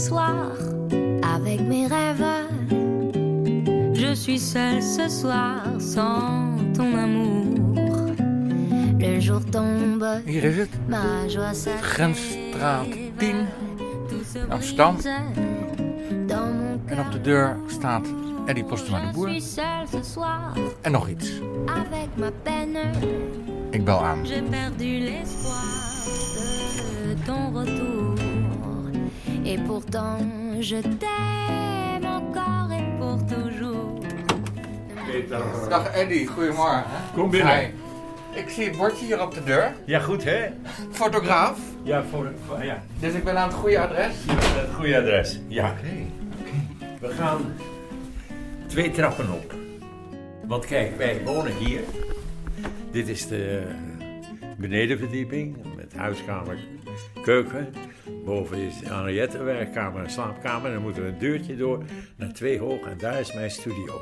soir 0.00 0.46
avec 1.36 1.60
mes 1.60 1.86
rêves. 1.86 2.24
Je 3.94 4.14
suis 4.14 4.38
seule 4.38 4.82
ce 4.82 5.08
soir 5.08 5.62
sans 5.78 6.56
ton 6.74 6.96
amour. 6.96 7.44
Le 8.98 9.20
jour 9.20 9.40
tombe, 9.50 10.04
Hier 10.26 10.44
is 10.44 10.58
het. 10.58 10.70
ma 10.88 11.28
joie 11.28 11.52
s'achève. 11.52 11.82
Grensstraat 11.82 12.86
10 13.18 13.46
Tout 14.08 14.24
se 14.32 14.38
Amsterdam. 14.50 14.96
En 16.86 17.00
op 17.00 17.12
de 17.12 17.20
deur 17.20 17.56
staat 17.68 18.06
Eddie 18.46 18.64
Postuma 18.64 19.00
de 19.06 19.12
Boer. 19.12 19.30
En 20.82 20.92
nog 20.92 21.08
iets. 21.08 21.30
avec 21.66 22.08
ma 22.16 22.30
peine. 22.42 22.80
Ik 23.70 23.84
bel 23.84 24.04
aan. 24.04 24.26
J'ai 24.26 24.42
perdu 24.42 24.98
l'espoir 24.98 25.64
de 27.04 27.14
ton 27.26 27.52
retour. 27.54 27.89
Et 29.52 29.58
pourtant, 29.66 30.18
je 30.60 30.76
t'aime 30.76 32.04
encore 32.06 32.70
et 32.72 32.98
pour 32.98 33.18
toujours. 33.26 34.00
Dag 35.68 35.86
Eddie, 35.94 36.26
goedemorgen. 36.26 36.84
Kom 37.14 37.30
binnen. 37.30 37.58
Hi. 37.58 37.66
Ik 38.40 38.48
zie 38.48 38.64
het 38.64 38.76
bordje 38.76 39.04
hier 39.06 39.22
op 39.22 39.34
de 39.34 39.42
deur. 39.44 39.72
Ja, 39.84 39.98
goed 40.00 40.24
hè? 40.24 40.46
Fotograaf. 40.90 41.58
Ja, 41.82 42.02
voor, 42.10 42.32
voor- 42.46 42.64
ja. 42.64 42.82
Dus 43.00 43.12
ik 43.12 43.24
ben 43.24 43.38
aan 43.38 43.48
het 43.48 43.56
goede 43.56 43.78
adres. 43.80 44.14
het 44.26 44.74
goede 44.74 44.98
adres. 44.98 45.40
Ja. 45.48 45.70
Oké. 45.70 45.88
We 47.00 47.08
gaan 47.08 47.40
twee 48.66 48.90
trappen 48.90 49.32
op. 49.32 49.54
Want 50.46 50.66
kijk, 50.66 50.96
wij 50.96 51.20
wonen 51.24 51.52
hier. 51.56 51.80
Dit 52.90 53.08
is 53.08 53.26
de 53.28 53.62
benedenverdieping 54.56 55.56
met 55.76 55.92
huiskamer, 55.96 56.58
keuken. 57.22 57.68
Boven 58.24 58.58
is 58.58 58.80
Henriette 58.84 59.42
werkkamer 59.42 60.02
en 60.02 60.10
slaapkamer. 60.10 60.72
Dan 60.72 60.82
moeten 60.82 61.02
we 61.02 61.08
een 61.08 61.18
deurtje 61.18 61.56
door 61.56 61.84
naar 62.16 62.32
twee 62.32 62.58
hoog 62.58 62.80
en 62.80 62.98
daar 62.98 63.20
is 63.20 63.32
mijn 63.34 63.50
studio. 63.50 64.00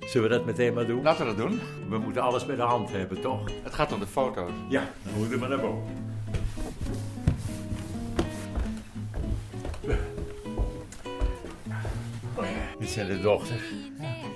Zullen 0.00 0.28
we 0.28 0.36
dat 0.36 0.46
meteen 0.46 0.74
maar 0.74 0.86
doen? 0.86 1.02
Laten 1.02 1.26
we 1.26 1.34
dat 1.34 1.48
doen. 1.48 1.60
We 1.88 1.98
moeten 1.98 2.22
alles 2.22 2.46
bij 2.46 2.56
de 2.56 2.62
hand 2.62 2.92
hebben, 2.92 3.20
toch? 3.20 3.50
Het 3.62 3.74
gaat 3.74 3.92
om 3.92 4.00
de 4.00 4.06
foto's. 4.06 4.50
Ja, 4.68 4.90
dan 5.02 5.14
moeten 5.18 5.40
we 5.40 5.46
naar 5.46 5.60
boven. 5.60 6.10
Dit 12.78 12.90
zijn 12.90 13.06
de 13.06 13.20
dochters. 13.20 13.62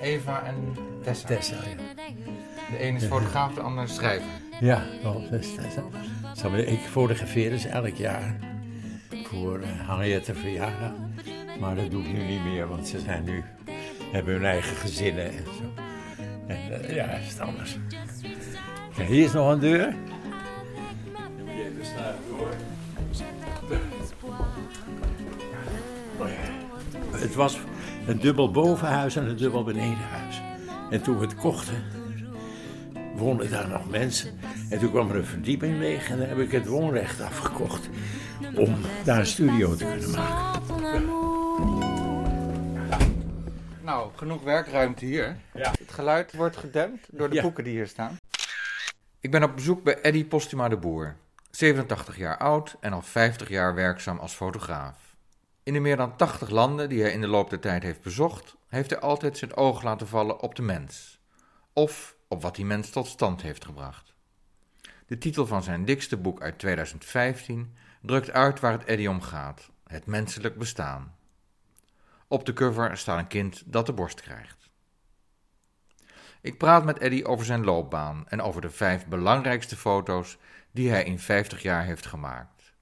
Eva 0.01 0.43
en 0.45 0.77
Tessa. 1.03 1.27
Tessa, 1.27 1.55
ja. 1.55 2.05
De 2.71 2.79
ene 2.79 2.97
is 2.97 3.05
fotograaf, 3.05 3.55
de 3.55 3.61
andere 3.61 3.87
schrijver. 3.87 4.29
Ja, 4.61 4.83
wel, 5.03 5.23
dat 5.31 5.41
is 5.41 5.55
Tessa. 5.55 6.57
Ik 6.57 6.79
fotografeer 6.79 7.59
ze 7.59 7.69
elk 7.69 7.95
jaar 7.95 8.37
voor 9.43 9.61
uh, 9.61 9.67
Henriette 9.69 10.35
verjaardag. 10.35 10.93
Maar 11.61 11.75
dat 11.75 11.91
doe 11.91 12.03
ik 12.03 12.13
nu 12.13 12.25
niet 12.25 12.45
meer, 12.45 12.69
want 12.69 12.89
ze 12.89 13.01
zijn 13.01 13.25
nu, 13.25 13.45
hebben 14.13 14.35
hun 14.35 14.45
eigen 14.45 14.77
gezinnen 14.77 15.27
en 15.27 15.45
zo. 15.45 15.83
En 16.47 16.83
eh, 16.83 16.95
ja, 16.95 17.05
is 17.05 17.29
het 17.29 17.41
anders. 17.41 17.77
Hier 19.07 19.25
is 19.25 19.33
nog 19.33 19.53
een 19.53 19.59
deur. 19.59 19.95
Het 27.11 27.35
was 27.35 27.59
een 28.07 28.19
dubbel 28.19 28.51
bovenhuis 28.51 29.17
en 29.17 29.29
een 29.29 29.37
dubbel 29.37 29.65
benedenhuis. 29.65 30.41
En 30.91 31.03
toen 31.03 31.19
we 31.19 31.25
het 31.25 31.35
kochten, 31.35 31.83
woonden 33.17 33.51
daar 33.51 33.69
nog 33.69 33.91
mensen. 33.91 34.31
En 34.71 34.79
toen 34.79 34.91
kwam 34.91 35.11
er 35.11 35.17
een 35.17 35.25
verdieping 35.25 35.79
leeg 35.79 36.11
en 36.11 36.19
dan 36.19 36.29
heb 36.29 36.39
ik 36.39 36.51
het 36.51 36.67
woonrecht 36.67 37.21
afgekocht. 37.21 37.89
Om 38.57 38.77
daar 39.05 39.19
een 39.19 39.27
studio 39.27 39.75
te 39.75 39.85
kunnen 39.85 40.11
maken. 40.11 40.65
Nou, 43.83 44.11
genoeg 44.17 44.43
werkruimte 44.43 45.05
hier. 45.05 45.37
Ja. 45.55 45.71
Het 45.79 45.93
geluid 45.93 46.33
wordt 46.33 46.57
gedempt 46.57 47.09
door 47.13 47.29
de 47.29 47.35
Ja. 47.35 47.43
boeken 47.43 47.65
die 47.65 47.73
hier 47.73 47.87
staan. 47.87 48.19
Ik 49.21 49.31
ben 49.31 49.43
op 49.43 49.55
bezoek 49.55 49.83
bij 49.83 50.01
Eddie 50.01 50.25
Postuma 50.25 50.69
de 50.69 50.77
Boer. 50.77 51.17
87 51.51 52.17
jaar 52.17 52.39
oud 52.39 52.77
en 52.81 52.93
al 52.93 53.03
50 53.03 53.49
jaar 53.49 53.75
werkzaam 53.75 54.19
als 54.19 54.35
fotograaf. 54.35 54.97
In 55.63 55.73
de 55.73 55.81
meer 55.81 55.97
dan 55.97 56.17
80 56.17 56.49
landen 56.51 56.89
die 56.89 57.03
hij 57.03 57.13
in 57.13 57.21
de 57.21 57.27
loop 57.27 57.51
der 57.51 57.61
tijd 57.61 57.83
heeft 57.83 58.01
bezocht, 58.03 58.57
heeft 58.69 58.91
hij 58.91 58.99
altijd 59.01 59.39
zijn 59.39 59.57
oog 59.57 59.83
laten 59.83 60.09
vallen 60.09 60.41
op 60.41 60.55
de 60.55 60.63
mens. 60.63 61.21
Of 61.73 62.17
op 62.29 62.43
wat 62.43 62.55
die 62.57 62.65
mens 62.65 62.91
tot 62.91 63.07
stand 63.07 63.43
heeft 63.43 63.65
gebracht. 63.65 64.15
De 65.07 65.19
titel 65.19 65.47
van 65.47 65.63
zijn 65.63 65.85
dikste 65.85 66.17
boek 66.17 66.43
uit 66.43 66.59
2015 66.59 67.75
drukt 68.07 68.31
uit 68.31 68.61
waar 68.61 68.73
het 68.73 68.85
Eddie 68.85 69.11
om 69.11 69.21
gaat: 69.21 69.71
het 69.87 70.07
menselijk 70.07 70.59
bestaan. 70.59 71.15
Op 72.29 72.47
de 72.47 72.53
cover 72.53 72.97
staat 72.97 73.19
een 73.19 73.27
kind 73.27 73.63
dat 73.67 73.87
de 73.87 73.93
borst 73.93 74.21
krijgt. 74.21 74.71
Ik 76.41 76.59
praat 76.59 76.85
met 76.85 76.99
Eddie 76.99 77.27
over 77.27 77.45
zijn 77.45 77.65
loopbaan 77.65 78.25
en 78.29 78.41
over 78.41 78.61
de 78.61 78.71
vijf 78.71 79.07
belangrijkste 79.07 79.77
foto's 79.77 80.39
die 80.71 80.91
hij 80.91 81.05
in 81.05 81.19
50 81.19 81.63
jaar 81.63 81.85
heeft 81.85 82.07
gemaakt. 82.07 82.75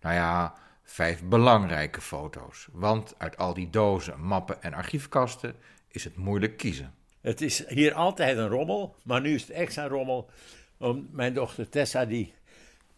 Nou 0.00 0.14
ja, 0.14 0.54
vijf 0.82 1.22
belangrijke 1.22 2.00
foto's, 2.00 2.68
want 2.72 3.14
uit 3.18 3.36
al 3.36 3.54
die 3.54 3.70
dozen, 3.70 4.20
mappen 4.20 4.62
en 4.62 4.74
archiefkasten 4.74 5.56
is 5.88 6.04
het 6.04 6.16
moeilijk 6.16 6.56
kiezen. 6.56 6.94
Het 7.20 7.40
is 7.40 7.68
hier 7.68 7.94
altijd 7.94 8.38
een 8.38 8.48
rommel, 8.48 8.96
maar 9.02 9.20
nu 9.20 9.34
is 9.34 9.42
het 9.42 9.50
extra 9.50 9.86
rommel. 9.86 10.30
Om 10.76 11.08
mijn 11.10 11.34
dochter 11.34 11.68
Tessa 11.68 12.04
die 12.04 12.34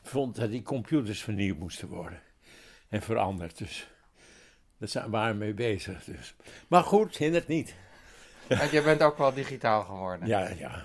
vond 0.09 0.37
dat 0.37 0.50
die 0.50 0.62
computers 0.62 1.22
vernieuwd 1.22 1.59
moesten 1.59 1.88
worden. 1.88 2.22
En 2.88 3.03
veranderd, 3.03 3.59
dus 3.59 3.88
daar 4.78 4.88
zijn 4.88 5.04
we 5.04 5.10
waren 5.10 5.38
mee 5.38 5.54
bezig. 5.54 6.04
Dus. 6.04 6.34
Maar 6.69 6.82
goed, 6.82 7.16
hindert 7.16 7.47
niet. 7.47 7.75
Want 8.48 8.70
jij 8.70 8.82
bent 8.82 9.03
ook 9.03 9.19
wel 9.19 9.34
digitaal 9.34 9.82
geworden. 9.82 10.28
Ja, 10.28 10.48
ja. 10.48 10.84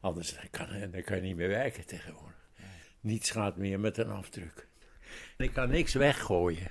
Anders 0.00 0.36
kan, 0.50 0.66
dan 0.90 1.02
kan 1.02 1.16
je 1.16 1.22
niet 1.22 1.36
meer 1.36 1.48
werken 1.48 1.86
tegenwoordig. 1.86 2.34
Niets 3.00 3.30
gaat 3.30 3.56
meer 3.56 3.80
met 3.80 3.98
een 3.98 4.10
afdruk. 4.10 4.68
Ik 5.36 5.52
kan 5.52 5.68
niks 5.68 5.94
weggooien. 5.94 6.70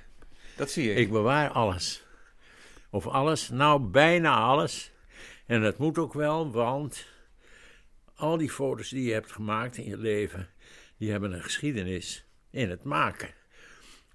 Dat 0.56 0.70
zie 0.70 0.90
ik. 0.90 0.96
Ik 0.96 1.10
bewaar 1.10 1.50
alles. 1.50 2.04
Of 2.90 3.06
alles, 3.06 3.48
nou 3.48 3.80
bijna 3.80 4.36
alles. 4.36 4.92
En 5.46 5.62
dat 5.62 5.78
moet 5.78 5.98
ook 5.98 6.12
wel, 6.12 6.50
want 6.50 7.06
al 8.14 8.36
die 8.36 8.50
foto's 8.50 8.88
die 8.88 9.06
je 9.06 9.12
hebt 9.12 9.32
gemaakt 9.32 9.76
in 9.76 9.84
je 9.84 9.96
leven, 9.96 10.48
die 10.96 11.10
hebben 11.10 11.32
een 11.32 11.42
geschiedenis 11.42 12.26
in 12.50 12.70
het 12.70 12.82
maken. 12.82 13.34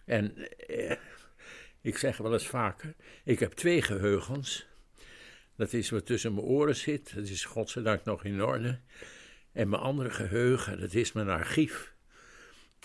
En 0.06 0.58
eh, 0.68 0.98
ik 1.82 1.98
zeg 1.98 2.18
wel 2.18 2.34
eens 2.34 2.48
vaker, 2.48 2.96
ik 3.24 3.40
heb 3.40 3.52
twee 3.52 3.82
geheugens. 3.82 4.68
Dat 5.56 5.74
is 5.74 5.90
wat 5.90 6.06
tussen 6.06 6.34
mijn 6.34 6.46
oren 6.46 6.76
zit, 6.76 7.16
dat 7.16 7.28
is 7.28 7.46
godzijdank 7.46 8.04
nog 8.04 8.24
in 8.24 8.44
orde. 8.44 8.80
En 9.52 9.70
mijn 9.70 9.82
andere 9.82 10.10
geheugen, 10.10 10.80
dat 10.80 10.94
is 10.94 11.12
mijn 11.12 11.30
archief. 11.30 11.94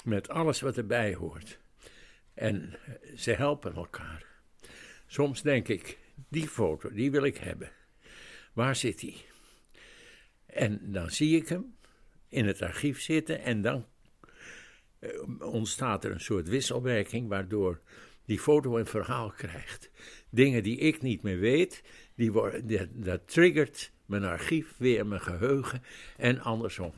Met 0.04 0.28
alles 0.28 0.60
wat 0.60 0.76
erbij 0.76 1.14
hoort. 1.14 1.58
En 2.34 2.78
ze 3.16 3.30
helpen 3.30 3.74
elkaar. 3.74 4.26
Soms 5.06 5.42
denk 5.42 5.68
ik, 5.68 5.98
die 6.28 6.48
foto, 6.48 6.92
die 6.92 7.10
wil 7.10 7.24
ik 7.24 7.36
hebben. 7.36 7.70
Waar 8.52 8.76
zit 8.76 8.98
die? 8.98 9.24
En 10.46 10.92
dan 10.92 11.10
zie 11.10 11.36
ik 11.36 11.48
hem 11.48 11.75
in 12.36 12.46
het 12.46 12.62
archief 12.62 13.00
zitten 13.00 13.42
en 13.42 13.62
dan 13.62 13.86
eh, 14.98 15.10
ontstaat 15.38 16.04
er 16.04 16.10
een 16.10 16.20
soort 16.20 16.48
wisselwerking 16.48 17.28
waardoor 17.28 17.80
die 18.24 18.38
foto 18.38 18.78
een 18.78 18.86
verhaal 18.86 19.30
krijgt. 19.30 19.90
Dingen 20.30 20.62
die 20.62 20.78
ik 20.78 21.02
niet 21.02 21.22
meer 21.22 21.38
weet, 21.38 21.82
die 22.14 22.32
worden, 22.32 22.94
dat, 23.04 23.28
triggert 23.28 23.92
mijn 24.06 24.24
archief 24.24 24.74
weer, 24.76 25.06
mijn 25.06 25.20
geheugen 25.20 25.82
en 26.16 26.40
andersom. 26.40 26.92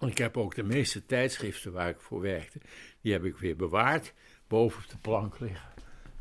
Ik 0.00 0.18
heb 0.18 0.36
ook 0.36 0.54
de 0.54 0.62
meeste 0.62 1.06
tijdschriften 1.06 1.72
waar 1.72 1.88
ik 1.88 2.00
voor 2.00 2.20
werkte, 2.20 2.60
die 3.00 3.12
heb 3.12 3.24
ik 3.24 3.36
weer 3.36 3.56
bewaard, 3.56 4.14
boven 4.48 4.82
op 4.82 4.90
de 4.90 4.98
plank 4.98 5.40
liggen. 5.40 5.68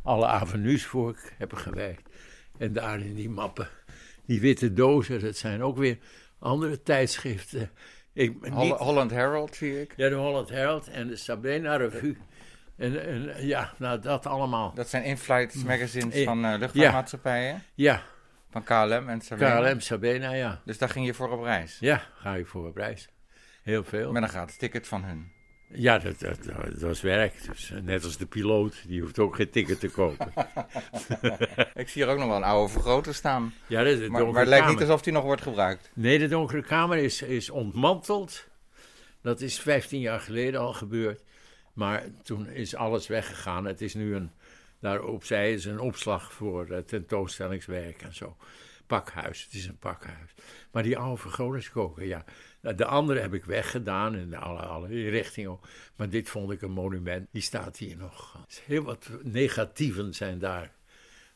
Alle 0.01 0.25
avenues 0.25 0.85
voor 0.85 1.09
ik 1.09 1.33
heb 1.37 1.53
gewerkt. 1.53 2.09
En 2.57 2.73
daar 2.73 2.99
in 2.99 3.15
die 3.15 3.29
mappen, 3.29 3.69
die 4.25 4.39
witte 4.39 4.73
dozen, 4.73 5.19
dat 5.19 5.37
zijn 5.37 5.63
ook 5.63 5.77
weer 5.77 5.97
andere 6.39 6.81
tijdschriften. 6.81 7.71
Ik, 8.13 8.35
Holland 8.77 9.11
Herald 9.11 9.55
zie 9.55 9.81
ik. 9.81 9.93
ja, 9.95 10.09
de 10.09 10.15
Holland 10.15 10.49
Herald 10.49 10.87
en 10.87 11.07
de 11.07 11.15
Sabena 11.15 11.75
Revue. 11.75 12.17
En, 12.77 13.05
en 13.07 13.45
ja, 13.47 13.73
nou 13.77 13.99
dat 13.99 14.25
allemaal. 14.25 14.73
Dat 14.73 14.89
zijn 14.89 15.03
in-flight 15.03 15.63
magazines 15.65 16.15
Eh, 16.15 16.25
van 16.25 16.45
eh, 16.45 16.57
luchtvaartmaatschappijen. 16.59 17.63
Ja, 17.75 18.01
Van 18.51 18.63
KLM 18.63 19.09
en 19.09 19.21
Sabena. 19.21 19.69
KLM, 19.69 19.79
Sabena, 19.79 20.31
ja. 20.33 20.61
Dus 20.65 20.77
daar 20.77 20.89
ging 20.89 21.05
je 21.05 21.13
voor 21.13 21.29
op 21.29 21.43
reis. 21.43 21.77
Ja, 21.79 22.01
ga 22.15 22.35
ik 22.35 22.47
voor 22.47 22.67
op 22.67 22.75
reis. 22.75 23.09
Heel 23.63 23.83
veel. 23.83 24.11
Met 24.11 24.23
een 24.23 24.29
gratis 24.29 24.57
ticket 24.57 24.87
van 24.87 25.03
hun. 25.03 25.31
Ja, 25.71 25.97
dat, 25.97 26.19
dat, 26.19 26.43
dat 26.43 26.81
was 26.81 27.01
werk. 27.01 27.45
Dus, 27.47 27.71
eh, 27.71 27.81
net 27.81 28.03
als 28.03 28.17
de 28.17 28.25
piloot, 28.25 28.83
die 28.87 29.01
hoeft 29.01 29.19
ook 29.19 29.35
geen 29.35 29.49
ticket 29.49 29.79
te 29.79 29.89
kopen. 29.89 30.33
Ik 31.73 31.89
zie 31.89 32.03
hier 32.03 32.07
ook 32.11 32.17
nog 32.17 32.27
wel 32.27 32.37
een 32.37 32.43
oude 32.43 32.73
vergroter 32.73 33.13
staan. 33.13 33.53
Ja, 33.67 33.83
dat 33.83 33.93
is 33.93 33.99
de 33.99 34.09
Maar, 34.09 34.27
maar 34.27 34.39
het 34.39 34.47
lijkt 34.47 34.67
niet 34.67 34.79
alsof 34.79 35.01
die 35.01 35.13
nog 35.13 35.23
wordt 35.23 35.41
gebruikt. 35.41 35.91
Nee, 35.93 36.19
de 36.19 36.27
donkere 36.27 36.61
kamer 36.61 36.97
is, 36.97 37.21
is 37.21 37.49
ontmanteld. 37.49 38.47
Dat 39.21 39.41
is 39.41 39.59
15 39.59 39.99
jaar 39.99 40.19
geleden 40.19 40.59
al 40.59 40.73
gebeurd. 40.73 41.23
Maar 41.73 42.03
toen 42.23 42.47
is 42.47 42.75
alles 42.75 43.07
weggegaan. 43.07 43.65
Het 43.65 43.81
is 43.81 43.93
nu 43.93 44.15
een, 44.15 44.31
Daar 44.79 45.03
opzij 45.03 45.53
is 45.53 45.65
een 45.65 45.79
opslag 45.79 46.33
voor 46.33 46.67
uh, 46.69 46.77
tentoonstellingswerk 46.77 48.01
en 48.01 48.15
zo. 48.15 48.37
Pakhuis, 48.87 49.43
het 49.43 49.53
is 49.53 49.67
een 49.67 49.77
pakhuis. 49.77 50.33
Maar 50.71 50.83
die 50.83 50.97
oude 50.97 51.21
vergrotingskoker, 51.21 52.05
ja. 52.05 52.25
De 52.61 52.85
andere 52.85 53.19
heb 53.19 53.33
ik 53.33 53.45
weggedaan 53.45 54.15
in 54.15 54.35
alle, 54.35 54.59
alle 54.59 54.87
richtingen. 55.09 55.59
Maar 55.95 56.09
dit 56.09 56.29
vond 56.29 56.51
ik 56.51 56.61
een 56.61 56.71
monument, 56.71 57.27
die 57.31 57.41
staat 57.41 57.77
hier 57.77 57.97
nog. 57.97 58.45
Heel 58.65 58.83
wat 58.83 59.09
negatieven 59.23 60.13
zijn 60.13 60.39
daar 60.39 60.71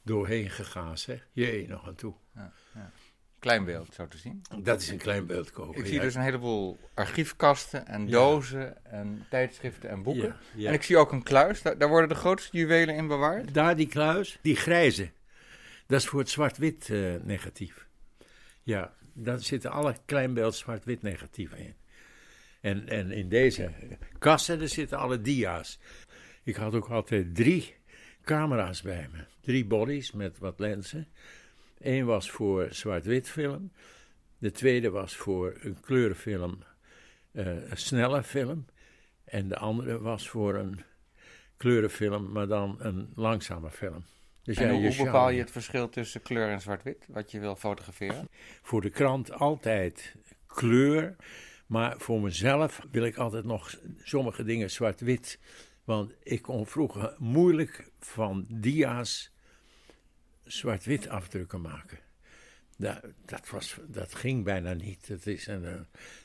doorheen 0.01 0.49
gegaan, 0.49 0.97
zeg. 0.97 1.27
Jee, 1.31 1.67
nog 1.67 1.87
aan 1.87 1.95
toe. 1.95 2.13
Ja, 2.35 2.53
ja. 2.73 2.91
Klein 3.39 3.65
beeld, 3.65 3.93
zo 3.93 4.07
te 4.07 4.17
zien. 4.17 4.41
Dat 4.61 4.81
is 4.81 4.89
een 4.89 4.97
klein 4.97 5.25
beeldkoker. 5.25 5.79
Ik 5.79 5.85
zie 5.85 5.99
dus 5.99 6.15
een 6.15 6.21
heleboel 6.21 6.77
archiefkasten 6.93 7.87
en 7.87 8.07
dozen 8.07 8.85
en 8.85 9.25
tijdschriften 9.29 9.89
en 9.89 10.03
boeken. 10.03 10.35
En 10.57 10.73
ik 10.73 10.83
zie 10.83 10.97
ook 10.97 11.11
een 11.11 11.23
kluis, 11.23 11.61
daar, 11.61 11.77
daar, 11.77 11.89
worden 11.89 12.09
de 12.09 12.15
grootste 12.15 12.57
juwelen 12.57 12.95
in 12.95 13.07
bewaard. 13.07 13.53
Daar 13.53 13.75
die 13.75 13.87
kluis, 13.87 14.39
die 14.41 14.55
grijze. 14.55 15.11
Dat 15.87 15.99
is 15.99 16.07
voor 16.07 16.19
het 16.19 16.29
zwart-wit 16.29 16.89
uh, 16.89 17.15
negatief. 17.23 17.87
Ja, 18.61 18.93
daar 19.13 19.39
zitten 19.39 19.71
alle 19.71 19.95
kleinbeeld 20.05 20.55
zwart-wit 20.55 21.01
negatieven 21.01 21.57
in. 21.57 21.75
En, 22.61 22.87
en 22.87 23.11
in 23.11 23.29
deze 23.29 23.71
kassen 24.19 24.69
zitten 24.69 24.97
alle 24.97 25.21
dia's. 25.21 25.79
Ik 26.43 26.55
had 26.55 26.75
ook 26.75 26.89
altijd 26.89 27.35
drie 27.35 27.75
camera's 28.23 28.81
bij 28.81 29.07
me. 29.11 29.23
Drie 29.41 29.65
bodies 29.65 30.11
met 30.11 30.37
wat 30.37 30.59
lenzen. 30.59 31.07
Eén 31.79 32.05
was 32.05 32.31
voor 32.31 32.67
zwart-wit 32.69 33.29
film. 33.29 33.71
De 34.37 34.51
tweede 34.51 34.89
was 34.89 35.15
voor 35.15 35.57
een 35.61 35.79
kleurenfilm, 35.79 36.63
uh, 37.31 37.69
een 37.69 37.77
snelle 37.77 38.23
film. 38.23 38.65
En 39.23 39.47
de 39.47 39.57
andere 39.57 39.99
was 39.99 40.29
voor 40.29 40.55
een 40.55 40.79
kleurenfilm, 41.57 42.31
maar 42.31 42.47
dan 42.47 42.75
een 42.79 43.11
langzame 43.15 43.71
film. 43.71 44.05
Dus 44.43 44.57
en 44.57 44.69
hoe, 44.69 44.95
bepaal 45.03 45.29
je 45.29 45.39
het 45.39 45.51
verschil 45.51 45.89
tussen 45.89 46.21
kleur 46.21 46.49
en 46.49 46.61
zwart-wit, 46.61 47.05
wat 47.07 47.31
je 47.31 47.39
wil 47.39 47.55
fotograferen? 47.55 48.29
Voor 48.61 48.81
de 48.81 48.89
krant 48.89 49.31
altijd 49.31 50.15
kleur, 50.47 51.15
maar 51.65 51.97
voor 51.97 52.21
mezelf 52.21 52.81
wil 52.91 53.03
ik 53.03 53.17
altijd 53.17 53.43
nog 53.43 53.79
sommige 54.01 54.43
dingen 54.43 54.71
zwart-wit. 54.71 55.39
Want 55.83 56.13
ik 56.23 56.41
kon 56.41 56.67
vroeger 56.67 57.15
moeilijk 57.17 57.91
van 57.99 58.45
dia's 58.49 59.31
zwart-wit 60.43 61.07
afdrukken 61.07 61.61
maken. 61.61 61.99
Dat, 62.77 63.01
dat, 63.25 63.49
was, 63.49 63.77
dat 63.87 64.15
ging 64.15 64.43
bijna 64.43 64.73
niet. 64.73 65.07
Dat 65.07 65.25
is 65.25 65.47
een, 65.47 65.65
eh, 65.65 65.79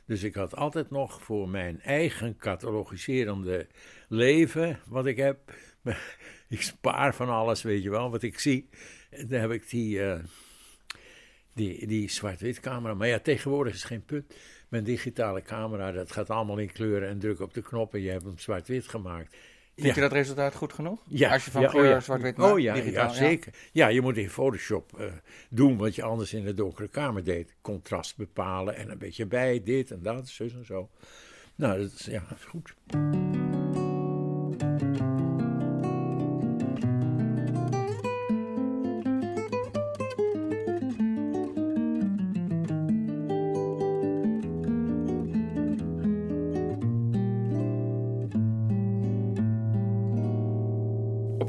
dus 0.05 0.23
ik 0.23 0.35
had 0.35 0.57
altijd 0.57 0.91
nog 0.91 1.23
voor 1.23 1.49
mijn 1.49 1.81
eigen 1.81 2.37
catalogiserende 2.37 3.67
leven, 4.09 4.81
wat 4.87 5.07
ik 5.07 5.17
heb. 5.17 5.55
Ik 6.49 6.63
spaar 6.63 7.15
van 7.15 7.29
alles, 7.29 7.63
weet 7.63 7.83
je 7.83 7.91
wel, 7.91 8.11
wat 8.11 8.23
ik 8.23 8.39
zie. 8.39 8.69
Dan 9.27 9.41
heb 9.41 9.51
ik 9.51 9.71
die, 9.71 9.99
uh, 9.99 10.19
die, 11.55 11.87
die 11.87 12.11
zwart-wit 12.11 12.61
camera. 12.61 12.95
Maar 12.95 13.09
ja, 13.09 13.19
tegenwoordig 13.19 13.75
is 13.75 13.85
geen 13.85 14.05
punt. 14.05 14.35
Mijn 14.69 14.85
digitale 14.85 15.43
camera, 15.43 15.93
dat 15.93 16.13
gaat 16.13 16.31
allemaal 16.31 16.59
in 16.59 16.73
kleuren 16.73 17.09
en 17.09 17.19
druk 17.19 17.41
op 17.41 17.55
de 17.55 17.63
knop 17.63 17.95
en 17.95 18.01
je 18.01 18.11
hebt 18.11 18.25
hem 18.25 18.39
zwart-wit 18.39 18.89
gemaakt. 18.89 19.37
Vind 19.83 19.95
je 19.95 20.01
dat 20.01 20.13
resultaat 20.13 20.55
goed 20.55 20.73
genoeg? 20.73 21.01
Ja. 21.09 21.33
Als 21.33 21.45
je 21.45 21.51
van 21.51 21.67
kleur 21.67 21.97
oh 21.97 22.03
zwart-wit 22.03 22.37
maakt, 22.37 22.53
Oh 22.53 22.59
ja, 22.59 22.75
ja 22.75 23.09
zeker. 23.09 23.53
Ja. 23.73 23.89
je 23.89 24.01
moet 24.01 24.17
in 24.17 24.31
Photoshop 24.31 24.99
uh, 25.01 25.07
doen 25.51 25.77
wat 25.77 25.95
je 25.95 26.03
anders 26.03 26.33
in 26.33 26.45
de 26.45 26.55
donkere 26.55 26.89
kamer 26.89 27.25
deed. 27.25 27.55
Contrast 27.61 28.17
bepalen 28.17 28.77
en 28.77 28.91
een 28.91 28.99
beetje 28.99 29.27
bij, 29.27 29.63
dit 29.65 29.91
en 29.91 30.03
dat, 30.03 30.29
zus 30.29 30.55
en 30.55 30.65
zo. 30.65 30.91
Nou, 31.55 31.79
dat 31.81 31.93
is, 31.93 32.05
ja, 32.05 32.25
dat 32.29 32.39
is 32.39 32.45
goed. 32.45 32.75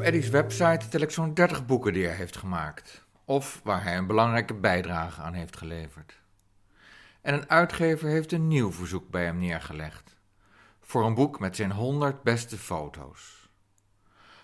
Eddie's 0.09 0.29
website 0.29 0.87
tel 0.87 1.01
ik 1.01 1.09
zo'n 1.09 1.33
30 1.33 1.65
boeken 1.65 1.93
die 1.93 2.05
hij 2.05 2.15
heeft 2.15 2.37
gemaakt, 2.37 3.05
of 3.25 3.61
waar 3.63 3.83
hij 3.83 3.97
een 3.97 4.07
belangrijke 4.07 4.53
bijdrage 4.53 5.21
aan 5.21 5.33
heeft 5.33 5.57
geleverd. 5.57 6.21
En 7.21 7.33
een 7.33 7.49
uitgever 7.49 8.09
heeft 8.09 8.31
een 8.31 8.47
nieuw 8.47 8.71
verzoek 8.71 9.09
bij 9.09 9.23
hem 9.23 9.37
neergelegd, 9.37 10.15
voor 10.79 11.05
een 11.05 11.13
boek 11.13 11.39
met 11.39 11.55
zijn 11.55 11.71
100 11.71 12.23
beste 12.23 12.57
foto's. 12.57 13.49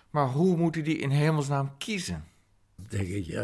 Maar 0.09 0.27
hoe 0.27 0.57
moet 0.57 0.75
hij 0.75 0.83
die 0.83 0.97
in 0.97 1.09
hemelsnaam 1.09 1.77
kiezen? 1.77 2.25
Denk 2.75 3.07
ik, 3.07 3.25
ja, 3.25 3.44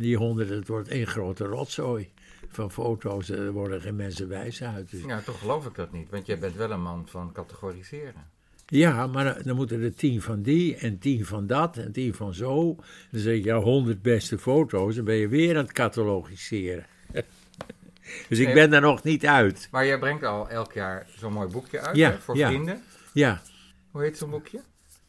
die 0.00 0.16
100, 0.16 0.48
het 0.48 0.68
wordt 0.68 0.88
één 0.88 1.06
grote 1.06 1.44
rotzooi 1.44 2.12
van 2.48 2.70
foto's. 2.70 3.28
Er 3.28 3.52
worden 3.52 3.80
geen 3.80 3.96
mensen 3.96 4.28
wijs 4.28 4.62
uit. 4.62 4.90
Dus. 4.90 5.04
Ja, 5.04 5.20
toch 5.20 5.38
geloof 5.38 5.66
ik 5.66 5.74
dat 5.74 5.92
niet, 5.92 6.10
want 6.10 6.26
jij 6.26 6.38
bent 6.38 6.54
wel 6.54 6.70
een 6.70 6.82
man 6.82 7.08
van 7.08 7.32
categoriseren. 7.32 8.30
Ja, 8.66 9.06
maar 9.06 9.42
dan 9.42 9.56
moeten 9.56 9.82
er 9.82 9.94
tien 9.94 10.22
van 10.22 10.42
die 10.42 10.76
en 10.76 10.98
tien 10.98 11.26
van 11.26 11.46
dat 11.46 11.76
en 11.76 11.92
tien 11.92 12.14
van 12.14 12.34
zo. 12.34 12.74
Dan 13.10 13.20
zeg 13.20 13.36
je, 13.36 13.44
ja, 13.44 13.56
honderd 13.56 14.02
beste 14.02 14.38
foto's. 14.38 14.94
Dan 14.94 15.04
ben 15.04 15.14
je 15.14 15.28
weer 15.28 15.56
aan 15.56 15.62
het 15.62 15.72
catalogiseren. 15.72 16.86
dus 18.28 18.38
ik 18.38 18.54
ben 18.54 18.70
daar 18.70 18.80
nog 18.80 19.02
niet 19.02 19.26
uit. 19.26 19.68
Maar 19.70 19.86
jij 19.86 19.98
brengt 19.98 20.24
al 20.24 20.48
elk 20.48 20.72
jaar 20.72 21.06
zo'n 21.18 21.32
mooi 21.32 21.48
boekje 21.48 21.80
uit 21.80 21.96
ja, 21.96 22.18
voor 22.18 22.36
vrienden. 22.36 22.82
Ja. 23.12 23.42
Hoe 23.90 24.02
heet 24.02 24.18
zo'n 24.18 24.30
boekje? 24.30 24.60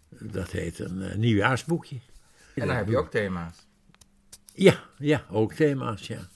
Dat 0.10 0.52
heet 0.52 0.80
een 0.80 0.98
uh, 0.98 1.16
nieuwjaarsboekje. 1.16 2.00
En 2.56 2.68
dan 2.68 2.76
heb 2.76 2.88
je 2.88 2.98
ook 2.98 3.12
thema's. 3.12 3.66
Ja, 4.54 4.84
ja, 4.98 5.26
ook 5.30 5.54
thema's, 5.54 6.08
ja. 6.08 6.28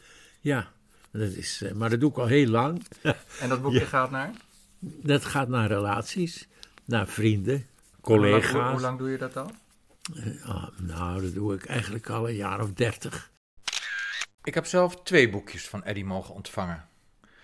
Ja, 0.41 0.71
dat 1.11 1.31
is, 1.31 1.61
uh, 1.61 1.71
maar 1.71 1.89
dat 1.89 1.99
doe 1.99 2.09
ik 2.09 2.17
al 2.17 2.27
heel 2.27 2.47
lang. 2.47 2.85
en 3.39 3.49
dat 3.49 3.61
boekje 3.61 3.85
gaat 3.95 4.11
naar? 4.11 4.31
Dat 4.79 5.25
gaat 5.25 5.47
naar 5.47 5.67
relaties 5.67 6.47
naar 6.87 7.07
vrienden, 7.07 7.67
collega's. 8.01 8.51
Hoe, 8.51 8.61
hoe, 8.61 8.79
lang 8.79 8.97
doe 8.97 9.09
je 9.09 9.17
dat 9.17 9.37
al? 9.37 9.51
Uh, 10.13 10.67
nou, 10.77 11.21
dat 11.21 11.33
doe 11.33 11.53
ik 11.53 11.65
eigenlijk 11.65 12.09
al 12.09 12.29
een 12.29 12.35
jaar 12.35 12.61
of 12.61 12.73
dertig. 12.73 13.31
Ik 14.43 14.53
heb 14.53 14.65
zelf 14.65 15.03
twee 15.03 15.29
boekjes 15.29 15.67
van 15.67 15.83
Eddy 15.83 16.03
mogen 16.03 16.33
ontvangen. 16.33 16.87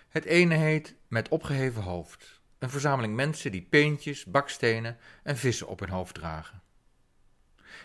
Het 0.10 0.26
ene 0.26 0.56
heet 0.56 0.96
Met 1.08 1.30
opgeheven 1.30 1.82
hoofd. 1.82 2.42
Een 2.60 2.70
verzameling 2.70 3.16
mensen 3.16 3.52
die 3.52 3.68
peentjes, 3.70 4.26
bakstenen 4.26 4.98
en 5.24 5.38
vissen 5.38 5.68
op 5.68 5.80
hun 5.80 5.90
hoofd 5.90 6.14
dragen. 6.14 6.62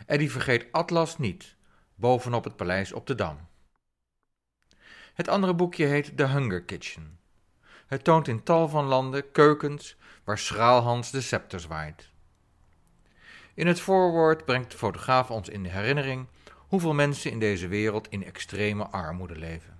Eddy 0.06 0.28
vergeet 0.28 0.66
Atlas 0.72 1.18
niet, 1.18 1.56
bovenop 1.94 2.44
het 2.44 2.56
paleis 2.56 2.92
op 2.92 3.06
de 3.06 3.14
Dam. 3.14 3.48
Het 5.14 5.28
andere 5.28 5.54
boekje 5.54 5.84
heet 5.84 6.16
The 6.16 6.26
Hunger 6.26 6.64
Kitchen. 6.64 7.17
Het 7.88 8.04
toont 8.04 8.28
in 8.28 8.42
tal 8.42 8.68
van 8.68 8.84
landen 8.84 9.30
keukens 9.32 9.96
waar 10.24 10.38
Schraalhans 10.38 11.10
de 11.10 11.20
scepter 11.20 11.60
zwaait. 11.60 12.08
In 13.54 13.66
het 13.66 13.80
voorwoord 13.80 14.44
brengt 14.44 14.70
de 14.70 14.76
fotograaf 14.76 15.30
ons 15.30 15.48
in 15.48 15.62
de 15.62 15.68
herinnering 15.68 16.26
hoeveel 16.54 16.94
mensen 16.94 17.30
in 17.30 17.38
deze 17.38 17.68
wereld 17.68 18.08
in 18.08 18.24
extreme 18.24 18.86
armoede 18.86 19.36
leven. 19.38 19.78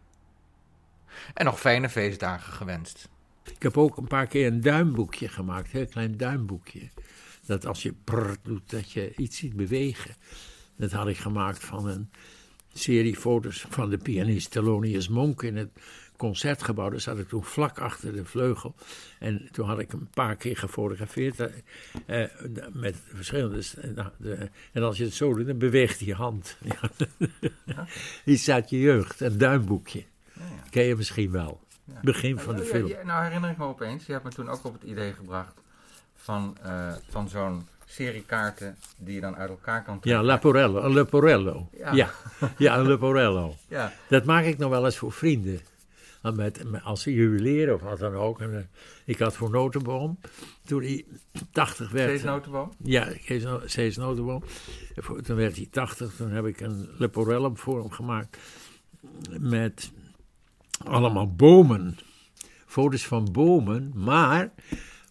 En 1.35 1.45
nog 1.45 1.61
fijne 1.61 1.89
feestdagen 1.89 2.53
gewenst. 2.53 3.09
Ik 3.45 3.63
heb 3.63 3.77
ook 3.77 3.97
een 3.97 4.09
paar 4.09 4.27
keer 4.27 4.47
een 4.47 4.61
duimboekje 4.61 5.29
gemaakt, 5.29 5.73
een 5.73 5.79
heel 5.79 5.87
klein 5.87 6.17
duimboekje. 6.17 6.89
Dat 7.47 7.67
als 7.67 7.83
je 7.83 7.95
prrr 8.05 8.37
doet, 8.43 8.71
dat 8.71 8.93
je 8.93 9.15
iets 9.17 9.37
ziet 9.37 9.57
bewegen. 9.57 10.15
Dat 10.77 10.93
had 10.93 11.09
ik 11.09 11.19
gemaakt 11.19 11.65
van 11.65 11.87
een 11.87 12.11
serie 12.73 13.17
foto's 13.17 13.67
van 13.69 13.91
de 13.91 13.99
pianist 13.99 14.51
Thelonious 14.51 15.09
Monk 15.09 15.43
in 15.43 15.57
het 15.57 15.71
concertgebouw. 16.19 16.91
Daar 16.91 17.01
zat 17.01 17.19
ik 17.19 17.29
toen 17.29 17.45
vlak 17.45 17.79
achter 17.79 18.13
de 18.13 18.25
vleugel. 18.25 18.75
En 19.19 19.49
toen 19.53 19.67
had 19.67 19.79
ik 19.79 19.93
een 19.93 20.09
paar 20.15 20.37
keer 20.37 20.57
gefotografeerd 20.57 21.41
uh, 21.41 22.25
met 22.73 22.97
verschillende. 23.15 23.63
Nou, 23.95 24.09
de, 24.17 24.51
en 24.73 24.83
als 24.83 24.99
je 24.99 25.05
het 25.05 25.15
zo 25.15 25.35
doet, 25.35 25.47
dan 25.47 25.59
beweegt 25.59 26.01
je 26.01 26.15
hand. 26.15 26.57
Ja. 27.65 27.87
Iets 28.25 28.51
uit 28.51 28.71
je 28.71 28.81
jeugd, 28.81 29.21
een 29.21 29.39
duimboekje. 29.39 30.05
Ja, 30.33 30.43
ja. 30.43 30.71
Ken 30.71 30.85
je 30.85 30.97
misschien 30.97 31.31
wel. 31.31 31.61
Begin 32.03 32.39
van 32.39 32.57
de 32.57 32.65
film. 32.65 32.93
nou 33.05 33.25
herinner 33.25 33.51
ik 33.51 33.57
me 33.57 33.65
opeens, 33.65 34.07
je 34.07 34.13
hebt 34.13 34.25
me 34.25 34.31
toen 34.31 34.49
ook 34.49 34.65
op 34.65 34.73
het 34.73 34.83
idee 34.83 35.13
gebracht 35.13 35.55
van, 36.15 36.57
uh, 36.67 36.93
van 37.09 37.29
zo'n 37.29 37.67
serie 37.85 38.25
kaarten 38.25 38.77
die 38.97 39.15
je 39.15 39.21
dan 39.21 39.37
uit 39.37 39.51
elkaar 39.51 39.85
kan 39.85 40.01
trekken. 40.01 40.25
Ja, 40.25 40.33
Leporello. 40.33 40.83
Een 40.83 40.93
Leporello. 40.93 41.69
Ja. 41.77 41.93
ja. 41.93 42.11
Ja, 42.57 42.83
Leporello. 42.83 43.55
Ja. 43.69 43.93
Dat 44.09 44.25
maak 44.25 44.45
ik 44.45 44.59
nog 44.59 44.71
wel 44.71 44.85
eens 44.85 44.97
voor 44.97 45.13
vrienden 45.13 45.61
met, 46.23 46.65
als 46.83 47.05
juwelier 47.05 47.75
of 47.75 47.81
wat 47.81 47.99
dan 47.99 48.15
ook. 48.15 48.41
En, 48.41 48.51
uh, 48.51 48.59
ik 49.05 49.19
had 49.19 49.37
voor 49.37 49.51
Notenboom, 49.51 50.19
toen 50.65 50.83
hij 50.83 51.05
80 51.53 51.91
werd. 51.91 52.11
Cees 52.11 52.23
Notenboom? 52.23 52.73
Ja, 52.83 53.13
Cees 53.65 53.97
Notenboom. 53.97 54.43
Toen 55.23 55.37
werd 55.37 55.57
hij 55.57 55.69
80, 55.71 56.15
toen 56.17 56.31
heb 56.31 56.47
ik 56.47 56.61
een 56.61 56.89
leporellum 56.99 57.57
voor 57.57 57.81
hem 57.81 57.91
gemaakt. 57.91 58.39
Met 59.39 59.93
allemaal 60.85 61.35
bomen. 61.35 61.99
Foto's 62.67 63.07
van 63.07 63.33
bomen, 63.33 63.93
maar 63.95 64.53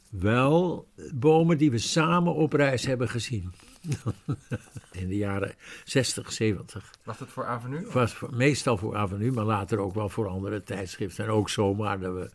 wel 0.09 0.87
bomen 1.13 1.57
die 1.57 1.71
we 1.71 1.77
samen 1.77 2.33
op 2.33 2.53
reis 2.53 2.85
hebben 2.85 3.09
gezien. 3.09 3.51
In 4.91 5.07
de 5.07 5.17
jaren 5.17 5.55
60, 5.83 6.31
70. 6.31 6.91
Was 7.03 7.19
het 7.19 7.29
voor 7.29 7.45
Avenue? 7.45 7.91
Was 7.91 8.13
voor- 8.13 8.35
meestal 8.35 8.77
voor 8.77 8.95
Avenue, 8.95 9.31
maar 9.31 9.45
later 9.45 9.79
ook 9.79 9.93
wel 9.93 10.09
voor 10.09 10.27
andere 10.27 10.63
tijdschriften. 10.63 11.25
En 11.25 11.31
ook 11.31 11.49
zomaar 11.49 11.99
dat 11.99 12.13
we 12.13 12.29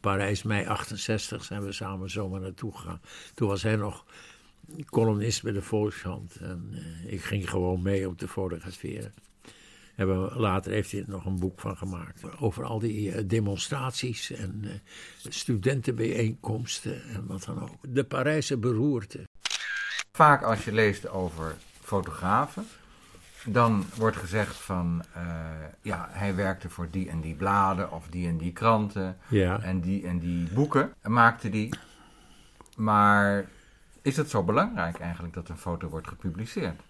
Parijs, 0.00 0.42
mei 0.42 0.66
68, 0.66 1.44
zijn 1.44 1.64
we 1.64 1.72
samen 1.72 2.10
zomaar 2.10 2.40
naartoe 2.40 2.76
gegaan. 2.76 3.00
Toen 3.34 3.48
was 3.48 3.62
hij 3.62 3.76
nog 3.76 4.04
columnist 4.84 5.42
bij 5.42 5.52
de 5.52 5.62
Volkskrant. 5.62 6.36
En 6.36 6.68
eh, 6.72 7.12
ik 7.12 7.22
ging 7.22 7.50
gewoon 7.50 7.82
mee 7.82 8.08
om 8.08 8.16
te 8.16 8.28
fotograferen. 8.28 9.14
Hebben 9.94 10.36
later 10.36 10.72
heeft 10.72 10.90
hij 10.90 11.00
er 11.00 11.08
nog 11.08 11.24
een 11.24 11.38
boek 11.38 11.60
van 11.60 11.76
gemaakt. 11.76 12.38
Over 12.40 12.64
al 12.64 12.78
die 12.78 13.12
eh, 13.12 13.24
demonstraties 13.26 14.30
en 14.30 14.60
eh, 14.64 14.70
studentenbijeenkomsten 15.28 17.02
en 17.04 17.26
wat 17.26 17.44
dan 17.44 17.62
ook. 17.62 17.76
De 17.88 18.04
Parijse 18.04 18.58
beroerte. 18.58 19.24
Vaak 20.16 20.42
als 20.42 20.64
je 20.64 20.72
leest 20.72 21.08
over 21.08 21.54
fotografen, 21.82 22.66
dan 23.44 23.84
wordt 23.96 24.16
gezegd 24.16 24.56
van, 24.56 25.04
eh, 25.12 25.22
ja, 25.82 26.08
hij 26.10 26.34
werkte 26.34 26.70
voor 26.70 26.88
die 26.90 27.08
en 27.10 27.20
die 27.20 27.34
bladen 27.34 27.92
of 27.92 28.06
die 28.10 28.28
en 28.28 28.36
die 28.36 28.52
kranten 28.52 29.16
Ja. 29.28 29.60
en 29.62 29.80
die 29.80 30.06
en 30.06 30.18
die 30.18 30.48
boeken 30.52 30.92
maakte 31.02 31.50
die. 31.50 31.74
Maar 32.76 33.44
is 34.02 34.16
het 34.16 34.30
zo 34.30 34.42
belangrijk 34.42 34.98
eigenlijk 34.98 35.34
dat 35.34 35.48
een 35.48 35.58
foto 35.58 35.88
wordt 35.88 36.08
gepubliceerd? 36.08 36.80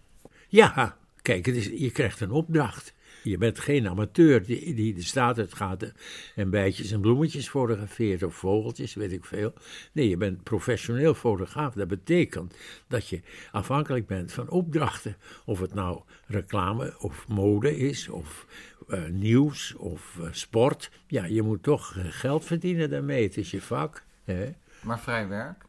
Ja, 0.49 0.97
kijk, 1.23 1.47
het 1.47 1.55
is, 1.57 1.67
je 1.67 1.91
krijgt 1.91 2.21
een 2.21 2.31
opdracht. 2.31 2.93
Je 3.25 3.39
bent 3.39 3.59
geen 3.59 3.89
amateur 3.89 4.45
die, 4.45 4.75
die 4.75 4.95
de 4.95 5.03
straat 5.03 5.39
uit 5.39 5.55
gaat 5.55 5.93
en 6.35 6.51
bijtjes 6.51 6.91
en 6.91 7.01
bloemetjes 7.01 7.49
fotografeert 7.49 8.23
of 8.23 8.35
vogeltjes, 8.35 8.95
weet 8.95 9.13
ik 9.13 9.25
veel. 9.25 9.53
Nee, 9.93 10.09
je 10.09 10.17
bent 10.17 10.43
professioneel 10.43 11.15
fotograaf. 11.15 11.75
Dat 11.75 11.89
betekent 11.89 12.55
dat 12.89 13.09
je 13.09 13.21
afhankelijk 13.53 14.07
bent 14.07 14.33
van 14.33 14.49
opdrachten. 14.49 15.17
Of 15.45 15.61
het 15.61 15.75
nou 15.75 16.03
reclame 16.27 16.95
of 16.99 17.29
mode 17.29 17.77
is, 17.77 18.09
of 18.09 18.47
eh, 18.89 19.05
nieuws 19.07 19.75
of 19.75 20.19
eh, 20.21 20.29
sport. 20.31 20.91
Ja, 21.07 21.25
je 21.25 21.43
moet 21.43 21.63
toch 21.63 21.97
eh, 21.97 22.05
geld 22.09 22.45
verdienen 22.45 22.91
daarmee. 22.91 23.23
Het 23.23 23.37
is 23.37 23.51
je 23.51 23.63
vak. 23.63 24.05
Hè? 24.25 24.53
Maar 24.81 25.01
vrij 25.01 25.29
werk? 25.29 25.65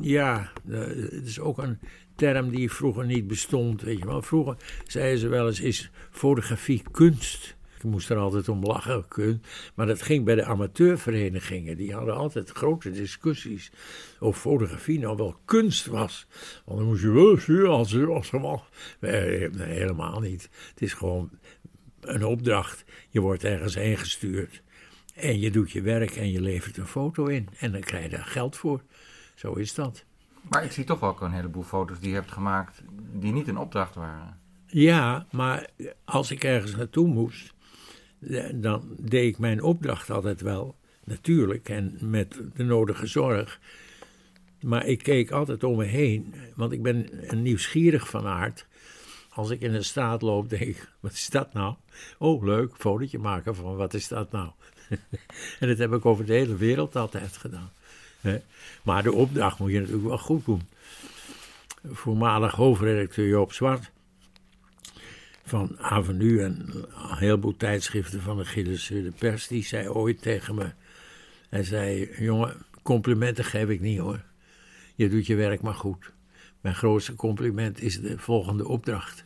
Ja, 0.00 0.52
het 0.68 1.26
is 1.26 1.40
ook 1.40 1.58
een 1.58 1.78
term 2.16 2.50
die 2.50 2.72
vroeger 2.72 3.06
niet 3.06 3.26
bestond. 3.26 3.82
Weet 3.82 3.98
je 3.98 4.06
wel. 4.06 4.22
Vroeger 4.22 4.56
zeiden 4.86 5.18
ze 5.18 5.28
wel 5.28 5.46
eens: 5.46 5.60
is 5.60 5.90
fotografie 6.10 6.82
kunst? 6.90 7.56
Ik 7.76 7.84
moest 7.84 8.10
er 8.10 8.16
altijd 8.16 8.48
om 8.48 8.64
lachen, 8.64 9.42
maar 9.74 9.86
dat 9.86 10.02
ging 10.02 10.24
bij 10.24 10.34
de 10.34 10.44
amateurverenigingen. 10.44 11.76
Die 11.76 11.92
hadden 11.92 12.14
altijd 12.14 12.50
grote 12.50 12.90
discussies 12.90 13.70
of 14.20 14.40
fotografie 14.40 14.98
nou 14.98 15.16
wel 15.16 15.36
kunst 15.44 15.86
was. 15.86 16.26
Want 16.64 16.78
dan 16.78 16.88
moest 16.88 17.02
je 17.02 17.10
wel 17.62 17.84
zien 17.84 18.06
als 18.06 18.30
mag. 18.30 18.70
Nee, 19.00 19.50
nee, 19.50 19.68
helemaal 19.68 20.20
niet. 20.20 20.50
Het 20.70 20.82
is 20.82 20.92
gewoon 20.92 21.30
een 22.00 22.24
opdracht. 22.24 22.84
Je 23.08 23.20
wordt 23.20 23.44
ergens 23.44 23.74
heen 23.74 23.96
gestuurd. 23.96 24.62
En 25.14 25.40
je 25.40 25.50
doet 25.50 25.70
je 25.70 25.82
werk 25.82 26.16
en 26.16 26.30
je 26.30 26.40
levert 26.40 26.76
een 26.76 26.86
foto 26.86 27.26
in. 27.26 27.48
En 27.58 27.72
dan 27.72 27.80
krijg 27.80 28.04
je 28.04 28.10
daar 28.10 28.24
geld 28.24 28.56
voor. 28.56 28.82
Zo 29.38 29.52
is 29.52 29.74
dat. 29.74 30.04
Maar 30.48 30.64
ik 30.64 30.72
zie 30.72 30.84
toch 30.84 31.02
ook 31.02 31.20
een 31.20 31.32
heleboel 31.32 31.62
foto's 31.62 32.00
die 32.00 32.08
je 32.08 32.14
hebt 32.14 32.32
gemaakt 32.32 32.82
die 33.12 33.32
niet 33.32 33.48
een 33.48 33.58
opdracht 33.58 33.94
waren. 33.94 34.40
Ja, 34.66 35.26
maar 35.30 35.70
als 36.04 36.30
ik 36.30 36.44
ergens 36.44 36.76
naartoe 36.76 37.08
moest, 37.08 37.54
eh, 38.20 38.44
dan 38.54 38.96
deed 39.00 39.28
ik 39.28 39.38
mijn 39.38 39.62
opdracht 39.62 40.10
altijd 40.10 40.40
wel, 40.40 40.76
natuurlijk, 41.04 41.68
en 41.68 41.98
met 42.00 42.40
de 42.54 42.64
nodige 42.64 43.06
zorg. 43.06 43.60
Maar 44.60 44.86
ik 44.86 45.02
keek 45.02 45.30
altijd 45.30 45.64
om 45.64 45.76
me 45.76 45.84
heen, 45.84 46.34
want 46.54 46.72
ik 46.72 46.82
ben 46.82 47.08
een 47.32 47.42
nieuwsgierig 47.42 48.08
van 48.08 48.26
aard. 48.26 48.66
Als 49.30 49.50
ik 49.50 49.60
in 49.60 49.72
de 49.72 49.82
straat 49.82 50.22
loop, 50.22 50.48
denk 50.48 50.62
ik, 50.62 50.88
wat 51.00 51.12
is 51.12 51.28
dat 51.28 51.52
nou? 51.52 51.74
Oh, 52.18 52.44
leuk, 52.44 52.76
fotootje 52.76 53.18
maken 53.18 53.54
van 53.54 53.76
wat 53.76 53.94
is 53.94 54.08
dat 54.08 54.32
nou? 54.32 54.50
en 55.60 55.68
dat 55.68 55.78
heb 55.78 55.92
ik 55.92 56.06
over 56.06 56.26
de 56.26 56.32
hele 56.32 56.56
wereld 56.56 56.96
altijd 56.96 57.36
gedaan. 57.36 57.70
Hè. 58.28 58.38
Maar 58.82 59.02
de 59.02 59.12
opdracht 59.12 59.58
moet 59.58 59.70
je 59.70 59.80
natuurlijk 59.80 60.08
wel 60.08 60.18
goed 60.18 60.44
doen. 60.44 60.62
Voormalig 61.84 62.54
hoofdredacteur 62.54 63.28
Joop 63.28 63.52
Zwart 63.52 63.90
van 65.48 65.78
Avenue 65.78 66.42
en 66.42 66.70
een 66.74 67.16
heleboel 67.16 67.56
tijdschriften 67.56 68.22
van 68.22 68.36
de 68.36 68.44
Gilles 68.44 68.86
de 68.86 69.12
Pers, 69.18 69.46
die 69.46 69.64
zei 69.64 69.88
ooit 69.88 70.22
tegen 70.22 70.54
me, 70.54 70.72
hij 71.48 71.62
zei, 71.62 72.10
jongen, 72.18 72.56
complimenten 72.82 73.44
geef 73.44 73.68
ik 73.68 73.80
niet 73.80 73.98
hoor. 73.98 74.22
Je 74.94 75.08
doet 75.08 75.26
je 75.26 75.34
werk 75.34 75.60
maar 75.60 75.74
goed. 75.74 76.12
Mijn 76.60 76.74
grootste 76.74 77.14
compliment 77.14 77.82
is 77.82 78.00
de 78.00 78.18
volgende 78.18 78.68
opdracht. 78.68 79.24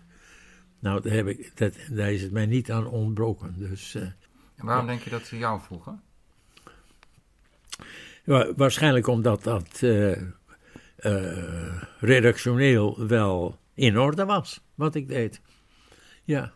Nou, 0.78 1.02
daar, 1.02 1.12
heb 1.12 1.26
ik, 1.26 1.52
dat, 1.54 1.74
daar 1.90 2.12
is 2.12 2.22
het 2.22 2.32
mij 2.32 2.46
niet 2.46 2.70
aan 2.70 2.86
ontbroken. 2.86 3.54
Dus 3.58 3.94
eh, 3.94 4.02
En 4.02 4.66
waarom 4.66 4.86
denk 4.86 5.02
je 5.02 5.10
dat 5.10 5.26
ze 5.26 5.38
jou 5.38 5.60
vroegen? 5.60 6.02
Wa- 8.24 8.54
waarschijnlijk 8.56 9.06
omdat 9.06 9.42
dat 9.42 9.78
eh, 9.80 10.12
eh, 10.96 11.82
redactioneel 12.00 13.06
wel 13.06 13.58
in 13.74 13.98
orde 13.98 14.24
was, 14.24 14.60
wat 14.74 14.94
ik 14.94 15.08
deed. 15.08 15.40
Ja. 16.24 16.52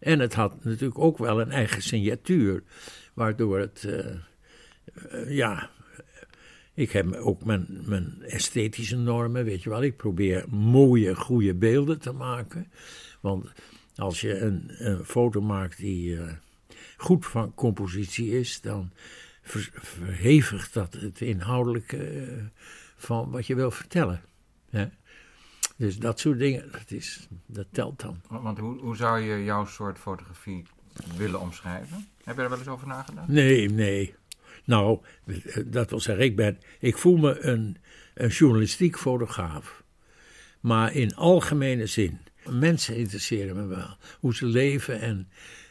En 0.00 0.18
het 0.18 0.34
had 0.34 0.64
natuurlijk 0.64 0.98
ook 0.98 1.18
wel 1.18 1.40
een 1.40 1.50
eigen 1.50 1.82
signatuur, 1.82 2.62
waardoor 3.14 3.58
het, 3.58 3.84
eh, 3.84 5.36
ja, 5.36 5.70
ik 6.74 6.90
heb 6.90 7.14
ook 7.14 7.44
mijn, 7.44 7.66
mijn 7.84 8.22
esthetische 8.22 8.96
normen, 8.96 9.44
weet 9.44 9.62
je 9.62 9.70
wel. 9.70 9.82
Ik 9.82 9.96
probeer 9.96 10.44
mooie, 10.48 11.14
goede 11.14 11.54
beelden 11.54 11.98
te 11.98 12.12
maken. 12.12 12.70
Want 13.20 13.52
als 13.96 14.20
je 14.20 14.38
een, 14.38 14.70
foto 15.04 15.40
maakt 15.40 15.76
die 15.76 16.18
goed 16.96 17.26
van 17.26 17.54
compositie 17.54 18.38
is, 18.38 18.60
dan 18.60 18.90
verhevigt 19.46 20.74
dat 20.74 20.92
het 20.92 21.20
inhoudelijke 21.20 22.08
eh, 22.08 22.44
van 22.96 23.30
wat 23.30 23.46
je 23.46 23.54
wil 23.54 23.70
vertellen. 23.70 24.20
Hè? 24.70 24.86
Dus 25.76 25.98
dat 25.98 26.20
soort 26.20 26.38
dingen, 26.38 26.72
dat, 26.72 26.90
is, 26.90 27.28
dat 27.46 27.66
telt 27.70 28.00
dan. 28.00 28.20
Want 28.28 28.58
hoe, 28.58 28.80
hoe 28.80 28.96
zou 28.96 29.20
je 29.20 29.44
jouw 29.44 29.64
soort 29.64 29.98
fotografie 29.98 30.66
willen 31.16 31.40
omschrijven? 31.40 32.08
Heb 32.24 32.34
je 32.34 32.40
daar 32.40 32.50
wel 32.50 32.58
eens 32.58 32.68
over 32.68 32.86
nagedacht? 32.86 33.28
Nee, 33.28 33.70
nee. 33.70 34.14
Nou, 34.64 35.00
dat 35.66 35.90
wil 35.90 36.00
zeggen, 36.00 36.24
ik, 36.24 36.36
ben, 36.36 36.58
ik 36.78 36.98
voel 36.98 37.16
me 37.16 37.40
een, 37.40 37.76
een 38.14 38.28
journalistiek 38.28 38.98
fotograaf. 38.98 39.84
Maar 40.60 40.92
in 40.92 41.14
algemene 41.14 41.86
zin. 41.86 42.18
Mensen 42.50 42.96
interesseren 42.96 43.56
me 43.56 43.66
wel. 43.66 43.96
Hoe 44.20 44.34
ze 44.34 44.46
leven 44.46 45.00
en 45.00 45.28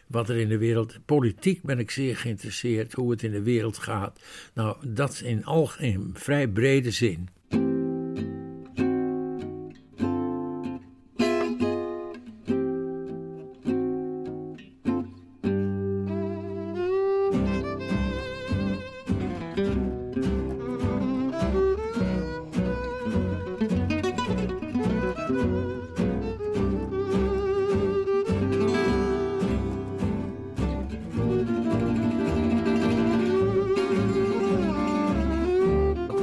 wat 0.08 0.30
er 0.30 0.38
in 0.38 0.50
de 0.50 0.58
wereld. 0.58 0.98
Politiek 1.06 1.62
ben 1.62 1.80
ik 1.80 1.92
zeer 1.92 2.18
geïnteresseerd. 2.18 2.94
Hoe 2.94 3.12
het 3.12 3.24
in 3.24 3.32
de 3.32 3.42
wereld 3.42 3.78
gaat. 3.78 4.20
Nou, 4.54 4.78
dat 4.88 5.22
in, 5.24 5.46
al, 5.46 5.70
vrij 6.14 6.48
brede 6.48 6.92
zin. 6.92 7.30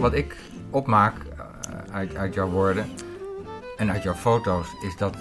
Wat 0.02 0.14
ik 0.14 0.37
opmaak 0.71 1.14
eh, 1.16 1.94
uit, 1.94 2.16
uit 2.16 2.35
jouw 2.35 2.49
woorden 2.49 2.87
en 3.76 3.90
uit 3.90 4.02
jouw 4.02 4.14
foto's 4.14 4.66
is 4.85 4.97
dat 4.97 5.16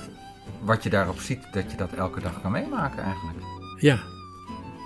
wat 0.59 0.83
je 0.83 0.89
daarop 0.89 1.19
ziet, 1.19 1.39
dat 1.51 1.71
je 1.71 1.77
dat 1.77 1.93
elke 1.93 2.19
dag 2.19 2.41
kan 2.41 2.51
meemaken 2.51 3.03
eigenlijk. 3.03 3.37
Ja. 3.77 3.99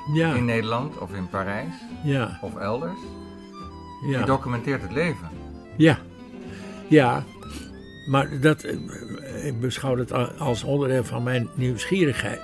In 0.07 0.13
Ja, 0.13 0.35
Nederland 0.35 0.97
of 0.97 1.13
in 1.13 1.29
Parijs 1.29 1.73
ja, 2.03 2.39
of 2.41 2.55
elders. 2.55 2.99
Je 4.05 4.11
ja. 4.11 4.25
documenteert 4.25 4.81
het 4.81 4.91
leven. 4.91 5.29
Ja, 5.77 5.97
ja. 6.87 7.23
Maar 8.09 8.39
dat, 8.39 8.63
eh, 8.63 9.45
ik 9.45 9.59
beschouw 9.59 9.97
het 9.97 10.39
als 10.39 10.63
onderdeel 10.63 11.03
van 11.03 11.23
mijn 11.23 11.49
nieuwsgierigheid. 11.53 12.41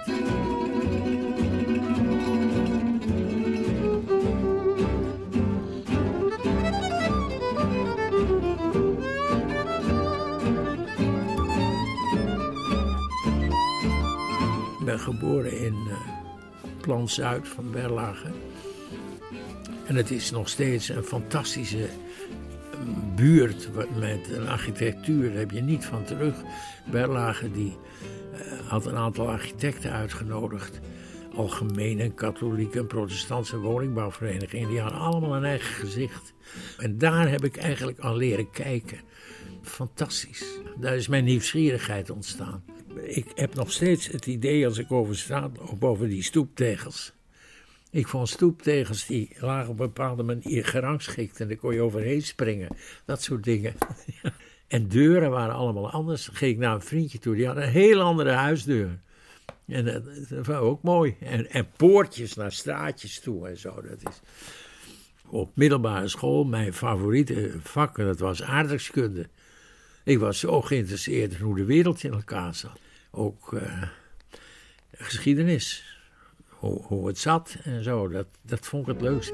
Ben 14.92 15.00
geboren 15.00 15.58
in 15.60 15.76
eh 15.90 15.98
Plan 16.82 17.10
Zuid 17.10 17.48
van 17.48 17.72
Berlage. 17.72 18.28
En 19.86 19.96
het 19.96 20.12
is 20.12 20.32
nog 20.32 20.50
steeds 20.50 20.90
een 20.90 21.04
fantastische 21.04 21.90
buurt 23.16 23.70
met 24.00 24.30
een 24.32 24.48
architectuur, 24.48 25.30
daar 25.30 25.40
heb 25.40 25.52
je 25.52 25.62
niet 25.62 25.86
van 25.86 26.04
terug. 26.04 26.36
Berlage 26.92 27.52
die 27.52 27.78
uh, 28.34 28.70
had 28.70 28.86
een 28.86 28.96
aantal 28.96 29.30
architecten 29.30 29.92
uitgenodigd. 29.92 30.80
Algemene, 31.36 32.14
katholieke 32.14 32.80
en 32.80 32.88
protestantse 32.88 33.58
woningbouwverenigingen. 33.58 34.70
Die 34.70 34.80
hadden 34.80 35.00
allemaal 35.00 35.36
een 35.36 35.46
eigen 35.46 35.74
gezicht. 35.74 36.34
En 36.78 36.98
daar 36.98 37.30
heb 37.30 37.44
ik 37.44 37.58
eigenlijk 37.58 38.00
al 38.00 38.16
leren 38.16 38.52
kijken. 38.52 39.00
Fantastisch. 39.62 40.46
Daar 40.80 40.96
is 40.96 41.08
mijn 41.08 41.24
nieuwsgierigheid 41.24 42.10
ontstaan. 42.10 42.64
Ik 42.96 43.26
heb 43.36 43.56
nog 43.56 43.72
steeds 43.72 44.08
het 44.08 44.26
idee 44.26 44.66
als 44.66 44.78
ik 44.78 44.92
over 44.92 45.18
sta, 45.18 45.52
over 45.80 46.08
die 46.08 46.24
stoeptegels. 46.24 47.14
Ik 47.90 48.08
vond 48.08 48.30
stoeptegels 48.30 49.06
die 49.06 49.36
lagen 49.40 49.70
op 49.70 49.80
een 49.80 49.86
bepaalde 49.86 50.24
manier 50.24 50.66
gerangschikt 50.66 51.40
en 51.40 51.48
daar 51.48 51.58
kon 51.58 51.74
je 51.74 51.82
overheen 51.82 52.22
springen. 52.22 52.76
Dat 53.06 53.22
soort 53.22 53.44
dingen. 53.44 53.74
en 54.68 54.88
deuren 54.88 55.30
waren 55.30 55.56
allemaal 55.56 55.92
anders. 55.92 56.26
Dan 56.26 56.36
ging 56.36 56.52
ik 56.52 56.58
naar 56.58 56.76
een 56.76 56.82
vriendje 56.82 57.20
toe, 57.20 57.36
die 57.36 57.48
had 57.48 57.56
een 57.56 57.64
heel 57.70 58.02
andere 58.02 58.32
huisdeur. 58.32 59.00
En 59.68 59.86
dat, 59.86 60.04
dat 60.30 60.46
was 60.46 60.56
ook 60.58 60.84
mooi. 60.84 61.16
En, 61.20 61.50
en 61.50 61.68
poortjes 61.78 62.34
naar 62.34 62.52
straatjes 62.52 63.20
toe 63.20 63.48
en 63.48 63.58
zo. 63.58 63.82
Dat 63.82 64.10
is 64.10 64.22
op 65.32 65.52
middelbare 65.56 66.08
school, 66.08 66.44
mijn 66.44 66.74
favoriete 66.74 67.52
vak, 67.62 67.96
dat 67.96 68.20
was 68.20 68.44
aardrijkskunde. 68.44 69.28
Ik 70.04 70.20
was 70.20 70.40
zo 70.40 70.62
geïnteresseerd 70.62 71.34
in 71.34 71.40
hoe 71.40 71.56
de 71.56 71.66
wereld 71.66 72.04
in 72.04 72.14
elkaar 72.14 72.56
zat. 72.56 72.80
Ook 73.12 73.52
uh, 73.52 73.84
geschiedenis, 74.92 75.98
hoe, 76.48 76.84
hoe 76.84 77.08
het 77.08 77.18
zat 77.18 77.58
en 77.64 77.84
zo, 77.84 78.08
dat, 78.08 78.28
dat 78.42 78.68
vond 78.68 78.88
ik 78.88 78.94
het 78.94 79.02
leukst. 79.02 79.34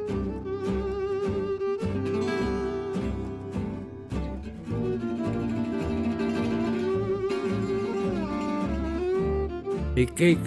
Ik 9.93 10.09
keek 10.13 10.39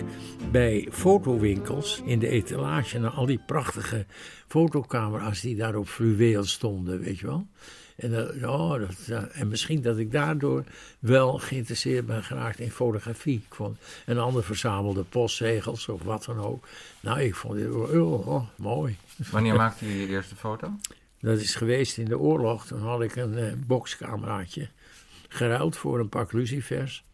bij 0.51 0.89
fotowinkels 0.91 2.03
in 2.05 2.19
de 2.19 2.29
etalage 2.29 2.99
naar 2.99 3.11
al 3.11 3.27
die 3.27 3.43
prachtige 3.47 4.07
fotocamera's 4.49 5.41
die 5.41 5.57
daar 5.57 5.77
op 5.77 5.89
fluweel 5.89 6.45
stonden, 6.45 7.01
weet 7.01 7.19
je 7.19 7.27
wel. 7.27 7.47
En, 8.01 8.37
uh, 8.39 8.51
oh, 8.51 8.71
dat, 8.71 9.29
en 9.33 9.49
misschien 9.49 9.83
dat 9.83 9.99
ik 9.99 10.13
daardoor 10.13 10.65
wel 10.99 11.39
geïnteresseerd 11.39 12.07
ben 12.07 12.25
geraakt 12.25 12.59
in 12.59 12.71
fotografie. 12.71 13.43
Ik 13.49 13.55
vond, 13.55 13.79
een 14.07 14.19
ander 14.19 14.45
verzamelde 14.45 15.03
postzegels 15.03 15.89
of 15.89 16.03
wat 16.03 16.25
dan 16.25 16.39
ook. 16.39 16.67
Nou, 17.01 17.21
ik 17.21 17.35
vond 17.35 17.55
dit 17.55 17.71
oh, 17.71 18.27
oh, 18.27 18.49
mooi. 18.57 18.97
Wanneer 19.31 19.57
maakte 19.65 19.87
je 19.87 20.01
je 20.01 20.07
eerste 20.07 20.37
foto? 20.37 20.73
Dat 21.21 21.39
is 21.39 21.55
geweest 21.55 21.99
in 21.99 22.05
de 22.05 22.19
oorlog. 22.19 22.67
Toen 22.67 22.81
had 22.81 23.03
ik 23.03 23.17
een 23.17 23.33
uh, 23.33 23.53
boxcameraatje 23.67 24.69
geruild 25.29 25.77
voor 25.77 25.99
een 25.99 26.09
pak 26.09 26.33
lucifers. 26.33 27.05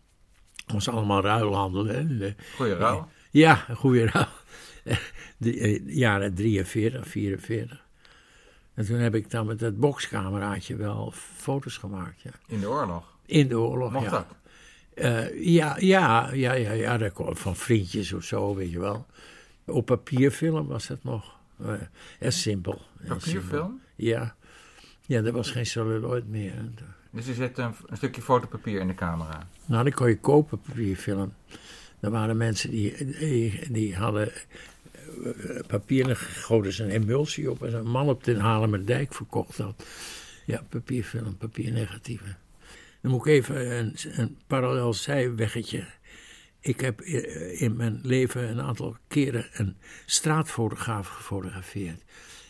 Dat 0.55 0.75
was 0.75 0.89
allemaal 0.89 1.23
ruilhandel. 1.23 1.87
Hè. 1.87 2.35
Goeie 2.57 2.75
ruil? 2.75 3.09
Ja, 3.31 3.65
een 3.69 3.77
goede 3.77 4.07
ruil. 4.07 4.29
De 5.39 5.83
jaren 5.87 6.35
43, 6.35 7.09
44. 7.09 7.86
En 8.77 8.87
toen 8.87 8.99
heb 8.99 9.15
ik 9.15 9.31
dan 9.31 9.47
met 9.47 9.59
dat 9.59 9.77
boxcameraatje 9.77 10.77
wel 10.77 11.13
foto's 11.15 11.77
gemaakt. 11.77 12.21
Ja. 12.21 12.31
In 12.47 12.61
de 12.61 12.69
oorlog? 12.69 13.05
In 13.27 13.49
de 13.49 13.59
oorlog, 13.59 13.93
Mocht 13.93 14.05
ja. 14.05 14.11
dat? 14.11 14.27
Uh, 14.95 15.45
ja, 15.45 15.77
ja, 15.79 16.33
ja, 16.33 16.53
ja, 16.53 16.73
ja, 16.73 16.99
dat 16.99 17.13
kwam 17.13 17.37
van 17.37 17.57
vriendjes 17.57 18.13
of 18.13 18.25
zo, 18.25 18.55
weet 18.55 18.71
je 18.71 18.79
wel. 18.79 19.07
Op 19.65 19.87
papierfilm 19.87 20.67
was 20.67 20.89
het 20.89 21.05
nog. 21.05 21.37
Uh, 21.61 21.73
en 22.19 22.33
simpel. 22.33 22.81
Papierfilm? 23.07 23.81
Ja. 23.95 24.35
Ja, 25.07 25.23
er 25.23 25.33
was 25.33 25.51
geen 25.51 25.67
celluloid 25.67 26.29
meer. 26.29 26.53
Dus 27.11 27.27
je 27.27 27.35
zet 27.35 27.59
een, 27.59 27.75
een, 27.87 27.97
stukje 27.97 28.23
fotopapier 28.23 28.81
in 28.81 28.87
de 28.87 28.95
camera? 28.95 29.49
Nou, 29.67 29.85
dan 29.85 29.93
kon 29.93 30.09
je 30.09 30.19
kopen 30.19 30.61
papierfilm. 30.61 31.33
Er 32.01 32.11
waren 32.11 32.37
mensen 32.37 32.71
die, 32.71 33.17
die, 33.19 33.73
die 33.73 33.97
hadden 33.97 34.33
papier 35.67 36.09
en 36.09 36.17
goten 36.17 36.73
ze 36.73 36.83
een 36.83 36.91
emulsie 36.91 37.51
op. 37.51 37.63
En 37.63 37.75
een 37.75 37.91
man 37.91 38.09
op 38.09 38.25
den 38.25 38.39
Halemerdijk 38.39 39.15
verkocht 39.15 39.57
dat. 39.57 39.87
Ja, 40.47 40.63
papierfilm, 40.69 41.37
papiernegatieven. 41.37 42.37
Dan 43.01 43.11
moet 43.11 43.27
ik 43.27 43.33
even 43.33 43.79
een, 43.79 43.95
een 44.11 44.39
parallel 44.47 44.95
zijweggetje. 44.95 45.87
Ik 46.61 46.81
heb 46.81 47.01
in 47.01 47.77
mijn 47.77 48.01
leven 48.03 48.49
een 48.49 48.61
aantal 48.61 48.97
keren 49.09 49.47
een 49.53 49.77
straatfotograaf 50.07 51.09
gefotografeerd. 51.09 52.03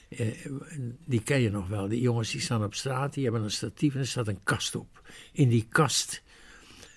Eh, 0.08 0.46
die 1.04 1.22
ken 1.22 1.40
je 1.40 1.50
nog 1.50 1.68
wel. 1.68 1.88
Die 1.88 2.00
jongens 2.00 2.30
die 2.30 2.40
staan 2.40 2.64
op 2.64 2.74
straat, 2.74 3.14
die 3.14 3.24
hebben 3.24 3.42
een 3.42 3.50
statief 3.50 3.94
en 3.94 4.00
er 4.00 4.06
staat 4.06 4.28
een 4.28 4.42
kast 4.42 4.74
op. 4.74 5.02
In 5.32 5.48
die 5.48 5.66
kast 5.68 6.22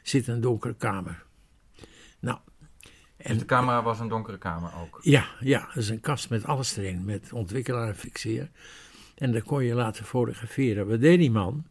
zit 0.04 0.28
een 0.28 0.42
donkere 0.42 0.76
kamer. 0.76 1.24
Nou, 2.20 2.40
en, 3.20 3.32
dus 3.32 3.40
de 3.40 3.46
camera 3.46 3.84
was 3.84 4.00
een 4.00 4.08
donkere 4.08 4.38
kamer 4.38 4.72
ook? 4.82 5.00
Ja, 5.02 5.26
ja, 5.40 5.60
dat 5.60 5.76
is 5.76 5.90
een 5.90 6.00
kast 6.00 6.30
met 6.30 6.46
alles 6.46 6.78
erin, 6.78 7.06
met 7.06 7.34
ontwikkelaar 7.34 7.88
en 7.88 7.96
fixeer. 7.96 8.50
En 9.16 9.32
daar 9.32 9.42
kon 9.42 9.64
je 9.64 9.74
laten 9.74 10.06
fotograferen. 10.06 10.88
Wat 10.88 11.00
deed 11.00 11.20
die 11.20 11.32
man? 11.32 11.66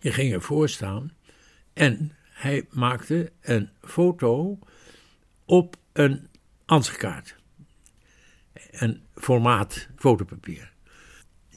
Je 0.00 0.12
ging 0.12 0.32
ervoor 0.32 0.68
staan 0.68 1.12
en 1.72 2.12
hij 2.22 2.66
maakte 2.70 3.32
een 3.40 3.68
foto 3.82 4.58
op 5.44 5.76
een 5.92 6.28
ansichtkaart. 6.64 7.36
Een 8.70 9.02
formaat 9.14 9.88
fotopapier. 9.96 10.72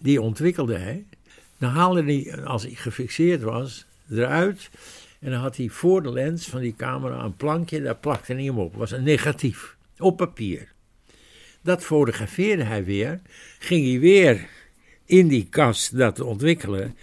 Die 0.02 0.22
ontwikkelde 0.22 0.78
hij. 0.78 1.06
Dan 1.58 1.72
haalde 1.72 2.04
hij, 2.04 2.46
als 2.46 2.64
hij 2.64 2.74
gefixeerd 2.74 3.42
was, 3.42 3.86
eruit. 4.10 4.70
En 5.24 5.32
dan 5.32 5.40
had 5.40 5.58
hij 5.58 5.70
voor 5.70 6.04
de 6.04 6.12
lens 6.12 6.48
van 6.48 6.62
die 6.62 6.76
camera 6.76 7.24
een 7.24 7.36
plankje, 7.36 7.82
daar 7.82 7.96
plakte 7.96 8.34
hij 8.34 8.44
hem 8.44 8.60
op. 8.60 8.76
Was 8.76 8.92
een 8.92 9.04
negatief, 9.04 9.76
op 9.98 10.18
papier. 10.18 10.72
Dat 11.62 11.84
fotografeerde 11.84 12.64
hij 12.64 12.84
weer, 12.84 13.22
ging 13.60 13.86
hij 13.86 14.00
weer 14.00 14.48
in 15.06 15.28
die 15.28 15.48
kast 15.50 15.98
dat 15.98 16.20
ontwikkelen. 16.20 16.96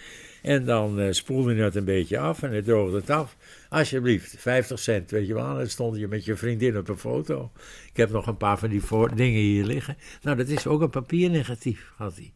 En 0.42 0.64
dan 0.64 1.00
uh, 1.00 1.06
spoelde 1.10 1.54
hij 1.54 1.64
het 1.64 1.74
een 1.74 1.84
beetje 1.84 2.18
af 2.18 2.42
en 2.42 2.50
hij 2.50 2.62
droogde 2.62 2.96
het 2.96 3.10
af. 3.10 3.36
Alsjeblieft, 3.68 4.34
50 4.38 4.78
cent, 4.78 5.10
weet 5.10 5.26
je 5.26 5.34
wel. 5.34 5.54
Dan 5.54 5.68
stond 5.68 5.98
je 5.98 6.08
met 6.08 6.24
je 6.24 6.36
vriendin 6.36 6.78
op 6.78 6.88
een 6.88 6.98
foto. 6.98 7.50
Ik 7.90 7.96
heb 7.96 8.10
nog 8.10 8.26
een 8.26 8.36
paar 8.36 8.58
van 8.58 8.68
die 8.68 8.82
dingen 9.14 9.40
hier 9.40 9.64
liggen. 9.64 9.96
Nou, 10.22 10.36
dat 10.36 10.48
is 10.48 10.66
ook 10.66 10.80
een 10.80 10.90
papiernegatief, 10.90 11.92
had 11.96 12.14
hij. 12.14 12.32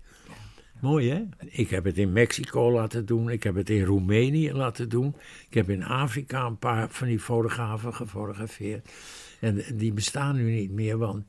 Mooi 0.84 1.10
hè? 1.10 1.22
Ik 1.50 1.70
heb 1.70 1.84
het 1.84 1.98
in 1.98 2.12
Mexico 2.12 2.72
laten 2.72 3.06
doen, 3.06 3.28
ik 3.28 3.42
heb 3.42 3.54
het 3.54 3.70
in 3.70 3.84
Roemenië 3.84 4.52
laten 4.52 4.88
doen. 4.88 5.14
Ik 5.48 5.54
heb 5.54 5.70
in 5.70 5.84
Afrika 5.84 6.46
een 6.46 6.58
paar 6.58 6.90
van 6.90 7.06
die 7.06 7.20
fotografen 7.20 7.94
gefotografeerd. 7.94 8.88
En 9.40 9.64
die 9.74 9.92
bestaan 9.92 10.36
nu 10.36 10.50
niet 10.50 10.70
meer, 10.70 10.98
want 10.98 11.24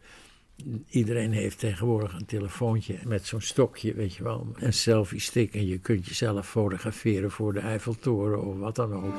iedereen 0.89 1.31
heeft 1.31 1.59
tegenwoordig 1.59 2.13
een 2.13 2.25
telefoontje 2.25 2.97
met 3.05 3.25
zo'n 3.25 3.41
stokje, 3.41 3.93
weet 3.93 4.15
je 4.15 4.23
wel. 4.23 4.47
Een 4.55 4.73
selfie 4.73 5.19
stick 5.19 5.53
en 5.53 5.67
je 5.67 5.77
kunt 5.77 6.07
jezelf 6.07 6.49
fotograferen 6.49 7.31
voor 7.31 7.53
de 7.53 7.59
Eiffeltoren 7.59 8.43
of 8.43 8.57
wat 8.57 8.75
dan 8.75 8.93
ook. 8.93 9.15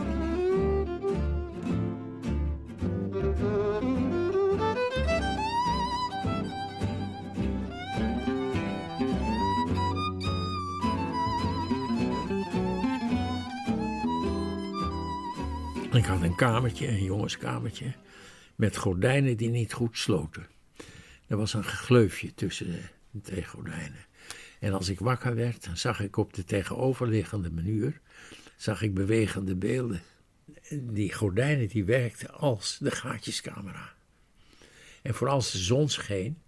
Ik 15.97 16.05
had 16.05 16.23
een 16.23 16.35
kamertje, 16.35 16.89
een 16.89 17.05
jongenskamertje, 17.05 17.93
met 18.55 18.77
gordijnen 18.77 19.37
die 19.37 19.51
niet 19.51 19.73
goed 19.73 19.99
sloten. 19.99 20.47
Er 21.27 21.37
was 21.37 21.55
een 21.55 21.65
gleufje 21.65 22.35
tussen 22.35 22.73
de 23.11 23.21
twee 23.21 23.45
gordijnen. 23.45 24.07
En 24.59 24.73
als 24.73 24.89
ik 24.89 24.99
wakker 24.99 25.35
werd, 25.35 25.65
dan 25.65 25.77
zag 25.77 26.01
ik 26.01 26.17
op 26.17 26.35
de 26.35 26.45
tegenoverliggende 26.45 27.51
muur 27.51 28.01
zag 28.57 28.83
ik 28.83 28.95
bewegende 28.95 29.55
beelden. 29.55 30.03
Die 30.71 31.13
gordijnen 31.13 31.69
die 31.69 31.85
werkten 31.85 32.31
als 32.31 32.79
de 32.81 32.91
gaatjescamera. 32.91 33.93
En 35.03 35.15
vooral 35.15 35.37
als 35.37 35.53
de 35.53 35.59
zon 35.59 35.89
scheen, 35.89 36.39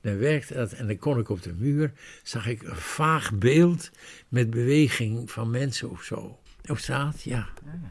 dan 0.00 0.18
werkte 0.18 0.54
dat 0.54 0.72
en 0.72 0.86
dan 0.86 0.98
kon 0.98 1.18
ik 1.18 1.28
op 1.28 1.42
de 1.42 1.52
muur, 1.52 1.92
zag 2.22 2.46
ik 2.46 2.62
een 2.62 2.76
vaag 2.76 3.34
beeld 3.34 3.90
met 4.28 4.50
beweging 4.50 5.30
van 5.30 5.50
mensen 5.50 5.90
of 5.90 6.02
zo. 6.02 6.40
Op 6.66 6.78
straat, 6.78 7.22
ja. 7.22 7.48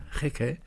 Gek 0.09 0.37
hè? 0.37 0.57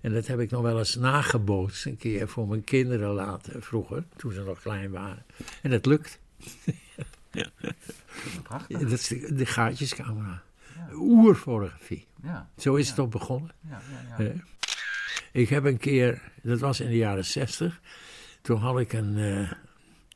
En 0.00 0.12
dat 0.12 0.26
heb 0.26 0.40
ik 0.40 0.50
nog 0.50 0.62
wel 0.62 0.78
eens 0.78 0.94
nagebootst 0.94 1.86
een 1.86 1.96
keer 1.96 2.28
voor 2.28 2.48
mijn 2.48 2.64
kinderen 2.64 3.08
later, 3.10 3.62
vroeger, 3.62 4.04
toen 4.16 4.32
ze 4.32 4.42
nog 4.42 4.60
klein 4.60 4.90
waren. 4.90 5.24
En 5.62 5.70
dat 5.70 5.86
lukt. 5.86 6.18
ja. 7.32 7.46
Prachtig. 8.42 8.78
Dat 8.80 8.90
is 8.90 9.08
de, 9.08 9.34
de 9.34 9.46
gaatjescamera. 9.46 10.42
Ja. 10.76 10.88
Oerfotografie. 10.94 12.06
Ja. 12.22 12.50
Zo 12.56 12.74
is 12.74 12.84
Ja. 12.84 12.90
het 12.90 13.00
ook 13.00 13.10
begonnen. 13.10 13.50
Ja, 13.68 13.80
ja, 13.90 14.24
ja. 14.24 14.24
Eh, 14.30 14.38
Ik 15.32 15.48
heb 15.48 15.64
een 15.64 15.78
keer, 15.78 16.22
dat 16.42 16.60
was 16.60 16.80
in 16.80 16.88
de 16.88 16.96
jaren 16.96 17.24
zestig, 17.24 17.80
toen 18.42 18.58
had 18.58 18.80
ik 18.80 18.92
een, 18.92 19.18
eh, 19.18 19.52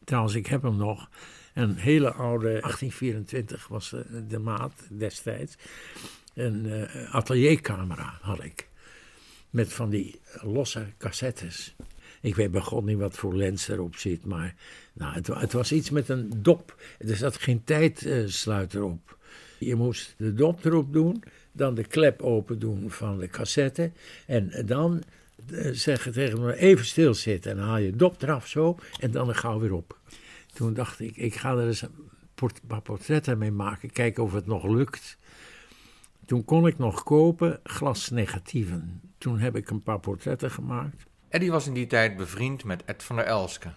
trouwens 0.04 0.34
ik 0.34 0.46
heb 0.46 0.62
hem 0.62 0.76
nog, 0.76 1.08
Een 1.54 1.76
hele 1.76 2.12
oude, 2.12 2.48
1824 2.60 3.68
was 3.68 3.90
de, 3.90 4.26
de 4.26 4.38
maat 4.38 4.72
destijds. 4.90 5.54
Een 6.34 6.64
uh, 6.66 7.14
ateliercamera 7.14 8.18
had 8.20 8.44
ik. 8.44 8.68
Met 9.52 9.72
van 9.72 9.90
die 9.90 10.20
losse 10.40 10.86
cassettes. 10.98 11.74
Ik 12.20 12.34
weet 12.34 12.50
begon 12.50 12.84
niet 12.84 12.98
wat 12.98 13.16
voor 13.16 13.36
lens 13.36 13.68
erop 13.68 13.96
zit, 13.96 14.24
maar 14.24 14.54
nou, 14.92 15.14
het, 15.14 15.26
het 15.26 15.52
was 15.52 15.72
iets 15.72 15.90
met 15.90 16.08
een 16.08 16.30
dop. 16.36 16.82
Er 16.98 17.16
zat 17.16 17.36
geen 17.36 17.64
tijdsluiter 17.64 18.82
op. 18.82 19.18
Je 19.58 19.74
moest 19.74 20.14
de 20.16 20.34
dop 20.34 20.64
erop 20.64 20.92
doen, 20.92 21.22
dan 21.52 21.74
de 21.74 21.84
klep 21.84 22.22
open 22.22 22.58
doen 22.58 22.90
van 22.90 23.18
de 23.18 23.28
cassette. 23.28 23.92
En 24.26 24.52
dan 24.66 25.02
uh, 25.50 25.68
zeggen 25.72 26.12
tegen 26.12 26.40
me 26.40 26.56
even 26.56 26.84
stilzitten. 26.84 27.50
En 27.50 27.58
haal 27.58 27.78
je 27.78 27.96
dop 27.96 28.22
eraf 28.22 28.46
zo 28.46 28.78
en 29.00 29.10
dan 29.10 29.34
gauw 29.34 29.58
weer 29.58 29.72
op. 29.72 29.98
Toen 30.54 30.74
dacht 30.74 31.00
ik, 31.00 31.16
ik 31.16 31.34
ga 31.34 31.52
er 31.52 31.66
eens 31.66 31.82
een 31.82 31.90
paar 32.66 32.82
portretten 32.82 33.38
mee 33.38 33.50
maken, 33.50 33.90
kijken 33.90 34.22
of 34.22 34.32
het 34.32 34.46
nog 34.46 34.64
lukt. 34.64 35.16
Toen 36.26 36.44
kon 36.44 36.66
ik 36.66 36.78
nog 36.78 37.02
kopen 37.02 37.60
glasnegatieven. 37.62 39.00
Toen 39.22 39.38
heb 39.38 39.56
ik 39.56 39.70
een 39.70 39.82
paar 39.82 40.00
portretten 40.00 40.50
gemaakt. 40.50 41.06
Eddie 41.28 41.50
was 41.50 41.66
in 41.66 41.74
die 41.74 41.86
tijd 41.86 42.16
bevriend 42.16 42.64
met 42.64 42.84
Ed 42.84 43.02
van 43.02 43.16
der 43.16 43.24
Elske. 43.24 43.72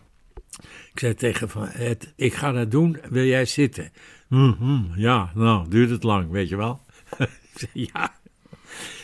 Ik 0.93 0.99
zei 0.99 1.13
tegen 1.13 1.49
van 1.49 1.67
Ed, 1.67 2.13
ik 2.15 2.33
ga 2.33 2.51
dat 2.51 2.71
doen, 2.71 2.97
wil 3.09 3.23
jij 3.23 3.45
zitten? 3.45 3.91
Mm 4.27 4.55
-hmm, 4.59 4.91
ja, 4.95 5.31
nou, 5.35 5.69
duurt 5.69 5.89
het 5.89 6.03
lang, 6.03 6.31
weet 6.31 6.49
je 6.49 6.55
wel? 6.55 6.81
ik 7.19 7.51
zei 7.53 7.71
ja. 7.73 8.15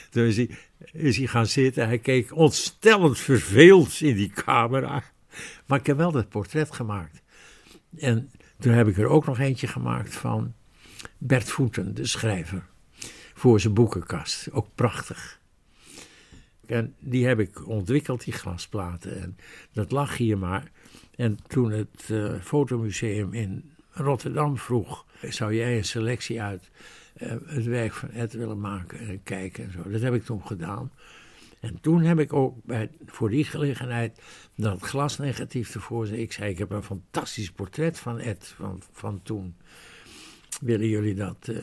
Toen 0.09 0.23
is 0.23 0.37
hij, 0.37 0.49
is 0.91 1.17
hij 1.17 1.27
gaan 1.27 1.45
zitten, 1.45 1.87
hij 1.87 1.99
keek 1.99 2.35
ontstellend 2.35 3.19
verveeld 3.19 4.01
in 4.01 4.15
die 4.15 4.29
camera. 4.29 5.03
Maar 5.65 5.79
ik 5.79 5.85
heb 5.85 5.97
wel 5.97 6.11
dat 6.11 6.29
portret 6.29 6.71
gemaakt. 6.73 7.21
En 7.97 8.31
toen 8.59 8.73
heb 8.73 8.87
ik 8.87 8.97
er 8.97 9.07
ook 9.07 9.25
nog 9.25 9.39
eentje 9.39 9.67
gemaakt 9.67 10.15
van 10.15 10.53
Bert 11.17 11.49
Voeten, 11.49 11.95
de 11.95 12.05
schrijver. 12.05 12.65
Voor 13.33 13.59
zijn 13.59 13.73
boekenkast. 13.73 14.51
Ook 14.51 14.67
prachtig. 14.75 15.40
En 16.71 16.95
die 16.99 17.25
heb 17.25 17.39
ik 17.39 17.67
ontwikkeld, 17.67 18.23
die 18.23 18.33
glasplaten. 18.33 19.21
En 19.21 19.37
dat 19.73 19.91
lag 19.91 20.17
hier 20.17 20.37
maar. 20.37 20.71
En 21.15 21.37
toen 21.47 21.71
het 21.71 22.07
uh, 22.11 22.33
fotomuseum 22.41 23.33
in 23.33 23.71
Rotterdam 23.89 24.57
vroeg: 24.57 25.05
zou 25.29 25.55
jij 25.55 25.77
een 25.77 25.85
selectie 25.85 26.41
uit 26.41 26.69
uh, 27.17 27.33
het 27.45 27.65
werk 27.65 27.93
van 27.93 28.09
Ed 28.09 28.33
willen 28.33 28.59
maken 28.59 28.99
en 28.99 29.23
kijken 29.23 29.63
en 29.63 29.71
zo. 29.71 29.89
Dat 29.89 30.01
heb 30.01 30.13
ik 30.13 30.23
toen 30.23 30.45
gedaan. 30.45 30.91
En 31.59 31.81
toen 31.81 32.01
heb 32.01 32.19
ik 32.19 32.33
ook 32.33 32.63
bij, 32.63 32.89
voor 33.05 33.29
die 33.29 33.43
gelegenheid 33.43 34.21
dat 34.55 34.81
glasnegatief 34.81 35.75
ervoor. 35.75 36.07
Ik 36.07 36.31
zei: 36.31 36.51
Ik 36.51 36.57
heb 36.57 36.71
een 36.71 36.83
fantastisch 36.83 37.51
portret 37.51 37.99
van 37.99 38.19
Ed 38.19 38.53
van, 38.57 38.81
van 38.91 39.19
toen. 39.23 39.55
Willen 40.61 40.87
jullie 40.87 41.15
dat? 41.15 41.47
Uh, 41.49 41.57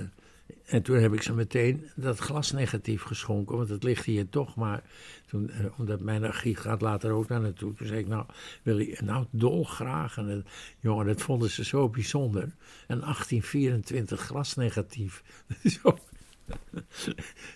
en 0.64 0.82
toen 0.82 0.96
heb 0.96 1.12
ik 1.12 1.22
ze 1.22 1.34
meteen 1.34 1.90
dat 1.96 2.18
glasnegatief 2.18 3.02
geschonken, 3.02 3.56
want 3.56 3.68
het 3.68 3.82
ligt 3.82 4.04
hier 4.04 4.28
toch. 4.28 4.56
Maar 4.56 4.82
toen, 5.26 5.50
eh, 5.50 5.64
omdat 5.78 6.00
mijn 6.00 6.24
archief 6.24 6.58
gaat 6.58 6.80
later 6.80 7.10
ook 7.10 7.28
naar 7.28 7.40
naartoe, 7.40 7.74
toen 7.74 7.86
zei 7.86 7.98
ik, 7.98 8.08
nou, 8.08 8.26
wil 8.62 8.78
je, 8.78 8.98
nou 9.04 9.26
dolgraag. 9.30 10.16
En 10.16 10.26
het, 10.26 10.46
jongen, 10.80 11.06
dat 11.06 11.22
vonden 11.22 11.50
ze 11.50 11.64
zo 11.64 11.88
bijzonder. 11.88 12.42
Een 12.86 13.00
1824 13.00 14.20
glasnegatief. 14.20 15.22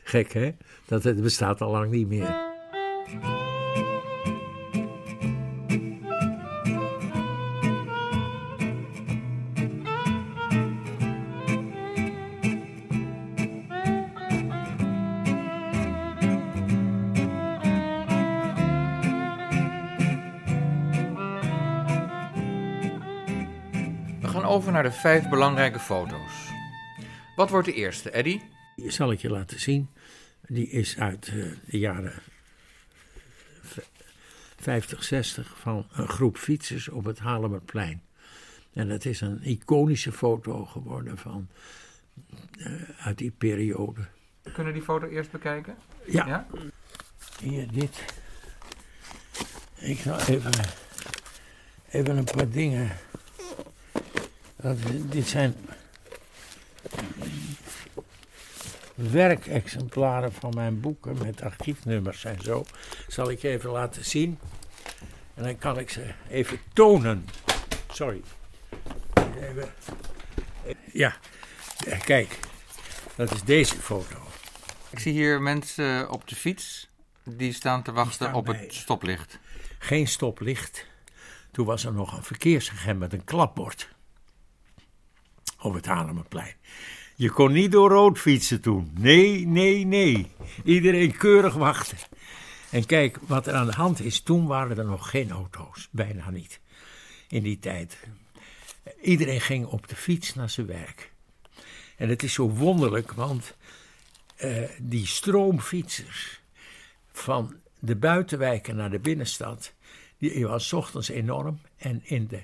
Gek, 0.05 0.33
hè? 0.33 0.55
Dat 0.87 1.03
het 1.03 1.23
bestaat 1.23 1.61
al 1.61 1.71
lang 1.71 1.91
niet 1.91 2.09
meer. 2.09 2.51
Naar 24.73 24.83
de 24.83 24.93
vijf 24.93 25.29
belangrijke 25.29 25.79
foto's. 25.79 26.51
Wat 27.37 27.51
wordt 27.51 27.67
de 27.67 27.75
eerste, 27.75 28.11
Eddy? 28.11 28.41
Die 28.77 28.91
zal 28.91 29.13
ik 29.13 29.21
je 29.21 29.31
laten 29.31 29.61
zien. 29.61 29.89
Die 30.47 30.69
is 30.69 30.99
uit 30.99 31.31
uh, 31.35 31.53
de 31.67 31.79
jaren 31.79 32.13
50, 34.57 35.05
60 35.05 35.55
van 35.59 35.87
een 35.93 36.09
groep 36.09 36.37
fietsers 36.37 36.89
op 36.89 37.05
het 37.05 37.19
Halemerplein. 37.19 38.03
En 38.73 38.89
dat 38.89 39.05
is 39.05 39.21
een 39.21 39.43
iconische 39.43 40.13
foto 40.13 40.65
geworden 40.65 41.19
van, 41.19 41.49
uh, 42.57 42.83
uit 42.99 43.19
die 43.19 43.31
periode. 43.31 44.01
Kunnen 44.43 44.73
we 44.73 44.73
die 44.73 44.83
foto 44.83 45.07
eerst 45.07 45.31
bekijken? 45.31 45.77
Ja. 46.07 46.27
ja? 46.27 46.47
Hier, 47.41 47.73
dit. 47.73 48.05
Ik 49.75 49.99
zal 49.99 50.19
even, 50.19 50.53
even 51.91 52.17
een 52.17 52.25
paar 52.25 52.49
dingen 52.49 52.91
dat, 54.63 54.77
dit 55.11 55.29
zijn 55.29 55.55
werkexemplaren 58.95 60.33
van 60.33 60.53
mijn 60.55 60.81
boeken 60.81 61.19
met 61.19 61.43
archiefnummers 61.43 62.25
en 62.25 62.41
zo. 62.43 62.65
Zal 63.09 63.31
ik 63.31 63.41
je 63.41 63.49
even 63.49 63.71
laten 63.71 64.05
zien. 64.05 64.39
En 65.35 65.43
dan 65.43 65.59
kan 65.59 65.79
ik 65.79 65.91
ze 65.91 66.13
even 66.29 66.59
tonen. 66.73 67.29
Sorry. 67.93 68.23
Even. 69.41 69.73
Ja, 70.93 71.17
kijk. 72.05 72.39
Dat 73.17 73.31
is 73.31 73.43
deze 73.43 73.77
foto. 73.77 74.17
Ik 74.91 74.99
zie 74.99 75.13
hier 75.13 75.43
mensen 75.43 76.11
op 76.11 76.29
de 76.29 76.37
fiets. 76.37 76.91
Die 77.25 77.53
staan 77.53 77.83
te 77.83 77.93
wachten 77.93 78.35
op 78.35 78.47
het 78.47 78.75
stoplicht. 78.75 79.39
Geen 79.79 80.09
stoplicht. 80.09 80.87
Toen 81.51 81.67
was 81.67 81.85
er 81.85 81.93
nog 81.93 82.17
een 82.17 82.25
verkeersagent 82.25 82.99
met 82.99 83.13
een 83.13 83.25
klapbord 83.25 83.89
op 85.63 85.75
het 85.75 85.87
Haarlemmerplein. 85.87 86.55
Je 87.17 87.31
kon 87.31 87.53
niet 87.53 87.73
door 87.73 87.91
rood 87.91 88.19
fietsen 88.19 88.61
toen. 88.61 88.91
Nee, 88.99 89.47
nee, 89.47 89.87
nee. 89.87 90.31
Iedereen 90.65 91.17
keurig 91.17 91.55
wachten. 91.55 91.99
En 92.71 92.87
kijk, 92.87 93.19
wat 93.27 93.47
er 93.47 93.55
aan 93.55 93.67
de 93.67 93.73
hand 93.73 94.01
is, 94.01 94.21
toen 94.21 94.47
waren 94.47 94.79
er 94.79 94.85
nog 94.85 95.11
geen 95.11 95.31
auto's. 95.31 95.89
Bijna 95.91 96.31
niet. 96.31 96.61
In 97.29 97.43
die 97.43 97.59
tijd. 97.59 97.97
Iedereen 99.03 99.41
ging 99.41 99.67
op 99.67 99.89
de 99.89 99.97
fiets 99.97 100.35
naar 100.35 100.51
zijn 100.51 100.67
werk. 100.67 101.13
En 101.97 102.09
het 102.09 102.23
is 102.23 102.33
zo 102.33 102.51
wonderlijk, 102.51 103.13
want 103.13 103.57
uh, 104.45 104.69
die 104.79 105.07
stroomfietsers 105.07 106.41
van 107.13 107.55
de 107.79 107.97
buitenwijken 107.97 108.77
naar 108.77 108.91
de 108.91 108.99
binnenstad, 108.99 109.73
die 110.19 110.47
was 110.47 110.73
ochtends 110.73 111.09
enorm. 111.09 111.61
En 111.77 112.01
in 112.05 112.27
de 112.27 112.43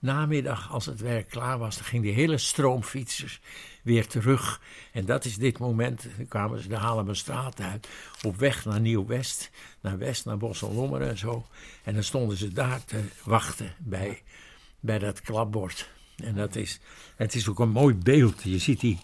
namiddag, 0.00 0.72
als 0.72 0.86
het 0.86 1.00
werk 1.00 1.28
klaar 1.28 1.58
was, 1.58 1.76
dan 1.76 1.84
ging 1.84 2.02
die 2.02 2.12
hele 2.12 2.38
stroomfietsers 2.38 3.40
weer 3.82 4.06
terug. 4.06 4.60
En 4.92 5.04
dat 5.04 5.24
is 5.24 5.36
dit 5.36 5.58
moment, 5.58 6.06
dan 6.16 6.28
kwamen 6.28 6.62
ze 6.62 6.68
de 6.68 6.76
Halemerstraat 6.76 7.60
uit, 7.60 7.88
op 8.22 8.36
weg 8.36 8.64
naar 8.64 8.80
Nieuw-West, 8.80 9.50
naar 9.80 9.98
West, 9.98 10.24
naar 10.24 10.36
Bosselommer 10.36 11.02
en 11.02 11.18
zo. 11.18 11.46
En 11.84 11.94
dan 11.94 12.04
stonden 12.04 12.36
ze 12.36 12.52
daar 12.52 12.84
te 12.84 13.00
wachten 13.24 13.74
bij, 13.78 14.22
bij 14.80 14.98
dat 14.98 15.20
klapbord. 15.20 15.90
En 16.16 16.34
dat 16.34 16.56
is, 16.56 16.80
het 17.16 17.34
is 17.34 17.48
ook 17.48 17.58
een 17.58 17.70
mooi 17.70 17.94
beeld. 17.94 18.42
Je 18.42 18.58
ziet 18.58 18.80
die, 18.80 19.00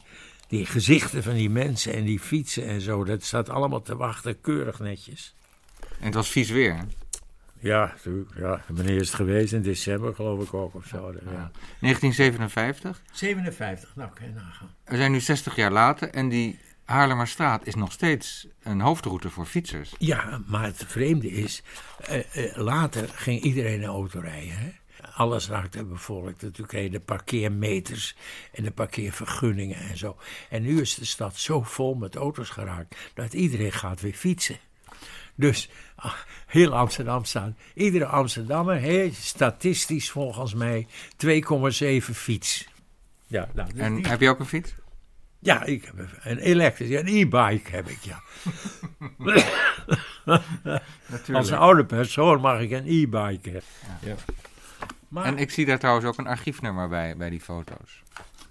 die 0.49 0.67
gezichten 0.67 1.23
van 1.23 1.35
die 1.35 1.51
mensen 1.51 1.93
en 1.93 2.05
die 2.05 2.21
fietsen 2.21 2.67
en 2.67 2.81
zo. 2.81 3.05
Dat 3.05 3.23
staat 3.23 3.49
allemaal 3.49 3.83
te 3.83 3.97
wachten, 3.97 4.41
keurig 4.41 4.79
netjes. 4.79 5.35
En 5.99 6.05
het 6.05 6.15
was 6.15 6.29
vies 6.29 6.51
weer? 6.51 6.87
Ja, 7.59 7.95
ja, 8.37 8.65
wanneer 8.69 8.97
is 8.97 9.07
het 9.07 9.17
geweest? 9.17 9.53
In 9.53 9.63
december 9.63 10.15
geloof 10.15 10.43
ik 10.43 10.55
ook 10.55 10.75
of 10.75 10.87
zo. 10.87 11.13
Ja. 11.13 11.51
1957? 11.81 13.03
57, 13.13 13.97
nou 13.97 14.11
kan 14.15 14.27
je 14.27 14.33
nagaan. 14.33 14.75
We 14.85 14.97
zijn 14.97 15.13
nu 15.13 15.21
60 15.21 15.57
jaar 15.57 15.73
later 15.73 16.11
en 16.11 16.29
die 16.29 16.59
Haarlemmerstraat 16.87 17.67
is 17.67 17.75
nog 17.75 17.93
steeds 17.93 18.47
een 18.63 18.81
hoofdroute 18.81 19.31
voor 19.31 19.47
fietsers. 19.47 19.95
Ja, 19.99 20.41
maar 20.47 20.65
het 20.65 20.85
vreemde 20.87 21.31
is, 21.31 21.63
uh, 22.11 22.17
uh, 22.17 22.57
later 22.57 23.09
ging 23.09 23.41
iedereen 23.41 23.83
een 23.83 23.89
auto 23.89 24.21
rijden. 24.21 24.59
Hè? 24.59 24.71
Alles 25.15 25.49
raakte 25.49 25.85
bevolkt. 25.85 26.55
Toen 26.55 26.67
kreeg 26.67 26.83
je 26.83 26.91
de 26.91 27.01
parkeermeters 27.01 28.17
en 28.53 28.63
de 28.63 28.71
parkeervergunningen 28.71 29.77
en 29.77 29.97
zo. 29.97 30.17
En 30.51 30.63
nu 30.63 30.81
is 30.81 30.95
de 30.95 31.05
stad 31.05 31.37
zo 31.37 31.63
vol 31.63 31.95
met 31.95 32.17
auto's 32.17 32.51
geraakt 32.51 32.97
dat 33.15 33.33
iedereen 33.33 33.73
gaat 33.73 34.01
weer 34.01 34.15
fietsen. 34.15 34.59
Dus 35.35 35.69
ach, 35.97 36.27
heel 36.47 36.75
Amsterdam 36.75 37.25
staan. 37.25 37.57
Iedere 37.75 38.07
Amsterdammer 38.07 38.77
heeft 38.77 39.23
statistisch 39.23 40.11
volgens 40.11 40.55
mij 40.55 40.87
2,7 41.27 42.11
fiets. 42.15 42.69
Ja, 43.27 43.49
nou, 43.55 43.73
dus 43.73 43.81
en 43.81 44.07
heb 44.07 44.21
je 44.21 44.29
ook 44.29 44.39
een 44.41 44.47
fiets? 44.47 44.75
Ja, 45.39 45.65
ik 45.65 45.85
heb 45.85 45.95
een 46.23 46.39
elektrische, 46.39 46.99
een 46.99 47.07
e-bike 47.07 47.71
heb 47.71 47.89
ik, 47.89 47.99
ja. 48.01 48.21
Als 51.33 51.53
oude 51.53 51.85
persoon 51.85 52.41
mag 52.41 52.61
ik 52.61 52.71
een 52.71 52.87
e-bike 52.87 53.51
hebben. 53.51 53.63
Ja. 54.01 54.15
Maar, 55.09 55.25
En 55.25 55.39
ik 55.39 55.51
zie 55.51 55.67
daar 55.67 55.79
trouwens 55.79 56.07
ook 56.07 56.19
een 56.19 56.27
archiefnummer 56.27 56.89
bij, 56.89 57.17
bij 57.17 57.31
die 57.31 57.41
foto's. 57.41 58.03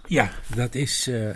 ja, 0.06 0.30
dat 0.54 0.74
is. 0.74 1.06
eh, 1.08 1.30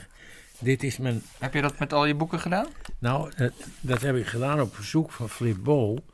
dit 0.61 0.83
is 0.83 0.96
mijn. 0.96 1.23
Heb 1.38 1.55
je 1.55 1.62
dat 1.62 1.79
met 1.79 1.92
al 1.92 2.05
je 2.05 2.14
boeken 2.14 2.40
gedaan? 2.40 2.66
Nou, 2.99 3.33
dat, 3.37 3.53
dat 3.81 4.01
heb 4.01 4.16
ik 4.16 4.27
gedaan 4.27 4.61
op 4.61 4.75
verzoek 4.75 5.11
van 5.11 5.29
Flip 5.29 5.57
Bol. 5.62 6.05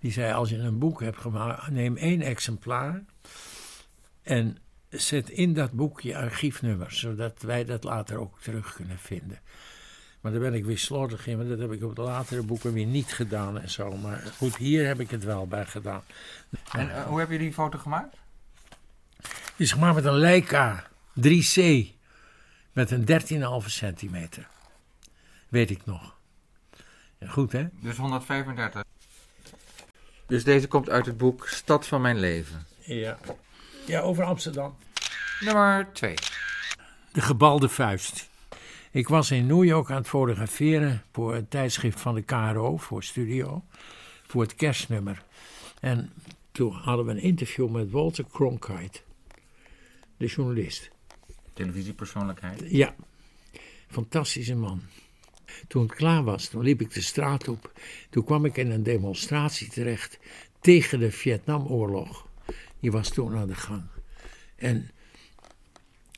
Die 0.00 0.12
zei: 0.12 0.32
Als 0.32 0.50
je 0.50 0.56
een 0.56 0.78
boek 0.78 1.00
hebt 1.00 1.18
gemaakt, 1.18 1.70
neem 1.70 1.96
één 1.96 2.20
exemplaar. 2.20 3.02
En 4.22 4.58
zet 4.88 5.30
in 5.30 5.54
dat 5.54 5.72
boek 5.72 6.00
je 6.00 6.16
archiefnummer, 6.16 6.92
zodat 6.92 7.42
wij 7.42 7.64
dat 7.64 7.84
later 7.84 8.18
ook 8.18 8.40
terug 8.40 8.74
kunnen 8.74 8.98
vinden. 8.98 9.38
Maar 10.20 10.32
daar 10.32 10.40
ben 10.40 10.54
ik 10.54 10.64
weer 10.64 10.78
slordig 10.78 11.26
in, 11.26 11.36
want 11.36 11.48
dat 11.48 11.58
heb 11.58 11.72
ik 11.72 11.82
op 11.82 11.96
de 11.96 12.02
latere 12.02 12.42
boeken 12.42 12.72
weer 12.72 12.86
niet 12.86 13.12
gedaan 13.12 13.60
en 13.60 13.70
zo. 13.70 13.96
Maar 13.96 14.22
goed, 14.36 14.56
hier 14.56 14.86
heb 14.86 15.00
ik 15.00 15.10
het 15.10 15.24
wel 15.24 15.46
bij 15.46 15.66
gedaan. 15.66 16.02
En 16.72 16.94
eh, 16.94 17.02
hoe 17.02 17.18
heb 17.18 17.30
je 17.30 17.38
die 17.38 17.52
foto 17.52 17.78
gemaakt? 17.78 18.16
Het 19.22 19.54
is 19.56 19.72
gemaakt 19.72 19.94
met 19.94 20.04
een 20.04 20.18
Leica 20.18 20.86
3C 21.20 21.86
met 22.72 22.90
een 22.90 23.06
13,5 23.62 23.66
centimeter. 23.66 24.48
Weet 25.48 25.70
ik 25.70 25.86
nog. 25.86 26.16
Ja, 27.18 27.28
goed, 27.28 27.52
hè? 27.52 27.66
Dus 27.80 27.96
135. 27.96 28.84
Dus 30.26 30.44
deze 30.44 30.68
komt 30.68 30.90
uit 30.90 31.06
het 31.06 31.16
boek 31.16 31.48
Stad 31.48 31.86
van 31.86 32.00
mijn 32.00 32.18
leven. 32.18 32.66
Ja. 32.78 33.18
Ja, 33.86 34.00
over 34.00 34.24
Amsterdam. 34.24 34.76
Nummer 35.40 35.92
2. 35.92 36.14
De 37.12 37.20
gebalde 37.20 37.68
vuist. 37.68 38.28
Ik 38.90 39.08
was 39.08 39.30
in 39.30 39.46
New 39.46 39.64
York 39.64 39.90
aan 39.90 39.96
het 39.96 40.08
fotograferen 40.08 41.02
voor 41.12 41.34
het 41.34 41.50
tijdschrift 41.50 42.00
van 42.00 42.14
de 42.14 42.22
KRO, 42.22 42.76
voor 42.76 43.04
Studio, 43.04 43.64
voor 44.26 44.42
het 44.42 44.54
kerstnummer. 44.54 45.22
En 45.80 46.12
toen 46.52 46.72
hadden 46.72 47.06
we 47.06 47.10
een 47.10 47.22
interview 47.22 47.68
met 47.68 47.90
Walter 47.90 48.24
Cronkite, 48.32 49.00
de 50.16 50.26
journalist. 50.26 50.90
Televisiepersoonlijkheid. 51.60 52.62
Ja, 52.68 52.94
fantastische 53.88 54.54
man. 54.54 54.82
Toen 55.68 55.82
het 55.82 55.94
klaar 55.94 56.24
was, 56.24 56.48
toen 56.48 56.62
liep 56.62 56.80
ik 56.80 56.92
de 56.92 57.00
straat 57.00 57.48
op. 57.48 57.72
Toen 58.10 58.24
kwam 58.24 58.44
ik 58.44 58.56
in 58.56 58.70
een 58.70 58.82
demonstratie 58.82 59.68
terecht 59.68 60.18
tegen 60.60 60.98
de 60.98 61.10
Vietnamoorlog. 61.10 62.28
Die 62.80 62.90
was 62.90 63.08
toen 63.08 63.36
aan 63.36 63.46
de 63.46 63.54
gang. 63.54 63.82
En 64.56 64.90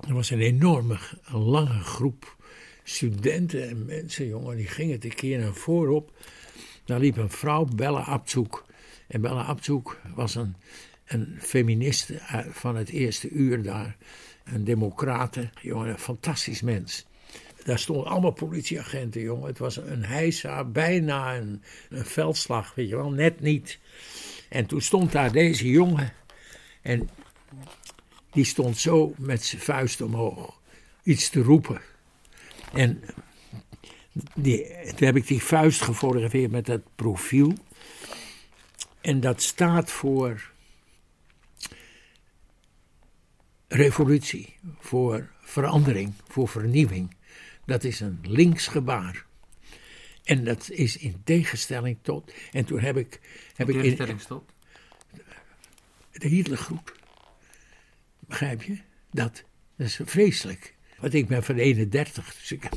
er 0.09 0.15
was 0.15 0.31
een 0.31 0.41
enorme, 0.41 0.99
een 1.25 1.41
lange 1.41 1.81
groep 1.81 2.37
studenten 2.83 3.69
en 3.69 3.85
mensen, 3.85 4.27
jongen, 4.27 4.57
die 4.57 4.67
gingen 4.67 5.01
tekeer 5.01 5.39
naar 5.39 5.55
voorop. 5.55 6.13
Daar 6.85 7.01
liep 7.01 7.17
een 7.17 7.31
vrouw, 7.31 7.65
Bella 7.65 8.01
Abzoek. 8.01 8.67
En 9.09 9.21
Bella 9.21 9.43
Abzoek 9.43 10.01
was 10.15 10.35
een, 10.35 10.57
een 11.05 11.37
feministe 11.41 12.21
uit- 12.21 12.49
van 12.51 12.77
het 12.77 12.89
eerste 12.89 13.29
uur 13.29 13.63
daar. 13.63 13.97
Een 14.45 14.65
democrate, 14.65 15.51
jongen, 15.61 15.89
een 15.89 15.99
fantastisch 15.99 16.63
mens. 16.63 17.07
Daar 17.65 17.79
stonden 17.79 18.07
allemaal 18.07 18.33
politieagenten, 18.33 19.21
jongen. 19.21 19.47
Het 19.47 19.59
was 19.59 19.77
een 19.77 20.05
heisa, 20.05 20.65
bijna 20.65 21.37
een, 21.37 21.63
een 21.89 22.05
veldslag, 22.05 22.75
weet 22.75 22.89
je 22.89 22.97
wel, 22.97 23.11
net 23.11 23.41
niet. 23.41 23.79
En 24.49 24.67
toen 24.67 24.81
stond 24.81 25.13
daar 25.13 25.33
deze 25.33 25.71
jongen. 25.71 26.13
En 26.83 27.09
die 28.31 28.45
stond 28.45 28.79
zo 28.79 29.15
met 29.19 29.45
zijn 29.45 29.63
vuist 29.63 30.01
omhoog. 30.01 30.61
Iets 31.03 31.29
te 31.29 31.43
roepen. 31.43 31.81
En 32.73 33.03
die, 34.35 34.67
toen 34.95 35.07
heb 35.07 35.17
ik 35.17 35.27
die 35.27 35.43
vuist 35.43 35.83
gefotografeerd 35.83 36.51
met 36.51 36.67
dat 36.67 36.81
profiel. 36.95 37.55
En 39.01 39.21
dat 39.21 39.43
staat 39.43 39.91
voor 39.91 40.52
revolutie, 43.73 44.57
voor 44.79 45.31
verandering, 45.41 46.13
voor 46.29 46.49
vernieuwing. 46.49 47.15
Dat 47.65 47.85
is 47.85 48.01
een 48.01 48.19
linksgebaar. 48.23 49.25
En 50.25 50.45
dat 50.45 50.71
is 50.71 50.97
in 50.97 51.21
tegenstelling 51.25 51.99
tot. 52.03 52.33
En 52.53 52.65
toen 52.65 52.81
heb 52.81 52.97
ik. 52.97 53.21
Heb 53.55 53.69
ik 53.69 53.75
in, 53.75 53.81
Tegenstelling 53.81 54.21
stop. 54.21 54.53
de 56.13 56.29
Hitlergroep. 56.29 56.97
Begrijp 58.19 58.63
je? 58.63 58.79
Dat, 59.11 59.45
dat 59.77 59.87
is 59.87 60.01
vreselijk. 60.05 60.75
Want 60.99 61.15
ik 61.15 61.29
ben 61.29 61.43
van 61.43 61.57
31. 61.57 62.35
Dus 62.35 62.53
ik, 62.53 62.69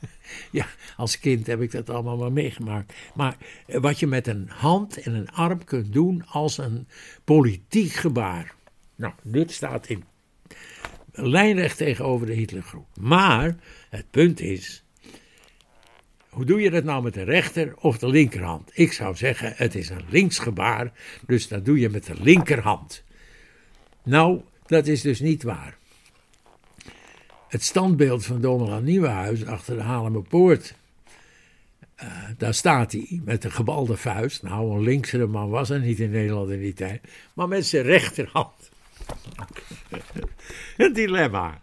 ja, 0.50 0.66
als 0.96 1.18
kind 1.18 1.46
heb 1.46 1.60
ik 1.60 1.70
dat 1.70 1.90
allemaal 1.90 2.16
maar 2.16 2.32
meegemaakt. 2.32 2.92
Maar 3.14 3.36
eh, 3.66 3.80
wat 3.80 4.00
je 4.00 4.06
met 4.06 4.26
een 4.26 4.48
hand 4.48 4.96
en 4.96 5.14
een 5.14 5.30
arm 5.30 5.64
kunt 5.64 5.92
doen 5.92 6.26
als 6.26 6.58
een 6.58 6.88
politiek 7.24 7.92
gebaar. 7.92 8.54
Nou, 8.96 9.14
dit 9.22 9.52
staat 9.52 9.86
in 9.86 10.04
lijnrecht 11.12 11.76
tegenover 11.76 12.26
de 12.26 12.32
Hitlergroep. 12.32 12.86
Maar 13.00 13.56
het 13.90 14.10
punt 14.10 14.40
is. 14.40 14.84
Hoe 16.28 16.44
doe 16.44 16.60
je 16.60 16.70
dat 16.70 16.84
nou 16.84 17.02
met 17.02 17.14
de 17.14 17.22
rechter 17.22 17.74
of 17.76 17.98
de 17.98 18.08
linkerhand? 18.08 18.70
Ik 18.72 18.92
zou 18.92 19.16
zeggen, 19.16 19.52
het 19.56 19.74
is 19.74 19.88
een 19.88 20.04
linksgebaar, 20.08 20.92
dus 21.26 21.48
dat 21.48 21.64
doe 21.64 21.78
je 21.78 21.88
met 21.88 22.06
de 22.06 22.14
linkerhand. 22.20 23.02
Nou, 24.04 24.40
dat 24.66 24.86
is 24.86 25.00
dus 25.00 25.20
niet 25.20 25.42
waar. 25.42 25.76
Het 27.48 27.62
standbeeld 27.62 28.26
van 28.26 28.40
Domelaan 28.40 28.84
Nieuwenhuis 28.84 29.44
achter 29.46 29.76
de 29.76 29.82
Haarlemmerpoort. 29.82 30.74
eh, 31.94 32.08
daar 32.36 32.54
staat 32.54 32.92
hij 32.92 33.20
met 33.24 33.44
een 33.44 33.52
gebalde 33.52 33.96
vuist. 33.96 34.42
Nou, 34.42 34.74
een 34.74 34.82
linksere 34.82 35.26
man 35.26 35.48
was 35.50 35.70
er 35.70 35.80
niet 35.80 36.00
in 36.00 36.10
Nederland 36.10 36.50
in 36.50 36.60
die 36.60 36.72
tijd. 36.74 37.02
Maar 37.34 37.48
met 37.48 37.66
zijn 37.66 37.84
rechterhand. 37.84 38.61
Een 40.76 40.92
dilemma. 40.92 41.62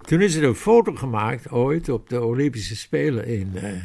Toen 0.00 0.20
is 0.20 0.34
er 0.34 0.44
een 0.44 0.54
foto 0.54 0.94
gemaakt 0.94 1.50
ooit 1.50 1.88
op 1.88 2.08
de 2.08 2.22
Olympische 2.22 2.76
Spelen 2.76 3.26
in. 3.26 3.56
eh, 3.56 3.82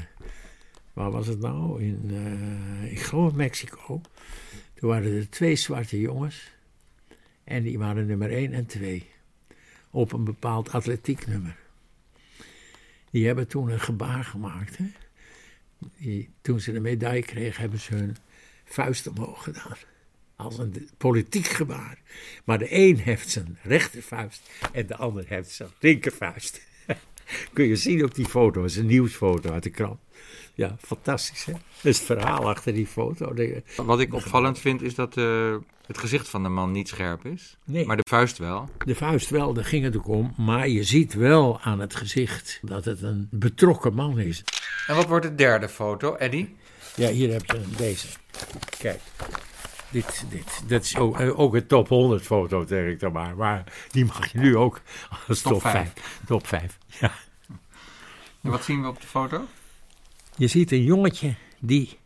waar 0.93 1.11
was 1.11 1.27
het 1.27 1.39
nou? 1.39 1.83
In, 1.83 2.01
eh, 2.09 2.91
ik 2.91 2.99
geloof 2.99 3.33
Mexico. 3.33 4.01
Toen 4.73 4.89
waren 4.89 5.15
er 5.17 5.29
twee 5.29 5.55
zwarte 5.55 5.99
jongens. 5.99 6.51
En 7.43 7.63
die 7.63 7.77
waren 7.79 8.05
nummer 8.05 8.31
1 8.31 8.53
en 8.53 8.65
2. 8.65 9.09
Op 9.89 10.13
een 10.13 10.23
bepaald 10.23 10.71
atletieknummer. 10.71 11.55
Die 13.11 13.25
hebben 13.25 13.47
toen 13.47 13.69
een 13.69 13.79
gebaar 13.79 14.23
gemaakt. 14.23 14.77
Hè? 14.77 14.85
Die, 15.97 16.29
toen 16.41 16.59
ze 16.59 16.71
de 16.71 16.79
medaille 16.79 17.23
kregen, 17.23 17.61
hebben 17.61 17.79
ze 17.79 17.95
hun 17.95 18.15
vuist 18.63 19.07
omhoog 19.07 19.43
gedaan. 19.43 19.77
Als 20.35 20.57
een 20.57 20.89
politiek 20.97 21.47
gebaar. 21.47 21.97
Maar 22.43 22.57
de 22.57 22.75
een 22.75 22.97
heeft 22.97 23.29
zijn 23.29 23.57
rechtervuist 23.61 24.49
en 24.71 24.87
de 24.87 24.95
ander 24.95 25.25
heeft 25.27 25.51
zijn 25.51 25.69
linkervuist. 25.79 26.61
Kun 27.53 27.65
je 27.65 27.75
zien 27.75 28.03
op 28.03 28.15
die 28.15 28.25
foto, 28.25 28.61
dat 28.61 28.69
is 28.69 28.77
een 28.77 28.85
nieuwsfoto 28.85 29.51
uit 29.51 29.63
de 29.63 29.69
krant. 29.69 29.99
Ja, 30.55 30.75
fantastisch 30.79 31.45
hè. 31.45 31.51
Dat 31.51 31.61
is 31.83 31.97
het 31.97 32.05
verhaal 32.05 32.49
achter 32.49 32.73
die 32.73 32.87
foto. 32.87 33.33
Wat 33.75 33.99
ik 33.99 34.13
opvallend 34.13 34.59
vind 34.59 34.81
is 34.81 34.95
dat 34.95 35.17
eh, 35.17 35.55
het 35.85 35.97
gezicht 35.97 36.29
van 36.29 36.43
de 36.43 36.49
man 36.49 36.71
niet 36.71 36.87
scherp 36.87 37.25
is. 37.25 37.57
Nee. 37.63 37.85
Maar 37.85 37.95
de 37.95 38.05
vuist 38.09 38.37
wel. 38.37 38.69
De 38.85 38.95
vuist 38.95 39.29
wel, 39.29 39.53
daar 39.53 39.65
ging 39.65 39.83
het 39.83 39.97
ook 39.97 40.07
om. 40.07 40.33
Maar 40.37 40.67
je 40.67 40.83
ziet 40.83 41.13
wel 41.13 41.59
aan 41.61 41.79
het 41.79 41.95
gezicht 41.95 42.59
dat 42.61 42.85
het 42.85 43.01
een 43.01 43.27
betrokken 43.31 43.93
man 43.93 44.19
is. 44.19 44.43
En 44.87 44.95
wat 44.95 45.07
wordt 45.07 45.25
de 45.25 45.35
derde 45.35 45.69
foto, 45.69 46.15
Eddy? 46.15 46.47
Ja, 46.95 47.09
hier 47.09 47.31
heb 47.31 47.45
je 47.45 47.61
deze. 47.77 48.07
Kijk. 48.79 48.99
Dit, 49.93 50.25
dit, 50.29 50.63
dat 50.67 50.83
is 50.83 50.97
ook, 50.97 51.19
eh, 51.19 51.39
ook 51.39 51.53
een 51.53 51.67
top 51.67 51.87
100 51.87 52.23
foto, 52.23 52.65
zeg 52.65 52.87
ik 52.87 52.99
dan 52.99 53.11
maar. 53.11 53.35
Maar 53.35 53.63
die 53.91 54.05
mag 54.05 54.31
je 54.31 54.39
nu 54.39 54.57
ook 54.57 54.81
als 55.27 55.41
Top 55.41 55.51
top, 55.51 55.61
vijf. 55.61 55.91
5. 55.93 56.19
Top 56.25 56.47
5, 56.47 56.77
ja. 56.99 57.11
En 58.41 58.49
wat 58.49 58.63
zien 58.63 58.81
we 58.81 58.87
op 58.87 59.01
de 59.01 59.07
foto? 59.07 59.45
Je 60.35 60.47
ziet 60.47 60.71
een 60.71 60.83
jongetje 60.83 61.35
die 61.59 61.97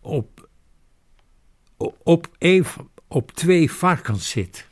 op, 0.00 0.48
op, 2.02 2.28
een, 2.38 2.64
op 3.08 3.32
twee 3.32 3.72
varkens 3.72 4.30
zit. 4.30 4.68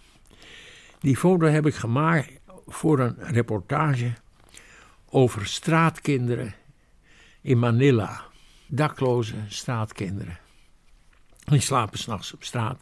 Die 1.01 1.17
foto 1.17 1.47
heb 1.47 1.67
ik 1.67 1.75
gemaakt 1.75 2.31
voor 2.67 2.99
een 2.99 3.17
reportage 3.19 4.13
over 5.11 5.47
straatkinderen 5.47 6.55
in 7.41 7.59
Manila. 7.59 8.25
Dakloze 8.67 9.37
straatkinderen. 9.49 10.39
Die 11.45 11.61
slapen 11.61 11.99
s'nachts 11.99 12.33
op 12.33 12.45
straat. 12.45 12.81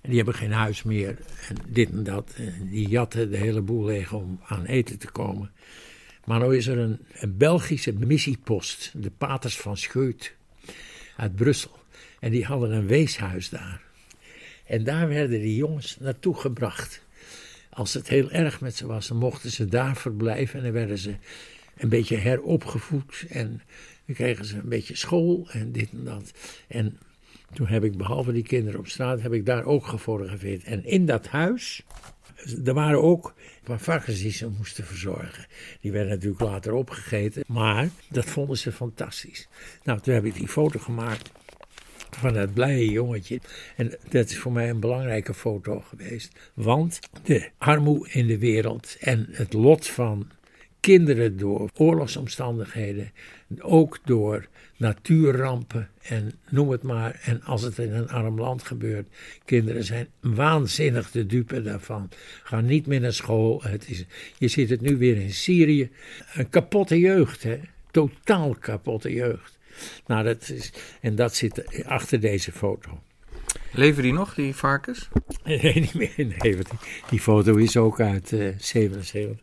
En 0.00 0.08
die 0.08 0.16
hebben 0.16 0.34
geen 0.34 0.52
huis 0.52 0.82
meer. 0.82 1.18
En 1.48 1.56
dit 1.66 1.90
en 1.90 2.04
dat. 2.04 2.32
En 2.36 2.68
die 2.68 2.88
jatten 2.88 3.30
de 3.30 3.36
hele 3.36 3.60
boel 3.60 3.84
leeg 3.84 4.12
om 4.12 4.40
aan 4.46 4.64
eten 4.64 4.98
te 4.98 5.10
komen. 5.10 5.50
Maar 6.24 6.48
nu 6.48 6.56
is 6.56 6.66
er 6.66 6.78
een, 6.78 6.98
een 7.12 7.36
Belgische 7.36 7.92
missiepost, 7.92 8.92
de 8.96 9.10
Paters 9.10 9.56
van 9.56 9.76
Scheut, 9.76 10.34
uit 11.16 11.36
Brussel. 11.36 11.78
En 12.20 12.30
die 12.30 12.44
hadden 12.44 12.72
een 12.72 12.86
weeshuis 12.86 13.48
daar. 13.48 13.80
En 14.66 14.84
daar 14.84 15.08
werden 15.08 15.40
die 15.40 15.56
jongens 15.56 15.96
naartoe 16.00 16.34
gebracht. 16.34 17.02
Als 17.70 17.94
het 17.94 18.08
heel 18.08 18.30
erg 18.30 18.60
met 18.60 18.76
ze 18.76 18.86
was, 18.86 19.08
dan 19.08 19.16
mochten 19.16 19.50
ze 19.50 19.66
daar 19.66 19.96
verblijven. 19.96 20.58
En 20.58 20.64
dan 20.64 20.72
werden 20.72 20.98
ze 20.98 21.14
een 21.76 21.88
beetje 21.88 22.16
heropgevoed. 22.16 23.24
En 23.28 23.62
dan 24.06 24.14
kregen 24.14 24.44
ze 24.44 24.56
een 24.56 24.68
beetje 24.68 24.96
school 24.96 25.48
en 25.50 25.72
dit 25.72 25.90
en 25.90 26.04
dat. 26.04 26.32
En 26.66 26.98
Toen 27.52 27.66
heb 27.66 27.84
ik, 27.84 27.96
behalve 27.96 28.32
die 28.32 28.42
kinderen 28.42 28.80
op 28.80 28.88
straat, 28.88 29.22
heb 29.22 29.32
ik 29.32 29.46
daar 29.46 29.64
ook 29.64 29.86
gefotografeerd. 29.86 30.64
En 30.64 30.84
in 30.84 31.06
dat 31.06 31.26
huis, 31.26 31.82
er 32.64 32.74
waren 32.74 33.02
ook 33.02 33.34
paar 33.68 33.80
varkens 33.80 34.20
die 34.20 34.30
ze 34.30 34.48
moesten 34.48 34.84
verzorgen. 34.84 35.46
Die 35.80 35.92
werden 35.92 36.12
natuurlijk 36.12 36.40
later 36.40 36.72
opgegeten, 36.72 37.44
maar 37.46 37.88
dat 38.10 38.24
vonden 38.24 38.58
ze 38.58 38.72
fantastisch. 38.72 39.48
Nou, 39.82 40.00
toen 40.00 40.14
heb 40.14 40.24
ik 40.24 40.34
die 40.34 40.48
foto 40.48 40.78
gemaakt 40.78 41.30
van 42.10 42.32
dat 42.32 42.54
blije 42.54 42.90
jongetje. 42.90 43.40
En 43.76 43.98
dat 44.08 44.30
is 44.30 44.38
voor 44.38 44.52
mij 44.52 44.70
een 44.70 44.80
belangrijke 44.80 45.34
foto 45.34 45.80
geweest. 45.80 46.50
Want 46.54 47.00
de 47.22 47.50
armoede 47.58 48.10
in 48.10 48.26
de 48.26 48.38
wereld 48.38 48.96
en 49.00 49.28
het 49.30 49.52
lot 49.52 49.86
van 49.86 50.30
kinderen 50.80 51.36
door 51.36 51.70
oorlogsomstandigheden, 51.76 53.12
ook 53.58 53.98
door 54.04 54.48
natuurrampen 54.76 55.88
en 56.02 56.32
noem 56.48 56.70
het 56.70 56.82
maar. 56.82 57.20
En 57.24 57.42
als 57.42 57.62
het 57.62 57.78
in 57.78 57.92
een 57.92 58.08
arm 58.08 58.40
land 58.40 58.62
gebeurt, 58.62 59.08
kinderen 59.44 59.84
zijn 59.84 60.08
waanzinnig 60.20 61.10
de 61.10 61.26
dupe 61.26 61.62
daarvan. 61.62 62.08
Gaan 62.42 62.64
niet 62.64 62.86
meer 62.86 63.00
naar 63.00 63.12
school. 63.12 63.62
Het 63.62 63.88
is, 63.88 64.04
je 64.38 64.48
ziet 64.48 64.70
het 64.70 64.80
nu 64.80 64.96
weer 64.96 65.16
in 65.16 65.32
Syrië. 65.32 65.90
Een 66.34 66.48
kapotte 66.48 66.98
jeugd, 66.98 67.42
hè? 67.42 67.60
Totaal 67.90 68.54
kapotte 68.54 69.12
jeugd. 69.12 69.58
Nou, 70.06 70.24
dat 70.24 70.48
is, 70.48 70.72
en 71.00 71.14
dat 71.14 71.34
zit 71.34 71.84
achter 71.84 72.20
deze 72.20 72.52
foto. 72.52 73.02
Leven 73.72 74.02
die 74.02 74.12
nog, 74.12 74.34
die 74.34 74.54
varkens? 74.54 75.08
Nee, 75.44 75.74
niet 75.74 75.94
meer. 75.94 76.12
Nee, 76.16 76.36
die, 76.38 76.64
die 77.08 77.20
foto 77.20 77.54
is 77.56 77.76
ook 77.76 78.00
uit 78.00 78.32
uh, 78.32 78.54
77. 78.58 79.36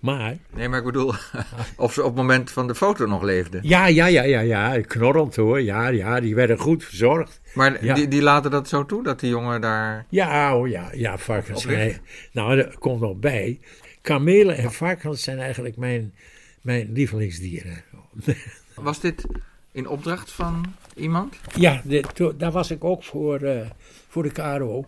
Maar... 0.00 0.36
Nee, 0.54 0.68
maar 0.68 0.78
ik 0.78 0.84
bedoel, 0.84 1.12
of 1.76 1.92
ze 1.92 2.00
op 2.00 2.06
het 2.06 2.16
moment 2.16 2.50
van 2.50 2.66
de 2.66 2.74
foto 2.74 3.06
nog 3.06 3.22
leefden. 3.22 3.60
Ja, 3.64 3.86
ja, 3.86 4.06
ja, 4.06 4.22
ja, 4.22 4.40
ja. 4.40 4.80
Knorrend 4.80 5.36
hoor. 5.36 5.60
Ja, 5.60 5.88
ja, 5.88 6.20
die 6.20 6.34
werden 6.34 6.58
goed 6.58 6.84
verzorgd. 6.84 7.40
Maar 7.54 7.94
die, 7.94 8.08
die 8.08 8.22
laten 8.22 8.50
dat 8.50 8.68
zo 8.68 8.86
toe, 8.86 9.02
dat 9.02 9.20
die 9.20 9.30
jongen 9.30 9.60
daar... 9.60 10.06
Ja, 10.08 10.56
oh 10.56 10.68
ja, 10.68 10.90
ja, 10.92 11.18
varkens. 11.18 11.64
Nee. 11.64 11.96
Nou, 12.32 12.58
er 12.58 12.76
komt 12.78 13.00
nog 13.00 13.16
bij. 13.16 13.60
Kamelen 14.00 14.56
en 14.56 14.72
varkens 14.72 15.22
zijn 15.22 15.38
eigenlijk 15.38 15.76
mijn, 15.76 16.14
mijn 16.60 16.92
lievelingsdieren. 16.92 17.82
Was 18.74 19.00
dit 19.00 19.26
in 19.72 19.88
opdracht 19.88 20.32
van 20.32 20.74
iemand? 20.94 21.36
Ja, 21.56 21.82
de, 21.84 22.34
daar 22.36 22.52
was 22.52 22.70
ik 22.70 22.84
ook 22.84 23.04
voor, 23.04 23.42
uh, 23.42 23.70
voor 24.08 24.22
de 24.22 24.30
KRO. 24.30 24.84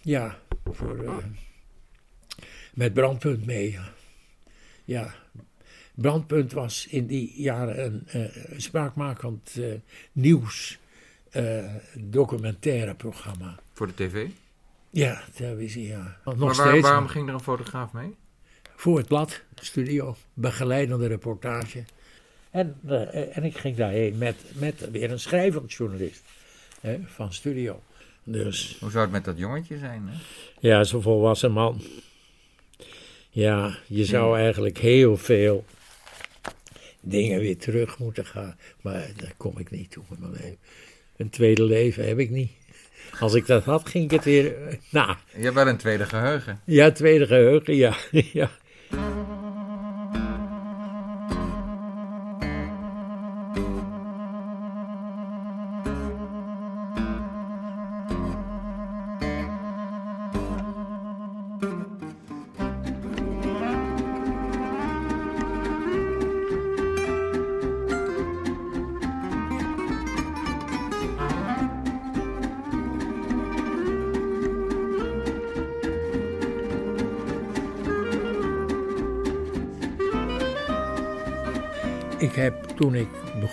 Ja, 0.00 0.38
voor, 0.72 1.02
uh, 1.04 1.16
met 2.74 2.94
Brandpunt 2.94 3.46
mee. 3.46 3.78
Ja. 4.84 5.14
Brandpunt 5.94 6.52
was 6.52 6.86
in 6.86 7.06
die 7.06 7.42
jaren 7.42 7.84
een 7.84 8.06
uh, 8.14 8.28
spraakmakend 8.56 9.60
nieuws 10.12 10.78
documentaire 11.94 12.94
programma. 12.94 13.58
Voor 13.72 13.86
de 13.86 13.94
tv? 13.94 14.26
Ja, 14.90 15.22
televisie, 15.34 15.86
ja. 15.86 16.16
Nog 16.24 16.36
maar 16.36 16.54
waar, 16.54 16.68
steeds, 16.68 16.88
waarom 16.88 17.06
ging 17.06 17.28
er 17.28 17.34
een 17.34 17.40
fotograaf 17.40 17.92
mee? 17.92 18.16
Voor 18.76 18.98
het 18.98 19.06
blad, 19.06 19.42
studio, 19.54 20.16
begeleidende 20.34 21.06
reportage. 21.06 21.84
En, 22.50 22.76
uh, 22.86 23.36
en 23.36 23.44
ik 23.44 23.56
ging 23.56 23.76
daarheen 23.76 24.18
met, 24.18 24.36
met 24.54 24.90
weer 24.90 25.10
een 25.10 25.20
schrijvend 25.20 25.72
journalist 25.72 26.22
hè, 26.80 26.98
van 27.06 27.32
studio. 27.32 27.82
Dus, 28.24 28.76
Hoe 28.80 28.90
zou 28.90 29.02
het 29.02 29.12
met 29.12 29.24
dat 29.24 29.38
jongetje 29.38 29.78
zijn? 29.78 30.08
Hè? 30.08 30.18
Ja, 30.68 30.84
zo'n 30.84 31.02
volwassen 31.02 31.52
man. 31.52 31.82
Ja, 33.30 33.76
je 33.86 34.04
zou 34.04 34.38
eigenlijk 34.38 34.78
heel 34.78 35.16
veel 35.16 35.64
dingen 37.00 37.40
weer 37.40 37.58
terug 37.58 37.98
moeten 37.98 38.26
gaan. 38.26 38.56
Maar 38.80 39.10
daar 39.16 39.32
kom 39.36 39.58
ik 39.58 39.70
niet 39.70 39.90
toe 39.90 40.04
in 40.10 40.16
mijn 40.20 40.32
leven. 40.32 40.58
Een 41.16 41.30
tweede 41.30 41.62
leven 41.62 42.08
heb 42.08 42.18
ik 42.18 42.30
niet. 42.30 42.50
Als 43.20 43.34
ik 43.34 43.46
dat 43.46 43.64
had, 43.64 43.88
ging 43.88 44.04
ik 44.04 44.10
het 44.10 44.24
weer. 44.24 44.78
Nou. 44.90 45.16
Je 45.36 45.42
hebt 45.42 45.54
wel 45.54 45.68
een 45.68 45.76
tweede 45.76 46.06
geheugen. 46.06 46.60
Ja, 46.64 46.90
tweede 46.90 47.26
geheugen, 47.26 47.76
ja. 47.76 47.96
ja. 48.32 48.50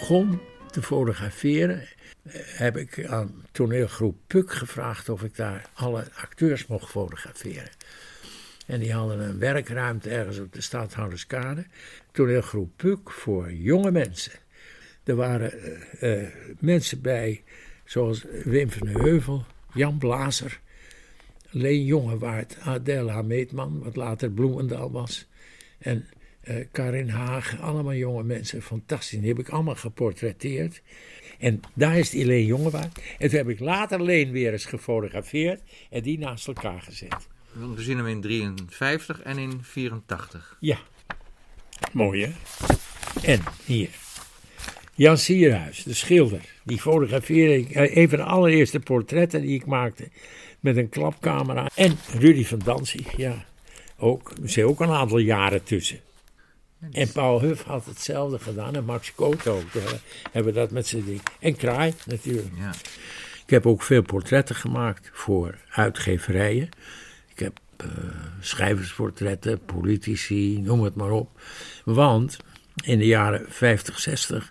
Begon 0.07 0.39
te 0.71 0.81
fotograferen, 0.81 1.87
heb 2.33 2.77
ik 2.77 3.05
aan 3.05 3.45
toneelgroep 3.51 4.17
Puk 4.27 4.51
gevraagd 4.51 5.09
of 5.09 5.23
ik 5.23 5.35
daar 5.35 5.69
alle 5.73 6.07
acteurs 6.15 6.67
mocht 6.67 6.89
fotograferen. 6.89 7.69
En 8.65 8.79
die 8.79 8.93
hadden 8.93 9.19
een 9.19 9.39
werkruimte 9.39 10.09
ergens 10.09 10.39
op 10.39 10.53
de 10.53 10.61
Stadhouderskade. 10.61 11.65
Toneelgroep 12.11 12.71
Puk 12.75 13.11
voor 13.11 13.53
jonge 13.53 13.91
mensen. 13.91 14.31
Er 15.03 15.15
waren 15.15 15.53
uh, 16.01 16.21
uh, 16.21 16.27
mensen 16.59 17.01
bij, 17.01 17.43
zoals 17.85 18.25
Wim 18.43 18.71
van 18.71 18.87
Heuvel, 18.87 19.45
Jan 19.73 19.97
Blazer, 19.97 20.59
Leen 21.49 21.85
Jongewaard, 21.85 22.57
Adela 22.59 23.21
Meetman, 23.21 23.79
wat 23.83 23.95
later 23.95 24.31
Bloemendaal 24.31 24.91
was. 24.91 25.27
En 25.77 26.07
uh, 26.49 26.65
Karin 26.71 27.09
Haag, 27.09 27.61
allemaal 27.61 27.93
jonge 27.93 28.23
mensen, 28.23 28.61
fantastisch. 28.61 29.19
Die 29.19 29.27
heb 29.27 29.39
ik 29.39 29.49
allemaal 29.49 29.75
geportretteerd. 29.75 30.81
En 31.39 31.61
daar 31.73 31.97
is 31.97 32.11
Leen 32.11 32.45
Jongewaard. 32.45 32.99
En 33.19 33.29
toen 33.29 33.37
heb 33.37 33.49
ik 33.49 33.59
later 33.59 34.03
Leen 34.03 34.31
weer 34.31 34.51
eens 34.51 34.65
gefotografeerd 34.65 35.61
en 35.89 36.01
die 36.01 36.19
naast 36.19 36.47
elkaar 36.47 36.81
gezet. 36.81 37.27
We 37.75 37.81
zien 37.81 37.97
hem 37.97 38.07
in 38.07 38.21
53 38.21 39.21
en 39.21 39.37
in 39.37 39.59
84. 39.61 40.57
Ja, 40.59 40.77
mooi 41.91 42.25
hè? 42.25 42.31
En 43.23 43.39
hier. 43.65 43.89
Jan 44.93 45.17
Sierhuis, 45.17 45.83
de 45.83 45.93
schilder. 45.93 46.41
Die 46.63 46.79
fotografeerde 46.79 47.57
ik. 47.57 47.95
Een 47.95 48.09
van 48.09 48.17
de 48.17 48.23
allereerste 48.23 48.79
portretten 48.79 49.41
die 49.41 49.55
ik 49.55 49.65
maakte. 49.65 50.09
Met 50.59 50.77
een 50.77 50.89
klapcamera. 50.89 51.69
En 51.75 51.97
Rudy 52.19 52.45
van 52.45 52.59
Danzig, 52.63 53.17
ja. 53.17 53.45
Ook. 53.97 54.33
Er 54.41 54.49
zit 54.49 54.63
ook 54.63 54.79
een 54.79 54.89
aantal 54.89 55.17
jaren 55.17 55.63
tussen. 55.63 55.99
En 56.91 57.11
Paul 57.11 57.41
Huff 57.41 57.63
had 57.63 57.85
hetzelfde 57.85 58.39
gedaan. 58.39 58.75
En 58.75 58.85
Max 58.85 59.15
Koot 59.15 59.47
ook. 59.47 59.73
Uh, 59.73 59.83
hebben 60.31 60.53
dat 60.53 60.71
met 60.71 60.87
z'n 60.87 61.03
ding. 61.05 61.21
En 61.39 61.55
Kraai 61.55 61.93
natuurlijk. 62.05 62.51
Ja. 62.57 62.71
Ik 63.43 63.53
heb 63.53 63.65
ook 63.65 63.83
veel 63.83 64.01
portretten 64.01 64.55
gemaakt 64.55 65.09
voor 65.13 65.57
uitgeverijen. 65.69 66.69
Ik 67.27 67.39
heb 67.39 67.59
uh, 67.81 67.87
schrijversportretten, 68.39 69.59
politici, 69.65 70.61
noem 70.61 70.83
het 70.83 70.95
maar 70.95 71.11
op. 71.11 71.41
Want 71.85 72.37
in 72.83 72.97
de 72.97 73.05
jaren 73.05 73.45
50, 73.49 73.99
60, 73.99 74.49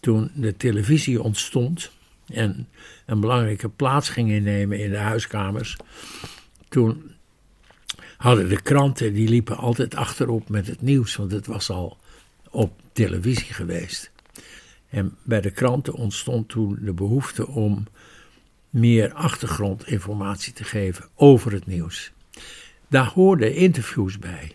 toen 0.00 0.30
de 0.34 0.56
televisie 0.56 1.22
ontstond 1.22 1.90
en 2.26 2.68
een 3.06 3.20
belangrijke 3.20 3.68
plaats 3.68 4.08
ging 4.08 4.30
innemen 4.30 4.78
in 4.78 4.90
de 4.90 4.96
huiskamers, 4.96 5.76
toen 6.68 7.15
hadden 8.26 8.48
de 8.48 8.62
kranten, 8.62 9.12
die 9.12 9.28
liepen 9.28 9.56
altijd 9.56 9.94
achterop 9.94 10.48
met 10.48 10.66
het 10.66 10.82
nieuws, 10.82 11.16
want 11.16 11.32
het 11.32 11.46
was 11.46 11.70
al 11.70 11.98
op 12.50 12.80
televisie 12.92 13.54
geweest. 13.54 14.10
En 14.88 15.16
bij 15.22 15.40
de 15.40 15.50
kranten 15.50 15.94
ontstond 15.94 16.48
toen 16.48 16.78
de 16.80 16.92
behoefte 16.92 17.46
om 17.46 17.86
meer 18.70 19.12
achtergrondinformatie 19.12 20.52
te 20.52 20.64
geven 20.64 21.04
over 21.14 21.52
het 21.52 21.66
nieuws. 21.66 22.12
Daar 22.88 23.06
hoorden 23.06 23.54
interviews 23.54 24.18
bij. 24.18 24.52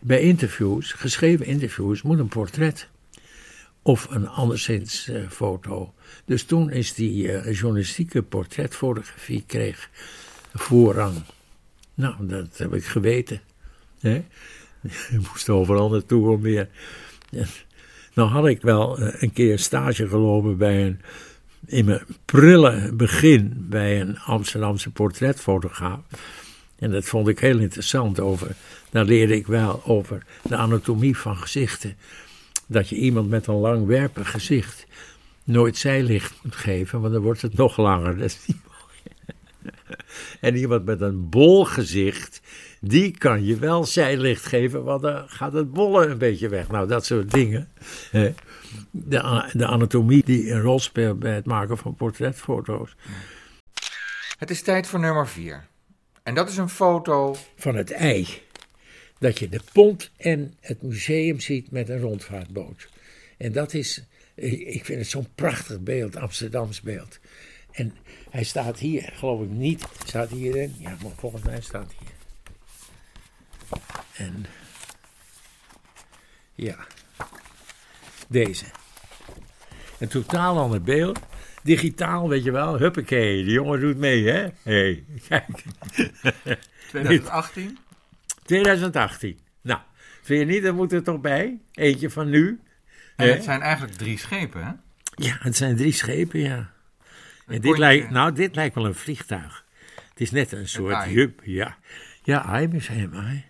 Bij 0.00 0.20
interviews, 0.20 0.92
geschreven 0.92 1.46
interviews, 1.46 2.02
moet 2.02 2.18
een 2.18 2.28
portret 2.28 2.88
of 3.82 4.06
een 4.10 4.28
anderszins 4.28 5.08
uh, 5.08 5.28
foto. 5.28 5.94
Dus 6.24 6.42
toen 6.42 6.70
is 6.70 6.94
die 6.94 7.22
uh, 7.22 7.58
journalistieke 7.58 8.22
portretfotografie 8.22 9.44
kreeg 9.46 9.90
voorrang. 10.52 11.22
Nou, 12.00 12.14
dat 12.20 12.58
heb 12.58 12.74
ik 12.74 12.84
geweten. 12.84 13.40
Hè? 14.00 14.14
Ik 15.10 15.28
moest 15.30 15.48
overal 15.48 15.90
naartoe 15.90 16.30
om 16.30 16.40
weer. 16.40 16.68
Nou 18.14 18.28
had 18.28 18.46
ik 18.46 18.62
wel 18.62 18.98
eh, 18.98 19.22
een 19.22 19.32
keer 19.32 19.58
stage 19.58 20.08
gelopen 20.08 20.56
bij 20.56 20.86
een, 20.86 21.00
in 21.66 21.84
mijn 21.84 22.02
prille 22.24 22.92
begin 22.92 23.66
bij 23.68 24.00
een 24.00 24.18
Amsterdamse 24.18 24.90
portretfotograaf. 24.90 26.00
En 26.78 26.90
dat 26.90 27.04
vond 27.04 27.28
ik 27.28 27.38
heel 27.38 27.58
interessant. 27.58 28.20
Over, 28.20 28.54
daar 28.90 29.04
leerde 29.04 29.36
ik 29.36 29.46
wel 29.46 29.82
over 29.84 30.22
de 30.42 30.56
anatomie 30.56 31.16
van 31.16 31.36
gezichten. 31.36 31.96
Dat 32.66 32.88
je 32.88 32.96
iemand 32.96 33.28
met 33.28 33.46
een 33.46 33.54
langwerpig 33.54 34.30
gezicht 34.30 34.86
nooit 35.44 35.76
zijlicht 35.76 36.34
moet 36.42 36.56
geven, 36.56 37.00
want 37.00 37.12
dan 37.12 37.22
wordt 37.22 37.42
het 37.42 37.56
nog 37.56 37.76
langer. 37.76 38.16
Dat 38.18 38.26
is 38.26 38.38
niet. 38.46 38.69
en 40.40 40.56
iemand 40.56 40.84
met 40.84 41.00
een 41.00 41.28
bol 41.28 41.64
gezicht, 41.64 42.40
die 42.80 43.18
kan 43.18 43.44
je 43.44 43.56
wel 43.56 43.84
zijlicht 43.84 44.44
geven, 44.44 44.84
want 44.84 45.02
dan 45.02 45.28
gaat 45.28 45.52
het 45.52 45.72
bollen 45.72 46.10
een 46.10 46.18
beetje 46.18 46.48
weg. 46.48 46.68
Nou, 46.68 46.88
dat 46.88 47.06
soort 47.06 47.30
dingen. 47.30 47.68
De, 48.90 49.48
de 49.52 49.66
anatomie 49.66 50.24
die 50.24 50.50
een 50.50 50.60
rol 50.60 50.78
speelt 50.78 51.18
bij 51.18 51.34
het 51.34 51.46
maken 51.46 51.78
van 51.78 51.94
portretfoto's. 51.94 52.96
Het 54.38 54.50
is 54.50 54.62
tijd 54.62 54.86
voor 54.86 55.00
nummer 55.00 55.28
4. 55.28 55.66
En 56.22 56.34
dat 56.34 56.48
is 56.48 56.56
een 56.56 56.68
foto. 56.68 57.36
Van 57.56 57.76
het 57.76 57.90
ei. 57.90 58.28
Dat 59.18 59.38
je 59.38 59.48
de 59.48 59.60
pont 59.72 60.10
en 60.16 60.54
het 60.60 60.82
museum 60.82 61.40
ziet 61.40 61.70
met 61.70 61.88
een 61.88 62.00
rondvaartboot. 62.00 62.88
En 63.38 63.52
dat 63.52 63.74
is, 63.74 64.04
ik 64.34 64.84
vind 64.84 64.98
het 64.98 65.08
zo'n 65.08 65.28
prachtig 65.34 65.80
beeld, 65.80 66.16
Amsterdams 66.16 66.80
beeld. 66.80 67.18
En 67.72 67.96
hij 68.30 68.44
staat 68.44 68.78
hier, 68.78 69.10
geloof 69.14 69.42
ik 69.42 69.48
niet. 69.50 69.84
Staat 70.04 70.28
hierin? 70.30 70.74
Ja, 70.78 70.96
maar 71.02 71.12
volgens 71.16 71.42
mij 71.42 71.60
staat 71.60 71.86
hij 71.86 71.96
hier. 71.98 72.08
En 74.26 74.46
ja, 76.54 76.76
deze. 78.28 78.64
Een 79.98 80.08
totaal 80.08 80.58
ander 80.58 80.82
beeld. 80.82 81.18
Digitaal, 81.62 82.28
weet 82.28 82.44
je 82.44 82.50
wel. 82.50 82.78
Huppakee, 82.78 83.44
die 83.44 83.52
jongen 83.52 83.80
doet 83.80 83.96
mee, 83.96 84.28
hè? 84.28 84.40
Hé, 84.40 84.50
hey, 84.62 85.04
kijk. 85.28 85.64
2018. 86.88 87.78
2018. 88.44 89.38
Nou, 89.62 89.80
vind 90.22 90.40
je 90.40 90.46
niet, 90.54 90.64
er 90.64 90.74
moet 90.74 90.92
er 90.92 91.02
toch 91.02 91.20
bij? 91.20 91.60
Eentje 91.72 92.10
van 92.10 92.30
nu. 92.30 92.60
En 93.16 93.26
Hè? 93.26 93.32
het 93.32 93.44
zijn 93.44 93.60
eigenlijk 93.60 93.96
drie 93.96 94.18
schepen, 94.18 94.64
hè? 94.64 94.72
Ja, 95.14 95.36
het 95.40 95.56
zijn 95.56 95.76
drie 95.76 95.92
schepen, 95.92 96.40
ja. 96.40 96.70
En 97.50 97.60
dit 97.60 97.78
lijkt, 97.78 98.10
nou, 98.10 98.32
dit 98.32 98.54
lijkt 98.54 98.74
wel 98.74 98.86
een 98.86 98.94
vliegtuig. 98.94 99.64
Het 99.94 100.20
is 100.20 100.30
net 100.30 100.52
een 100.52 100.68
soort 100.68 101.04
jup, 101.04 101.40
ja. 101.44 101.76
Ja, 102.22 102.52
ei, 102.52 102.80
ei. 103.12 103.44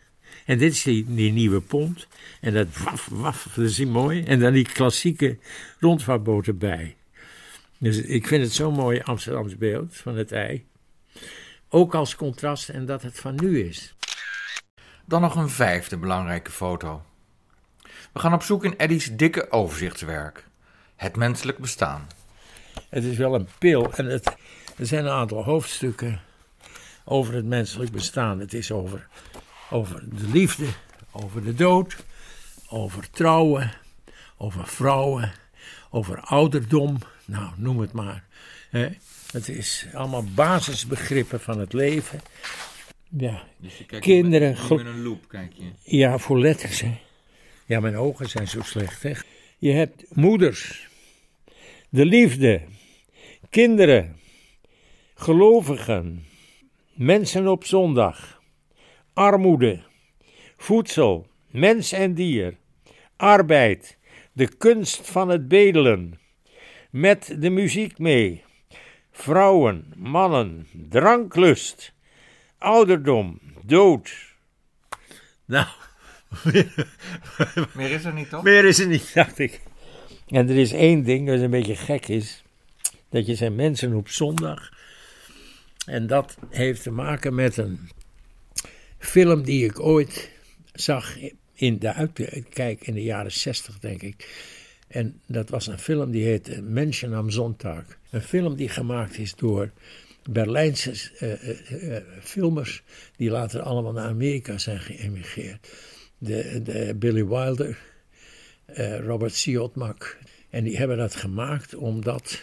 En 0.45 0.59
dit 0.59 0.73
is 0.73 0.83
die, 0.83 1.05
die 1.09 1.33
nieuwe 1.33 1.61
pont. 1.61 2.07
En 2.41 2.53
dat 2.53 2.79
waf, 2.79 3.09
waf, 3.11 3.49
dat 3.55 3.65
is 3.65 3.75
die 3.75 3.87
mooi. 3.87 4.23
En 4.23 4.41
dan 4.41 4.53
die 4.53 4.73
klassieke 4.73 5.39
rondvaartboot 5.81 6.47
erbij. 6.47 6.97
Dus 7.79 7.97
ik 7.97 8.27
vind 8.27 8.43
het 8.43 8.53
zo'n 8.53 8.75
mooi 8.75 9.01
Amsterdams 9.01 9.57
beeld 9.57 9.97
van 9.97 10.17
het 10.17 10.33
ei. 10.33 10.67
Ook 11.69 11.95
als 11.95 12.17
contrast 12.17 12.69
en 12.69 12.87
dat 12.87 13.03
het 13.03 13.21
van 13.21 13.35
nu 13.35 13.61
is. 13.61 13.95
Dan 15.05 15.21
nog 15.21 15.37
een 15.37 15.49
vijfde 15.49 15.97
belangrijke 15.97 16.51
foto. 16.51 17.03
We 18.13 18.19
gaan 18.19 18.35
op 18.35 18.43
zoek 18.43 18.65
in 18.65 18.75
Eddy's 18.77 19.17
dikke 19.17 19.51
overzichtswerk. 19.51 20.45
Het 20.97 21.17
menselijk 21.17 21.59
bestaan. 21.59 22.07
Het 22.89 23.05
is 23.05 23.17
wel 23.17 23.35
een 23.35 23.49
pil. 23.59 23.93
En 23.93 24.07
het, 24.07 24.37
er 24.79 24.87
zijn 24.87 25.05
een 25.05 25.11
aantal 25.13 25.45
hoofdstukken 25.45 26.21
over 27.05 27.35
het 27.35 27.45
menselijk 27.45 27.91
bestaan. 27.93 28.41
Het 28.41 28.55
is 28.55 28.71
over, 28.73 29.09
over 29.71 30.03
de 30.17 30.29
liefde, 30.33 30.67
over 31.13 31.45
de 31.45 31.55
dood, 31.55 31.97
over 32.69 33.11
trouwen, 33.11 33.73
over 34.37 34.67
vrouwen, 34.67 35.33
over 35.91 36.21
ouderdom. 36.21 36.99
Nou, 37.25 37.51
noem 37.57 37.79
het 37.81 37.93
maar. 37.93 38.25
hè. 38.71 38.89
Het 39.33 39.49
is 39.49 39.87
allemaal 39.95 40.25
basisbegrippen 40.25 41.41
van 41.41 41.59
het 41.59 41.73
leven. 41.73 42.21
Ja, 43.19 43.43
Dus 43.57 43.79
je 43.79 43.85
kijkt 43.85 44.05
Kinderen, 44.05 44.57
met 44.69 44.87
een 44.87 45.03
loop 45.03 45.29
kijk 45.29 45.53
je. 45.55 45.97
ja, 45.97 46.19
voor 46.19 46.39
letters, 46.41 46.81
hè. 46.81 46.99
Ja, 47.67 47.81
mijn 47.81 47.97
ogen 47.97 48.29
zijn 48.29 48.49
zo 48.49 48.61
slecht, 48.63 49.03
hè. 49.03 49.13
Je 49.59 49.71
hebt 49.73 50.05
moeders, 50.09 50.89
de 51.91 52.05
liefde, 52.05 52.63
kinderen, 53.49 54.17
gelovigen, 55.15 56.25
mensen 56.95 57.49
op 57.49 57.65
zondag, 57.65 58.43
armoede, 59.13 59.83
voedsel, 60.57 61.27
mens 61.51 61.93
en 61.93 62.15
dier, 62.15 62.57
arbeid, 63.17 63.99
de 64.33 64.57
kunst 64.57 65.11
van 65.11 65.29
het 65.29 65.49
bedelen, 65.49 66.21
met 66.91 67.37
de 67.39 67.51
muziek 67.51 67.99
mee, 67.99 68.45
vrouwen, 69.11 69.93
mannen, 69.97 70.67
dranklust, 70.89 71.95
ouderdom, 72.59 73.41
dood. 73.63 74.29
Nou, 75.45 75.67
Meer 77.75 77.91
is 77.91 78.05
er 78.05 78.13
niet, 78.13 78.29
toch? 78.29 78.43
meer 78.43 78.65
is 78.65 78.79
er 78.79 78.87
niet, 78.87 79.15
dacht 79.15 79.39
ik. 79.39 79.61
En 80.31 80.49
er 80.49 80.57
is 80.57 80.73
één 80.73 81.03
ding 81.03 81.27
dat 81.27 81.41
een 81.41 81.51
beetje 81.51 81.77
gek 81.77 82.09
is. 82.09 82.43
Dat 83.09 83.27
je 83.27 83.35
zijn 83.35 83.55
mensen 83.55 83.95
op 83.95 84.09
zondag. 84.09 84.73
En 85.87 86.07
dat 86.07 86.37
heeft 86.49 86.83
te 86.83 86.91
maken 86.91 87.35
met 87.35 87.57
een 87.57 87.91
film 88.99 89.43
die 89.43 89.65
ik 89.65 89.81
ooit 89.81 90.31
zag 90.73 91.17
in 91.55 91.79
de 91.79 91.95
uitkijk 91.95 92.87
in 92.87 92.95
de 92.95 93.03
jaren 93.03 93.33
zestig, 93.33 93.79
denk 93.79 94.03
ik. 94.03 94.49
En 94.89 95.21
dat 95.27 95.49
was 95.49 95.67
een 95.67 95.79
film 95.79 96.11
die 96.11 96.25
heet 96.25 96.61
Menschen 96.63 97.15
am 97.15 97.31
Sonntag. 97.31 97.85
Een 98.11 98.23
film 98.23 98.57
die 98.57 98.69
gemaakt 98.69 99.19
is 99.19 99.35
door 99.35 99.71
Berlijnse 100.31 101.11
eh, 101.19 101.97
filmers 102.23 102.83
die 103.17 103.31
later 103.31 103.61
allemaal 103.61 103.93
naar 103.93 104.09
Amerika 104.09 104.59
zijn 104.59 104.81
geëmigreerd. 104.81 105.69
De, 106.19 106.61
de 106.63 106.95
Billy 106.99 107.27
Wilder, 107.27 107.79
Robert 109.07 109.35
Siotmak. 109.35 110.19
En 110.51 110.65
die 110.65 110.77
hebben 110.77 110.97
dat 110.97 111.15
gemaakt 111.15 111.75
omdat 111.75 112.43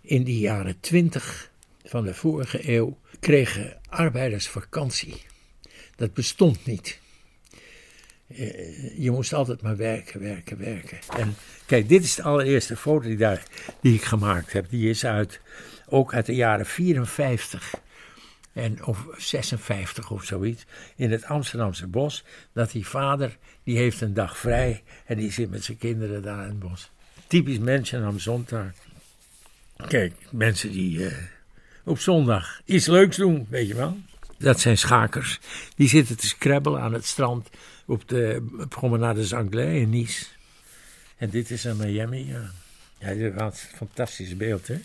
in 0.00 0.24
die 0.24 0.38
jaren 0.38 0.80
twintig 0.80 1.50
van 1.84 2.04
de 2.04 2.14
vorige 2.14 2.68
eeuw 2.72 2.98
kregen 3.20 3.76
arbeiders 3.88 4.48
vakantie. 4.48 5.22
Dat 5.96 6.14
bestond 6.14 6.66
niet. 6.66 6.98
Eh, 8.26 8.98
Je 8.98 9.10
moest 9.10 9.32
altijd 9.32 9.62
maar 9.62 9.76
werken, 9.76 10.20
werken, 10.20 10.58
werken. 10.58 10.98
En 11.18 11.34
kijk, 11.66 11.88
dit 11.88 12.04
is 12.04 12.14
de 12.14 12.22
allereerste 12.22 12.76
foto 12.76 13.08
die, 13.08 13.16
daar, 13.16 13.42
die 13.80 13.94
ik 13.94 14.02
gemaakt 14.02 14.52
heb. 14.52 14.70
Die 14.70 14.88
is 14.90 15.04
uit, 15.04 15.40
ook 15.88 16.14
uit 16.14 16.26
de 16.26 16.34
jaren 16.34 16.66
54 16.66 17.74
en, 18.54 18.84
of 18.84 19.06
56 19.16 20.10
of 20.10 20.24
zoiets. 20.24 20.64
In 20.96 21.10
het 21.10 21.24
Amsterdamse 21.24 21.86
bos. 21.86 22.24
Dat 22.52 22.70
die 22.70 22.86
vader, 22.86 23.36
die 23.62 23.76
heeft 23.76 24.00
een 24.00 24.14
dag 24.14 24.38
vrij. 24.38 24.82
En 25.06 25.16
die 25.16 25.32
zit 25.32 25.50
met 25.50 25.64
zijn 25.64 25.78
kinderen 25.78 26.22
daar 26.22 26.42
in 26.42 26.48
het 26.48 26.58
bos. 26.58 26.90
Typisch 27.26 27.58
mensen 27.58 28.04
aan 28.04 28.20
zondag. 28.20 28.66
Kijk, 29.88 30.14
mensen 30.30 30.70
die 30.70 31.06
eh, 31.06 31.16
op 31.84 31.98
zondag 31.98 32.60
iets 32.64 32.86
leuks 32.86 33.16
doen, 33.16 33.46
weet 33.48 33.68
je 33.68 33.74
wel. 33.74 33.98
Dat 34.38 34.60
zijn 34.60 34.78
schakers. 34.78 35.40
Die 35.76 35.88
zitten 35.88 36.16
te 36.16 36.26
scrabbelen 36.26 36.80
aan 36.80 36.92
het 36.92 37.04
strand 37.04 37.50
op 37.86 38.08
de 38.08 38.46
promenade 38.68 39.36
Anglais 39.36 39.80
in 39.80 39.90
Nice. 39.90 40.26
En 41.16 41.30
dit 41.30 41.50
is 41.50 41.64
een 41.64 41.76
Miami, 41.76 42.26
ja. 42.26 42.50
Ja, 42.98 43.14
dit 43.14 43.34
was 43.34 43.62
een 43.62 43.76
fantastisch 43.76 44.36
beeld, 44.36 44.68
hè. 44.68 44.80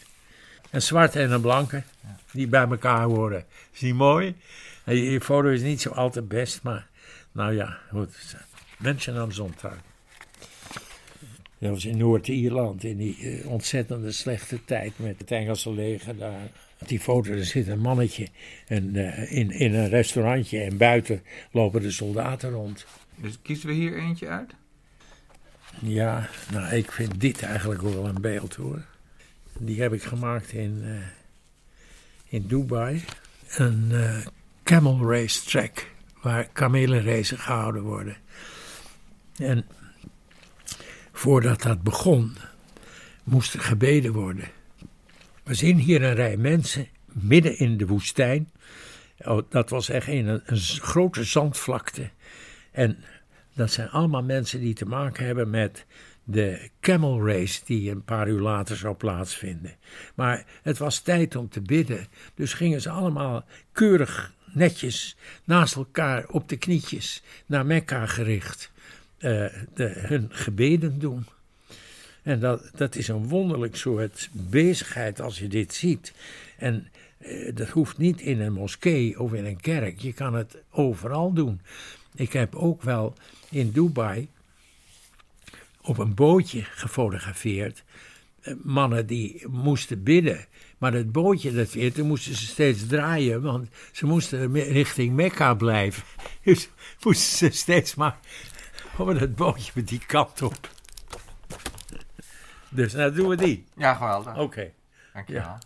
Een 0.72 0.82
zwarte 0.82 1.20
en 1.20 1.32
een 1.32 1.42
blanke, 1.42 1.84
die 2.32 2.48
bij 2.48 2.68
elkaar 2.68 3.04
horen. 3.04 3.46
Is 3.74 3.82
niet 3.82 3.96
mooi? 3.96 4.36
En 4.84 4.96
Je 4.96 5.12
je 5.12 5.22
foto 5.22 5.48
is 5.48 5.62
niet 5.62 5.82
zo 5.82 5.90
al 5.90 6.10
te 6.10 6.22
best, 6.22 6.64
maar 6.64 6.88
nou 7.32 7.54
ja, 7.54 7.78
goed. 7.92 8.36
Mensen 8.78 9.18
aan 9.18 9.34
zondag. 9.34 9.78
Dat 11.58 11.70
was 11.70 11.86
in 11.86 11.98
Noord-Ierland, 11.98 12.84
in 12.84 12.98
die 12.98 13.18
eh, 13.18 13.48
ontzettende 13.48 14.12
slechte 14.12 14.66
tijd 14.66 14.94
met 14.96 15.16
het 15.18 15.32
Engelse 15.32 15.74
leger 15.74 16.18
daar. 16.18 16.48
Op 16.80 16.88
die 16.88 17.00
foto 17.00 17.32
er 17.32 17.46
zit 17.46 17.68
een 17.68 17.80
mannetje 17.80 18.28
en, 18.68 18.96
eh, 18.96 19.32
in, 19.32 19.52
in 19.52 19.74
een 19.74 19.90
restaurantje 19.90 20.60
en 20.60 20.78
buiten 20.78 21.24
lopen 21.52 21.82
de 21.82 21.92
soldaten 21.92 22.50
rond. 22.50 22.86
Dus 23.16 23.40
kiezen 23.42 23.68
we 23.68 23.74
hier 23.74 23.98
eentje 23.98 24.28
uit? 24.28 24.54
Ja, 25.82 26.30
nou, 26.52 26.76
ik 26.76 26.92
vind 26.92 27.22
dit 27.22 27.42
eigenlijk 27.44 27.82
wel 27.82 28.06
een 28.06 28.22
beeld 28.22 28.56
hoor. 28.56 28.86
Die 29.60 29.82
heb 29.82 29.94
ik 29.94 30.04
gemaakt 30.04 30.52
in, 30.52 30.82
eh, 30.84 30.92
in 32.26 32.48
Dubai. 32.48 33.04
Een 33.58 33.90
eh, 33.92 34.26
camel 34.64 35.12
race 35.12 35.44
track 35.44 35.88
waar 36.22 36.48
kamelenracen 36.54 37.38
gehouden 37.38 37.82
worden. 37.82 38.18
En 39.38 39.66
voordat 41.12 41.62
dat 41.62 41.82
begon, 41.82 42.38
moest 43.24 43.54
er 43.54 43.60
gebeden 43.60 44.14
worden. 44.14 44.48
We 45.44 45.54
zien 45.54 45.78
hier 45.78 46.04
een 46.04 46.16
rij 46.16 46.38
mensen 46.38 46.88
midden 47.06 47.58
in 47.58 47.78
de 47.78 47.88
woestijn. 47.88 48.50
Oh, 49.18 49.42
dat 49.50 49.70
was 49.70 49.90
echt 49.90 50.08
een, 50.08 50.42
een 50.46 50.58
grote 50.60 51.24
zandvlakte. 51.24 52.10
En 52.72 52.98
dat 53.54 53.72
zijn 53.72 53.90
allemaal 53.90 54.24
mensen 54.24 54.60
die 54.60 54.74
te 54.74 54.86
maken 54.86 55.26
hebben 55.26 55.50
met 55.50 55.86
de 56.32 56.70
camel 56.80 57.28
race 57.28 57.62
die 57.66 57.92
een 57.92 58.04
paar 58.04 58.28
uur 58.28 58.40
later 58.40 58.78
zou 58.78 58.96
plaatsvinden. 58.96 59.76
Maar 60.16 60.46
het 60.62 60.78
was 60.78 61.00
tijd 61.00 61.36
om 61.36 61.50
te 61.50 61.62
bidden, 61.62 62.08
dus 62.36 62.54
gingen 62.54 62.82
ze 62.82 62.90
allemaal 62.90 63.46
keurig 63.72 64.34
netjes 64.54 65.16
naast 65.44 65.76
elkaar 65.76 66.26
op 66.28 66.50
de 66.50 66.58
knietjes 66.58 67.24
naar 67.46 67.66
Mekka 67.66 68.06
gericht 68.06 68.72
eh, 69.18 69.46
de, 69.74 69.94
hun 69.96 70.28
gebeden 70.30 71.00
doen. 71.00 71.26
En 72.24 72.40
dat, 72.40 72.72
dat 72.76 72.96
is 72.96 73.08
een 73.08 73.28
wonderlijk 73.28 73.76
soort 73.76 74.30
bezigheid 74.32 75.22
als 75.22 75.40
je 75.40 75.48
dit 75.48 75.74
ziet. 75.74 76.14
En 76.58 76.88
eh, 77.18 77.56
dat 77.56 77.70
hoeft 77.70 77.98
niet 77.98 78.22
in 78.22 78.42
een 78.42 78.54
moskee 78.54 79.20
of 79.20 79.34
in 79.34 79.46
een 79.46 79.62
kerk. 79.62 80.00
Je 80.00 80.14
kan 80.14 80.34
het 80.34 80.58
overal 80.72 81.34
doen. 81.34 81.62
Ik 82.16 82.34
heb 82.34 82.56
ook 82.56 82.82
wel 82.82 83.14
in 83.50 83.72
Dubai 83.72 84.30
op 85.82 85.98
een 85.98 86.16
bootje 86.16 86.64
gefotografeerd. 86.64 87.84
Eh, 88.42 88.54
mannen 88.64 89.08
die 89.08 89.48
moesten 89.48 90.04
bidden. 90.04 90.46
Maar 90.78 90.94
het 90.94 91.12
bootje, 91.12 91.54
dat 91.54 91.72
weer, 91.72 91.94
toen 91.94 92.08
moesten 92.08 92.36
ze 92.36 92.46
steeds 92.46 92.88
draaien, 92.88 93.42
want 93.42 93.68
ze 93.92 94.06
moesten 94.06 94.54
richting 94.54 95.14
Mekka 95.14 95.54
blijven. 95.54 96.04
Dus 96.44 96.70
moesten 97.04 97.38
ze 97.38 97.58
steeds 97.58 97.96
maar 97.96 98.20
over 98.98 99.20
het 99.20 99.36
bootje 99.36 99.72
met 99.76 99.88
die 99.88 100.06
kant 100.06 100.42
op. 100.42 100.70
Dus 102.70 102.94
nou 102.94 103.14
doen 103.14 103.28
we 103.30 103.36
die. 103.36 103.66
Ja, 103.76 103.94
geweldig. 103.94 104.38
Oké. 104.38 104.72
Dankjewel. 105.14 105.58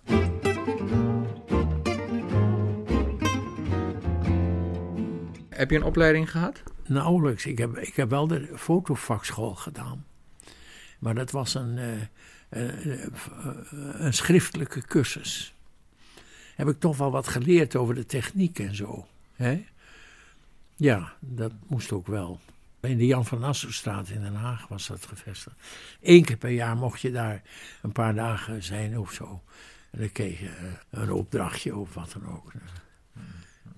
Heb 5.49 5.70
je 5.70 5.76
een 5.76 5.84
opleiding 5.84 6.32
gehad? 6.32 6.64
Nauwelijks. 6.88 7.46
Ik 7.46 7.58
heb, 7.58 7.78
ik 7.78 7.96
heb 7.96 8.10
wel 8.10 8.28
de 8.28 8.50
fotovakschool 8.56 9.56
gedaan. 9.56 10.06
Maar 11.00 11.16
dat 11.16 11.32
was 11.32 11.54
een, 11.54 11.78
eh, 11.78 12.02
een, 12.50 13.14
een 14.06 14.14
schriftelijke 14.14 14.82
cursus. 14.82 15.54
Heb 16.56 16.68
ik 16.68 16.80
toch 16.80 16.98
wel 16.98 17.12
wat 17.12 17.28
geleerd 17.28 17.76
over 17.76 17.96
de 17.96 18.06
techniek 18.06 18.60
en 18.60 18.76
zo. 18.76 19.08
Hè? 19.36 19.66
Ja, 20.76 21.14
dat 21.20 21.52
moest 21.68 21.92
ook 21.92 22.08
wel. 22.08 22.40
In 22.80 22.98
de 22.98 23.06
Jan 23.06 23.26
van 23.26 23.40
Nassaustraat 23.40 24.10
in 24.10 24.22
Den 24.22 24.36
Haag 24.36 24.68
was 24.68 24.88
dat 24.88 25.06
gevestigd. 25.06 25.56
Eén 26.02 26.24
keer 26.24 26.38
per 26.38 26.50
jaar 26.50 26.78
mocht 26.78 27.02
je 27.02 27.12
daar 27.12 27.42
een 27.82 27.92
paar 27.92 28.16
dagen 28.16 28.64
zijn 28.64 29.00
of 29.00 29.12
zo. 29.12 29.42
En 29.92 30.00
dan 30.00 30.12
kreeg 30.12 30.40
je 30.40 30.50
eh, 30.50 31.02
een 31.02 31.12
opdrachtje 31.12 31.76
of 31.76 31.94
wat 31.94 32.12
dan 32.12 32.28
ook. 32.28 32.52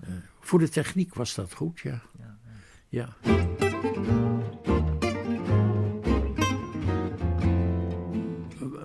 Eh, 0.00 0.08
voor 0.40 0.58
de 0.58 0.68
techniek 0.68 1.14
was 1.14 1.34
dat 1.34 1.52
goed, 1.52 1.80
ja. 1.80 2.02
Ja. 2.96 3.16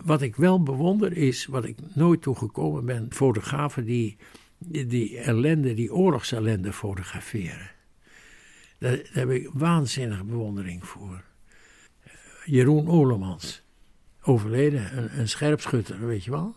Wat 0.04 0.22
ik 0.22 0.36
wel 0.36 0.64
bewonder 0.64 1.18
is, 1.18 1.46
wat 1.46 1.66
ik 1.66 1.78
nooit 1.94 2.22
toegekomen 2.22 2.86
ben, 2.86 3.14
fotografen 3.14 3.86
die, 3.86 4.18
die 4.88 5.18
ellende, 5.18 5.74
die 5.74 5.94
oorlogsellende 5.94 6.74
fotograferen. 6.74 7.72
Daar, 8.80 8.96
daar 8.96 9.08
heb 9.12 9.30
ik 9.30 9.50
waanzinnige 9.54 10.24
bewondering 10.24 10.86
voor. 10.86 11.24
Jeroen 12.46 12.88
Olemans, 12.88 13.64
overleden, 14.22 15.20
een, 15.20 15.30
scherpschutter, 15.30 16.06
weet 16.06 16.24
je 16.24 16.32
wel. 16.32 16.56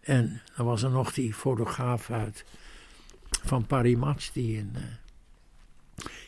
En 0.00 0.42
dan 0.56 0.66
was 0.66 0.82
er 0.82 0.90
nog 0.90 1.12
die 1.12 1.34
fotograaf 1.34 2.10
uit 2.10 2.44
van 3.30 3.66
Parimatch, 3.66 4.32
die 4.32 4.56
in, 4.56 4.76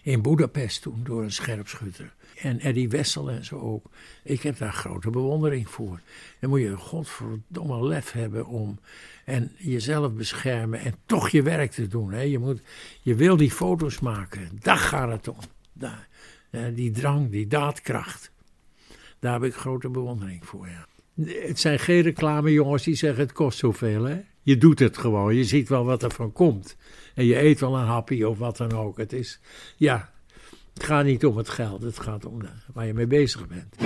in 0.03 0.23
Budapest 0.23 0.83
toen 0.83 1.01
door 1.05 1.23
een 1.23 1.33
scherpschutter. 1.33 2.15
En 2.41 2.61
Eddie 2.61 2.89
Wessel 2.89 3.31
en 3.31 3.45
zo 3.45 3.59
ook. 3.59 3.91
Ik 4.23 4.43
heb 4.43 4.59
daar 4.59 4.73
grote 4.73 5.11
bewondering 5.11 5.69
voor. 5.69 6.01
Dan 6.41 6.51
moet 6.51 6.61
je 6.61 6.77
godverdomme 6.77 7.87
lef 7.87 8.13
hebben 8.13 8.47
om 8.47 8.79
en 9.25 9.53
jezelf 9.59 10.13
beschermen 10.13 10.81
en 10.81 10.95
toch 11.07 11.29
je 11.29 11.43
werk 11.43 11.71
te 11.71 11.89
doen. 11.89 12.13
Hè. 12.13 12.21
Je, 12.21 12.39
moet, 12.39 12.61
je 13.03 13.15
wil 13.15 13.37
die 13.37 13.51
foto's 13.51 14.01
maken. 14.01 14.59
Daar 14.61 14.77
gaat 14.77 15.11
het 15.11 15.29
om. 15.29 15.39
Daar, 15.73 16.09
die 16.75 16.91
drang, 16.91 17.31
die 17.31 17.47
daadkracht. 17.47 18.31
Daar 19.19 19.33
heb 19.33 19.43
ik 19.43 19.55
grote 19.55 19.89
bewondering 19.89 20.47
voor, 20.47 20.69
ja. 20.69 20.87
Het 21.25 21.61
zijn 21.61 21.79
geen 21.79 22.03
reclamejongens 22.03 22.83
die 22.83 22.95
zeggen 22.95 23.23
het 23.23 23.33
kost 23.33 23.59
zoveel, 23.59 24.05
hè. 24.05 24.21
Je 24.43 24.59
doet 24.59 24.79
het 24.79 24.99
gewoon. 24.99 25.35
Je 25.35 25.45
ziet 25.45 25.69
wel 25.69 25.85
wat 25.85 26.03
er 26.03 26.11
van 26.11 26.33
komt. 26.33 26.77
En 27.15 27.25
je 27.25 27.43
eet 27.43 27.61
wel 27.61 27.77
een 27.77 27.87
happy 27.87 28.23
of 28.23 28.39
wat 28.39 28.57
dan 28.57 28.73
ook. 28.73 28.97
Het 28.97 29.13
is, 29.13 29.41
ja, 29.77 30.13
het 30.75 30.83
gaat 30.83 31.05
niet 31.05 31.25
om 31.25 31.37
het 31.37 31.49
geld. 31.49 31.83
Het 31.83 32.01
gaat 32.01 32.25
om 32.25 32.41
waar 32.73 32.87
je 32.87 32.95
mee 32.95 33.07
bezig 33.07 33.47
bent. 33.49 33.77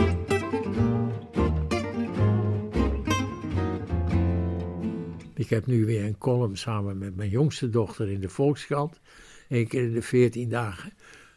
Ik 5.35 5.51
heb 5.51 5.67
nu 5.67 5.85
weer 5.85 6.05
een 6.05 6.19
column 6.19 6.57
samen 6.57 6.99
met 6.99 7.17
mijn 7.17 7.31
jongste 7.31 7.71
dochter 7.71 8.11
in 8.11 8.21
de 8.21 8.29
Volkskrant. 8.29 9.01
Eén 9.49 9.69
keer 9.69 9.83
in 9.83 9.93
de 9.93 10.03
veertien 10.03 10.49
dagen. 10.49 10.93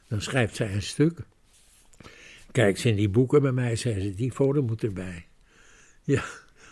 Dan 0.07 0.21
schrijft 0.21 0.55
zij 0.55 0.73
een 0.73 0.81
stuk. 0.81 1.19
Kijkt 2.51 2.79
ze 2.79 2.89
in 2.89 2.95
die 2.95 3.09
boeken 3.09 3.41
bij 3.41 3.51
mij, 3.51 3.75
zeggen 3.75 4.01
ze, 4.01 4.13
die 4.13 4.31
foto 4.31 4.61
moet 4.61 4.83
erbij. 4.83 5.27
Ja, 6.03 6.23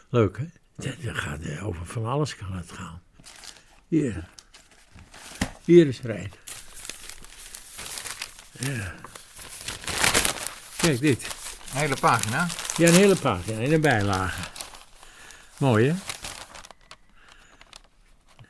leuk 0.09 0.37
hè? 0.37 0.45
Dat 0.77 0.95
gaat 1.01 1.59
over 1.61 1.85
van 1.85 2.05
alles 2.05 2.35
kan 2.35 2.53
het 2.53 2.71
gaan. 2.71 3.01
Hier. 3.87 4.23
Hier 5.63 5.87
is 5.87 6.01
Rijn. 6.01 6.31
Ja. 8.51 8.93
Kijk 10.77 10.99
dit. 10.99 11.27
Een 11.73 11.79
hele 11.79 11.95
pagina? 11.95 12.47
Ja, 12.77 12.87
een 12.87 12.93
hele 12.93 13.15
pagina 13.15 13.59
in 13.59 13.73
een 13.73 13.81
bijlage. 13.81 14.41
Mooi 15.57 15.87
hè? 15.87 15.95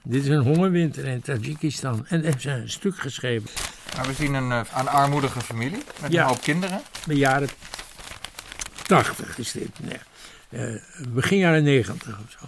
Dit 0.03 0.23
is 0.23 0.29
een 0.29 0.41
hongerwinter 0.43 1.05
in 1.05 1.21
Tajikistan. 1.21 2.07
En 2.07 2.21
hebben 2.23 2.41
ze 2.41 2.49
een 2.51 2.69
stuk 2.69 2.97
geschreven. 2.99 3.49
Maar 3.95 4.07
we 4.07 4.13
zien 4.13 4.33
een, 4.33 4.49
uh, 4.51 4.61
een 4.75 4.87
armoedige 4.87 5.41
familie 5.41 5.83
met 6.01 6.11
Ja. 6.11 6.21
een 6.21 6.27
hoop 6.27 6.41
kinderen. 6.41 6.81
De 7.05 7.15
jaren 7.15 7.49
80 8.83 9.37
is 9.37 9.51
dit. 9.51 9.79
Nee. 9.79 9.97
Eh, 10.49 10.73
begin 11.09 11.37
jaren 11.37 11.63
90 11.63 12.19
of 12.25 12.31
zo. 12.31 12.45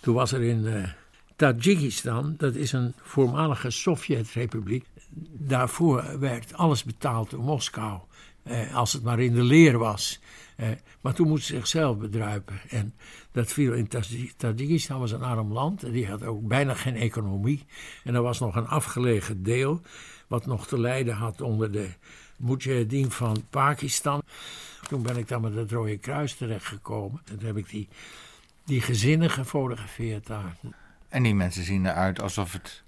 Toen 0.00 0.14
was 0.14 0.32
er 0.32 0.42
in 0.42 0.66
eh 0.66 0.88
Tajikistan, 1.36 2.34
dat 2.36 2.54
is 2.54 2.72
een 2.72 2.94
voormalige 3.02 3.70
Sovjet-republiek. 3.70 4.84
Daarvoor 5.38 6.18
werd 6.18 6.54
alles 6.54 6.84
betaald 6.84 7.30
door 7.30 7.40
Moskou. 7.42 8.00
Eh, 8.42 8.74
als 8.74 8.92
het 8.92 9.02
maar 9.02 9.20
in 9.20 9.34
de 9.34 9.42
leer 9.42 9.78
was. 9.78 10.20
Maar 11.00 11.14
toen 11.14 11.28
moest 11.28 11.46
ze 11.46 11.54
zichzelf 11.54 11.98
bedruipen. 11.98 12.60
En 12.68 12.94
dat 13.32 13.52
viel 13.52 13.72
in 13.72 13.88
Taj- 13.88 14.32
Tajikistan, 14.36 15.00
was 15.00 15.12
een 15.12 15.22
arm 15.22 15.52
land. 15.52 15.82
En 15.82 15.92
die 15.92 16.06
had 16.06 16.22
ook 16.24 16.48
bijna 16.48 16.74
geen 16.74 16.96
economie. 16.96 17.64
En 18.04 18.14
er 18.14 18.22
was 18.22 18.38
nog 18.40 18.56
een 18.56 18.66
afgelegen 18.66 19.42
deel. 19.42 19.80
wat 20.28 20.46
nog 20.46 20.66
te 20.66 20.80
lijden 20.80 21.14
had 21.14 21.40
onder 21.40 21.72
de 21.72 21.88
Mujahideen 22.36 23.10
van 23.10 23.44
Pakistan. 23.50 24.22
Toen 24.88 25.02
ben 25.02 25.16
ik 25.16 25.28
dan 25.28 25.40
met 25.40 25.54
het 25.54 25.70
Rode 25.72 25.98
Kruis 25.98 26.34
terechtgekomen. 26.34 27.20
En 27.30 27.38
toen 27.38 27.46
heb 27.46 27.56
ik 27.56 27.68
die, 27.70 27.88
die 28.64 28.80
gezinnen 28.80 29.30
gefotografeerd 29.30 30.26
daar. 30.26 30.56
En 31.08 31.22
die 31.22 31.34
mensen 31.34 31.64
zien 31.64 31.86
eruit 31.86 32.20
alsof 32.20 32.52
het 32.52 32.82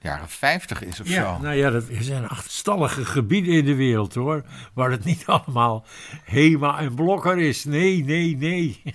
jaren 0.00 0.28
50 0.28 0.82
is 0.82 1.00
of 1.00 1.08
Ja, 1.08 1.36
zo. 1.36 1.42
nou 1.42 1.54
ja, 1.54 1.70
dat 1.70 1.88
er 1.88 2.02
zijn 2.02 2.28
achterstallige 2.28 3.04
gebieden 3.04 3.52
in 3.54 3.64
de 3.64 3.74
wereld 3.74 4.14
hoor. 4.14 4.44
Waar 4.72 4.90
het 4.90 5.04
niet 5.04 5.26
allemaal 5.26 5.84
Hema 6.24 6.78
en 6.78 6.94
Blokker 6.94 7.38
is. 7.38 7.64
Nee, 7.64 8.04
nee, 8.04 8.36
nee. 8.36 8.82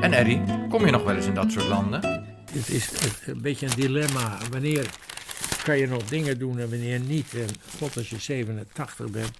En 0.00 0.12
Eddie, 0.12 0.40
kom 0.68 0.84
je 0.84 0.90
nog 0.90 1.02
wel 1.04 1.16
eens 1.16 1.26
in 1.26 1.34
dat 1.34 1.52
soort 1.52 1.66
landen? 1.68 2.24
Het 2.52 2.68
is 2.68 2.90
een 3.26 3.40
beetje 3.42 3.66
een 3.66 3.72
dilemma. 3.76 4.38
Wanneer 4.50 4.86
kan 5.68 5.78
je 5.78 5.86
nog 5.86 6.04
dingen 6.04 6.38
doen 6.38 6.58
en 6.58 6.70
wanneer 6.70 7.00
niet? 7.00 7.34
En 7.34 7.46
god, 7.78 7.96
als 7.96 8.10
je 8.10 8.18
87 8.18 9.10
bent. 9.10 9.30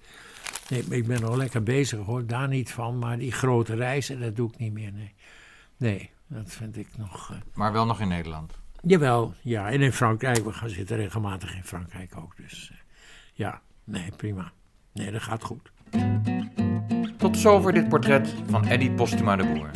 Nee, 0.69 0.85
ik 0.91 1.07
ben 1.07 1.21
nog 1.21 1.37
lekker 1.37 1.63
bezig 1.63 1.99
hoor, 1.99 2.27
daar 2.27 2.49
niet 2.49 2.71
van. 2.73 2.99
Maar 2.99 3.19
die 3.19 3.33
grote 3.33 3.75
reizen, 3.75 4.21
dat 4.21 4.37
doe 4.37 4.49
ik 4.53 4.59
niet 4.59 4.73
meer. 4.73 4.93
Nee, 4.93 5.15
nee 5.77 6.11
dat 6.27 6.53
vind 6.53 6.77
ik 6.77 6.89
nog. 6.97 7.31
eh, 7.31 7.37
Maar 7.55 7.73
wel 7.73 7.87
nog 7.87 8.01
in 8.01 8.09
Nederland. 8.09 8.53
Jawel, 8.83 9.35
ja. 9.43 9.71
En 9.71 9.81
in 9.81 9.93
Frankrijk, 9.93 10.45
we 10.45 10.53
gaan 10.53 10.69
zitten 10.69 10.97
regelmatig 10.97 11.55
in 11.57 11.65
Frankrijk 11.65 12.17
ook. 12.17 12.37
Dus 12.37 12.71
eh, 12.73 12.79
ja, 13.33 13.61
nee, 13.85 14.11
prima. 14.17 14.53
Nee, 14.93 15.11
dat 15.13 15.23
gaat 15.23 15.43
goed. 15.45 15.71
Tot 17.17 17.37
zover 17.37 17.73
dit 17.73 17.89
portret 17.89 18.35
van 18.51 18.67
Eddie 18.67 18.91
Postuma 18.91 19.37
de 19.37 19.47
Boer. 19.47 19.71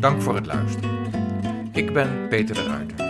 Dank 0.00 0.22
voor 0.22 0.34
het 0.34 0.46
luisteren. 0.46 0.90
Ik 1.72 1.92
ben 1.92 2.28
Peter 2.28 2.54
de 2.54 2.62
Ruiter. 2.64 3.09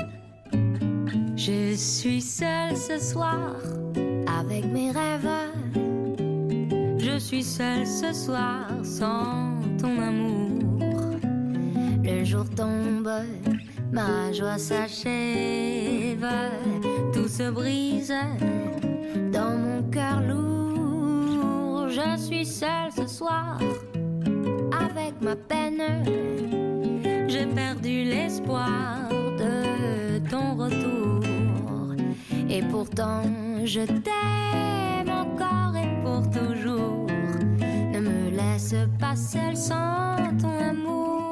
Je 1.43 1.75
suis 1.75 2.21
seule 2.21 2.77
ce 2.77 2.99
soir 2.99 3.57
avec 4.27 4.67
mes 4.67 4.91
rêves. 4.91 5.27
Je 6.99 7.19
suis 7.19 7.43
seule 7.43 7.87
ce 7.87 8.13
soir 8.13 8.67
sans 8.83 9.59
ton 9.81 9.99
amour. 10.03 11.17
Le 12.05 12.25
jour 12.25 12.45
tombe, 12.55 13.11
ma 13.91 14.31
joie 14.35 14.59
s'achève. 14.59 16.29
Tout 17.15 17.29
se 17.29 17.51
brise 17.51 18.15
dans 19.33 19.57
mon 19.57 19.83
cœur 19.91 20.21
lourd. 20.21 21.89
Je 21.89 22.19
suis 22.19 22.45
seule 22.45 22.93
ce 22.95 23.07
soir 23.07 23.59
avec 24.79 25.15
ma 25.23 25.37
peine. 25.37 26.05
J'ai 27.29 27.47
perdu 27.47 28.05
l'espoir 28.05 29.10
Et 32.53 32.63
pourtant, 32.63 33.23
je 33.65 33.83
t'aime 33.83 35.09
encore 35.09 35.77
et 35.77 36.03
pour 36.03 36.29
toujours. 36.31 37.07
Ne 37.93 38.01
me 38.01 38.31
laisse 38.31 38.75
pas 38.99 39.15
seule 39.15 39.57
sans 39.57 40.17
ton 40.41 40.59
amour. 40.59 41.30